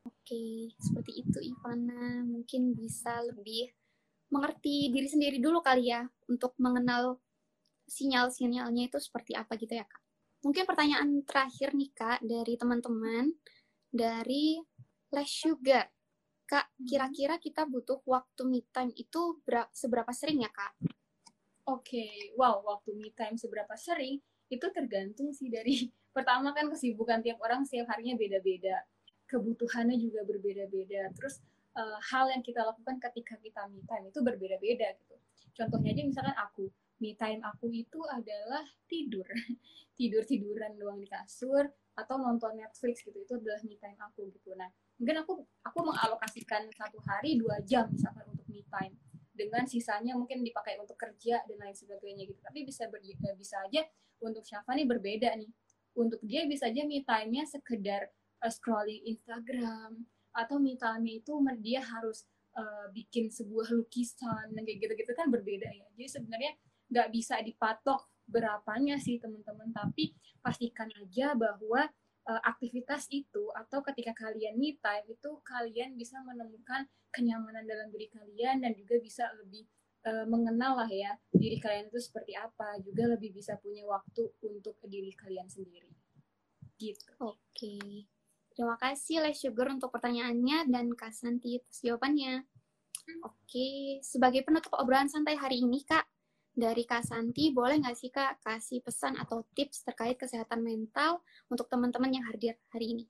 Oke, 0.09 0.73
seperti 0.81 1.23
itu 1.23 1.39
Ivana. 1.41 2.25
Mungkin 2.27 2.75
bisa 2.75 3.23
lebih 3.23 3.71
mengerti 4.33 4.91
diri 4.91 5.07
sendiri 5.07 5.39
dulu 5.39 5.63
kali 5.63 5.95
ya 5.95 6.03
untuk 6.27 6.57
mengenal 6.59 7.23
sinyal-sinyalnya 7.85 8.89
itu 8.89 8.99
seperti 8.99 9.37
apa 9.37 9.55
gitu 9.61 9.77
ya 9.77 9.85
Kak. 9.85 10.03
Mungkin 10.45 10.65
pertanyaan 10.69 11.25
terakhir 11.25 11.73
nih 11.73 11.91
Kak 11.93 12.21
dari 12.25 12.57
teman-teman 12.57 13.33
dari 13.93 14.61
Les 15.13 15.31
Sugar. 15.31 15.89
Kak, 16.45 16.69
hmm. 16.77 16.85
kira-kira 16.85 17.35
kita 17.41 17.65
butuh 17.65 18.05
waktu 18.05 18.43
me 18.45 18.61
time 18.69 18.93
itu 18.97 19.41
seberapa 19.73 20.13
sering 20.13 20.45
ya 20.45 20.51
Kak? 20.53 20.77
Oke, 21.65 21.97
okay. 21.97 22.15
wow, 22.37 22.61
waktu 22.61 22.93
me 22.93 23.09
time 23.17 23.41
seberapa 23.41 23.73
sering 23.81 24.21
itu 24.53 24.67
tergantung 24.69 25.33
sih 25.33 25.49
dari 25.49 25.89
pertama 26.17 26.53
kan 26.53 26.69
kesibukan 26.69 27.25
tiap 27.25 27.41
orang 27.41 27.65
setiap 27.65 27.89
harinya 27.97 28.21
beda-beda, 28.21 28.85
kebutuhannya 29.25 29.97
juga 29.97 30.21
berbeda-beda. 30.29 31.09
Terus 31.17 31.41
uh, 31.81 31.99
hal 32.13 32.29
yang 32.29 32.45
kita 32.45 32.61
lakukan 32.61 33.01
ketika 33.01 33.41
kita 33.41 33.65
me 33.73 33.81
time 33.89 34.13
itu 34.13 34.21
berbeda-beda 34.21 34.93
gitu. 35.01 35.17
Contohnya 35.57 35.97
aja 35.97 36.03
misalkan 36.05 36.37
aku, 36.37 36.69
me 37.01 37.17
time 37.17 37.41
aku 37.41 37.73
itu 37.73 38.05
adalah 38.13 38.69
tidur, 38.85 39.25
tidur 39.99 40.23
tiduran 40.29 40.77
doang 40.77 41.01
di 41.01 41.09
kasur 41.09 41.73
atau 41.95 42.19
nonton 42.19 42.59
Netflix 42.59 43.07
gitu 43.07 43.15
itu 43.23 43.33
adalah 43.39 43.63
me 43.63 43.79
time 43.79 43.99
aku 44.03 44.31
gitu. 44.35 44.55
Nah 44.59 44.67
mungkin 44.99 45.23
aku 45.23 45.33
aku 45.63 45.79
mengalokasikan 45.83 46.67
satu 46.75 46.99
hari 47.07 47.39
dua 47.39 47.63
jam 47.63 47.87
misalkan 47.91 48.27
untuk 48.31 48.47
me 48.51 48.63
time. 48.67 48.95
Dengan 49.35 49.67
sisanya 49.67 50.15
mungkin 50.15 50.47
dipakai 50.47 50.79
untuk 50.79 50.95
kerja 50.95 51.43
dan 51.43 51.59
lain 51.59 51.75
sebagainya 51.75 52.23
gitu. 52.31 52.39
Tapi 52.39 52.63
bisa 52.63 52.87
ber, 52.87 53.03
eh, 53.03 53.35
bisa 53.35 53.59
aja 53.67 53.83
untuk 54.23 54.47
Syafa 54.47 54.79
nih 54.79 54.87
berbeda 54.87 55.35
nih. 55.35 55.51
Untuk 55.99 56.23
dia 56.23 56.47
bisa 56.47 56.71
aja 56.71 56.87
me 56.87 57.03
time-nya 57.03 57.43
sekedar 57.47 58.15
uh, 58.43 58.51
scrolling 58.51 59.03
Instagram 59.11 60.07
atau 60.35 60.63
me 60.63 60.79
time 60.79 61.19
itu 61.19 61.35
dia 61.63 61.83
harus 61.83 62.27
uh, 62.55 62.87
bikin 62.95 63.31
sebuah 63.31 63.75
lukisan 63.75 64.55
dan 64.55 64.63
kayak 64.63 64.87
gitu-gitu 64.87 65.13
kan 65.19 65.31
berbeda 65.31 65.67
ya. 65.67 65.87
Jadi 65.99 66.07
sebenarnya 66.11 66.53
nggak 66.95 67.09
bisa 67.11 67.43
dipatok 67.43 68.14
berapanya 68.25 68.97
sih 68.97 69.21
teman-teman 69.21 69.71
tapi 69.71 70.17
pastikan 70.41 70.89
aja 71.01 71.37
bahwa 71.37 71.89
uh, 72.29 72.43
aktivitas 72.45 73.09
itu 73.13 73.53
atau 73.53 73.85
ketika 73.93 74.17
kalian 74.17 74.57
me 74.57 74.77
time 74.81 75.07
itu 75.09 75.31
kalian 75.45 75.97
bisa 75.97 76.21
menemukan 76.25 76.89
kenyamanan 77.13 77.65
dalam 77.69 77.89
diri 77.93 78.09
kalian 78.11 78.65
dan 78.65 78.73
juga 78.75 78.99
bisa 78.99 79.29
lebih 79.39 79.69
uh, 80.09 80.27
mengenal 80.29 80.81
lah 80.81 80.91
ya 80.91 81.15
diri 81.33 81.61
kalian 81.61 81.89
itu 81.93 82.01
seperti 82.01 82.35
apa 82.37 82.81
juga 82.81 83.09
lebih 83.15 83.33
bisa 83.37 83.57
punya 83.61 83.85
waktu 83.87 84.33
untuk 84.45 84.77
diri 84.89 85.13
kalian 85.15 85.47
sendiri 85.49 85.93
gitu 86.81 87.13
oke 87.23 87.39
okay. 87.53 88.09
terima 88.57 88.77
kasih 88.81 89.23
Les 89.23 89.37
Sugar 89.39 89.71
untuk 89.71 89.93
pertanyaannya 89.95 90.69
dan 90.69 90.91
Kak 90.97 91.15
Santi 91.15 91.61
atas 91.61 91.85
jawabannya 91.85 92.43
hmm. 92.43 93.21
oke 93.23 93.37
okay. 93.47 94.01
sebagai 94.03 94.43
penutup 94.43 94.75
obrolan 94.75 95.07
santai 95.07 95.39
hari 95.39 95.63
ini 95.63 95.85
Kak 95.87 96.14
dari 96.55 96.87
Kak 96.87 97.03
Santi, 97.03 97.51
boleh 97.51 97.83
nggak 97.83 97.99
sih 97.99 98.15
Kak 98.15 98.39
kasih 98.47 98.79
pesan 98.79 99.19
atau 99.19 99.43
tips 99.59 99.83
terkait 99.83 100.15
kesehatan 100.15 100.63
mental 100.63 101.19
untuk 101.51 101.67
teman-teman 101.67 102.15
yang 102.15 102.25
hadir 102.31 102.55
hari 102.71 102.95
ini? 102.95 103.05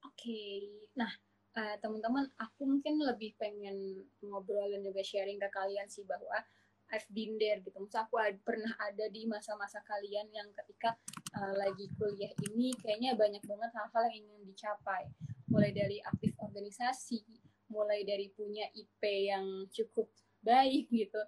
Oke, 0.00 0.32
okay. 0.32 0.56
nah 0.96 1.12
uh, 1.60 1.76
teman-teman, 1.84 2.32
aku 2.40 2.64
mungkin 2.64 2.96
lebih 2.96 3.36
pengen 3.36 4.00
ngobrol 4.24 4.72
dan 4.72 4.80
juga 4.80 5.04
sharing 5.04 5.36
ke 5.36 5.48
kalian 5.52 5.84
sih 5.92 6.08
bahwa 6.08 6.40
I've 6.88 7.06
been 7.12 7.36
there 7.36 7.60
gitu. 7.60 7.76
Maksudnya 7.76 8.08
aku 8.08 8.16
ada, 8.16 8.38
pernah 8.40 8.72
ada 8.80 9.04
di 9.12 9.28
masa-masa 9.28 9.84
kalian 9.84 10.32
yang 10.32 10.48
ketika 10.64 10.96
uh, 11.36 11.52
lagi 11.60 11.92
kuliah 12.00 12.32
ini 12.48 12.72
kayaknya 12.80 13.12
banyak 13.18 13.44
banget 13.44 13.70
hal-hal 13.76 14.04
yang 14.08 14.24
ingin 14.24 14.42
dicapai. 14.48 15.04
Mulai 15.52 15.76
dari 15.76 15.98
aktif 16.00 16.32
organisasi, 16.40 17.20
mulai 17.68 18.06
dari 18.06 18.32
punya 18.32 18.64
IP 18.72 19.02
yang 19.28 19.68
cukup 19.68 20.08
baik 20.46 20.86
gitu 20.94 21.18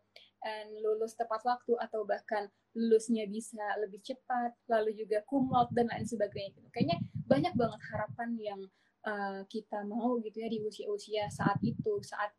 and 0.44 0.70
lulus 0.82 1.18
tepat 1.18 1.42
waktu 1.42 1.74
atau 1.82 2.06
bahkan 2.06 2.46
lulusnya 2.76 3.26
bisa 3.26 3.62
lebih 3.82 3.98
cepat, 4.04 4.54
lalu 4.70 4.94
juga 4.94 5.22
kumlot 5.26 5.74
dan 5.74 5.90
lain 5.90 6.06
sebagainya. 6.06 6.54
Gitu. 6.54 6.68
Kayaknya 6.70 6.98
banyak 7.26 7.54
banget 7.58 7.80
harapan 7.90 8.30
yang 8.38 8.60
uh, 9.02 9.42
kita 9.50 9.82
mau 9.86 10.18
gitu 10.22 10.38
ya 10.38 10.48
di 10.50 10.62
usia-usia 10.62 11.26
saat 11.30 11.58
itu, 11.66 11.98
saat 12.06 12.30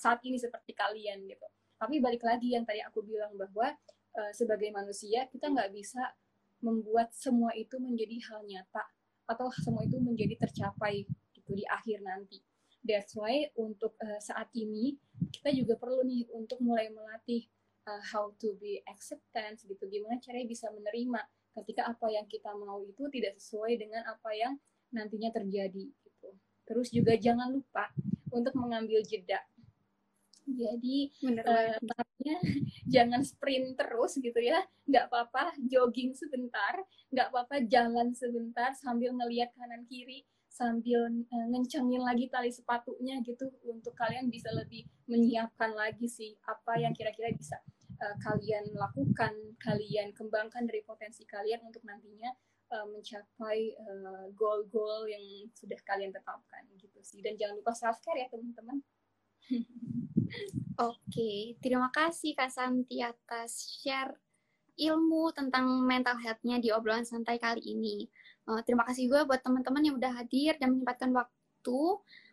saat 0.00 0.18
ini 0.24 0.40
seperti 0.40 0.72
kalian 0.72 1.28
gitu. 1.28 1.46
Tapi 1.76 2.00
balik 2.00 2.24
lagi 2.24 2.56
yang 2.56 2.64
tadi 2.64 2.80
aku 2.80 3.04
bilang 3.04 3.36
bahwa 3.36 3.76
uh, 4.16 4.32
sebagai 4.32 4.72
manusia 4.72 5.28
kita 5.28 5.52
nggak 5.52 5.70
bisa 5.76 6.00
membuat 6.64 7.12
semua 7.12 7.52
itu 7.52 7.76
menjadi 7.76 8.16
hal 8.32 8.40
nyata 8.48 8.82
atau 9.28 9.52
semua 9.60 9.84
itu 9.84 10.00
menjadi 10.00 10.48
tercapai 10.48 11.04
gitu 11.36 11.52
di 11.52 11.64
akhir 11.68 12.00
nanti. 12.00 12.40
That's 12.86 13.18
why 13.18 13.50
untuk 13.58 13.98
uh, 13.98 14.22
saat 14.22 14.46
ini 14.54 14.94
kita 15.34 15.50
juga 15.50 15.74
perlu 15.74 16.06
nih 16.06 16.30
untuk 16.30 16.62
mulai 16.62 16.86
melatih 16.94 17.50
uh, 17.90 18.02
how 18.14 18.30
to 18.38 18.54
be 18.62 18.78
acceptance 18.86 19.66
gitu. 19.66 19.82
Gimana 19.90 20.22
caranya 20.22 20.46
bisa 20.46 20.70
menerima 20.70 21.20
ketika 21.62 21.90
apa 21.90 22.06
yang 22.12 22.30
kita 22.30 22.54
mau 22.54 22.78
itu 22.86 23.10
tidak 23.10 23.34
sesuai 23.42 23.74
dengan 23.80 24.06
apa 24.06 24.30
yang 24.32 24.54
nantinya 24.94 25.34
terjadi 25.34 25.90
gitu. 25.90 26.30
Terus 26.62 26.88
juga 26.94 27.18
jangan 27.18 27.50
lupa 27.50 27.90
untuk 28.30 28.54
mengambil 28.54 29.02
jeda. 29.02 29.42
Jadi 30.46 31.10
uh, 31.42 31.74
jangan 32.94 33.26
sprint 33.26 33.74
terus 33.74 34.14
gitu 34.22 34.38
ya. 34.38 34.62
Nggak 34.86 35.10
apa-apa 35.10 35.58
jogging 35.58 36.14
sebentar 36.14 36.86
nggak 37.16 37.28
apa-apa 37.30 37.56
jalan 37.70 38.10
sebentar 38.12 38.74
sambil 38.74 39.14
ngelihat 39.14 39.54
kanan 39.54 39.86
kiri 39.86 40.26
sambil 40.56 41.04
uh, 41.12 41.46
ngencengin 41.52 42.00
lagi 42.00 42.32
tali 42.32 42.48
sepatunya 42.48 43.20
gitu 43.20 43.52
untuk 43.68 43.92
kalian 43.92 44.32
bisa 44.32 44.48
lebih 44.56 44.88
menyiapkan 45.04 45.76
lagi 45.76 46.08
sih 46.08 46.32
apa 46.48 46.80
yang 46.80 46.96
kira-kira 46.96 47.28
bisa 47.36 47.60
uh, 48.00 48.16
kalian 48.24 48.72
lakukan, 48.72 49.36
kalian 49.60 50.16
kembangkan 50.16 50.64
dari 50.64 50.80
potensi 50.80 51.28
kalian 51.28 51.60
untuk 51.68 51.84
nantinya 51.84 52.32
uh, 52.72 52.88
mencapai 52.88 53.76
goal-goal 54.32 55.04
uh, 55.04 55.12
yang 55.12 55.52
sudah 55.52 55.76
kalian 55.84 56.08
tetapkan 56.08 56.64
gitu 56.80 57.04
sih. 57.04 57.20
Dan 57.20 57.36
jangan 57.36 57.60
lupa 57.60 57.76
self 57.76 58.00
care 58.00 58.24
ya 58.24 58.28
teman-teman. 58.32 58.80
Oke, 60.88 61.60
terima 61.60 61.92
kasih 61.92 62.32
Kak 62.32 62.48
Santi 62.48 63.04
atas 63.04 63.80
share 63.84 64.16
ilmu 64.76 65.32
tentang 65.32 65.84
mental 65.84 66.20
health-nya 66.20 66.60
di 66.60 66.68
obrolan 66.72 67.04
santai 67.04 67.40
kali 67.40 67.60
ini. 67.64 68.08
Uh, 68.46 68.62
terima 68.62 68.86
kasih 68.86 69.10
juga 69.10 69.26
buat 69.26 69.42
teman-teman 69.42 69.82
yang 69.82 69.94
udah 69.98 70.22
hadir 70.22 70.54
dan 70.62 70.70
menyempatkan 70.78 71.10
waktu 71.10 71.80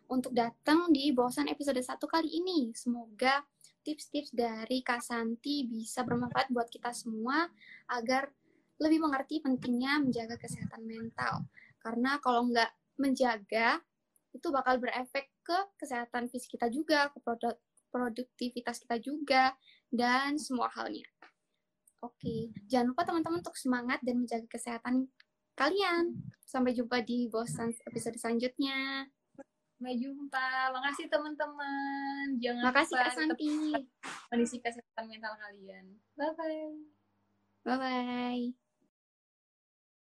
untuk 0.06 0.30
datang 0.30 0.94
di 0.94 1.10
bosan 1.10 1.50
episode 1.50 1.82
1 1.82 1.98
kali 1.98 2.30
ini. 2.30 2.70
Semoga 2.70 3.42
tips-tips 3.82 4.30
dari 4.30 4.80
Kak 4.80 5.02
Santi 5.02 5.66
bisa 5.66 6.06
bermanfaat 6.06 6.54
buat 6.54 6.70
kita 6.70 6.94
semua 6.94 7.50
agar 7.90 8.30
lebih 8.78 9.02
mengerti 9.02 9.42
pentingnya 9.42 10.02
menjaga 10.02 10.38
kesehatan 10.38 10.86
mental. 10.86 11.46
Karena 11.82 12.22
kalau 12.22 12.46
nggak 12.48 12.70
menjaga, 12.98 13.82
itu 14.34 14.46
bakal 14.50 14.78
berefek 14.82 15.30
ke 15.42 15.58
kesehatan 15.78 16.26
fisik 16.30 16.58
kita 16.58 16.70
juga, 16.70 17.10
ke 17.10 17.18
produk 17.22 17.54
produktivitas 17.94 18.82
kita 18.82 18.98
juga, 18.98 19.54
dan 19.90 20.34
semua 20.38 20.66
halnya. 20.74 21.06
Oke, 22.02 22.50
jangan 22.66 22.92
lupa 22.92 23.06
teman-teman 23.06 23.40
untuk 23.40 23.54
semangat 23.54 24.02
dan 24.02 24.20
menjaga 24.20 24.44
kesehatan 24.50 25.06
kalian. 25.54 26.18
Sampai 26.44 26.76
jumpa 26.76 27.02
di 27.02 27.26
bosan 27.26 27.74
episode 27.88 28.14
selanjutnya. 28.20 29.08
Sampai 29.74 29.94
jumpa. 29.98 30.70
Makasih 30.70 31.10
teman-teman. 31.10 32.38
Jangan 32.38 32.62
Makasih 32.70 32.94
lupa 32.94 33.04
Kak 33.04 33.14
Santi. 33.18 33.50
kondisi 34.30 34.56
kesehatan 34.62 35.04
mental 35.10 35.34
kalian. 35.38 35.84
Bye-bye. 36.14 36.72
Bye-bye. 37.66 38.63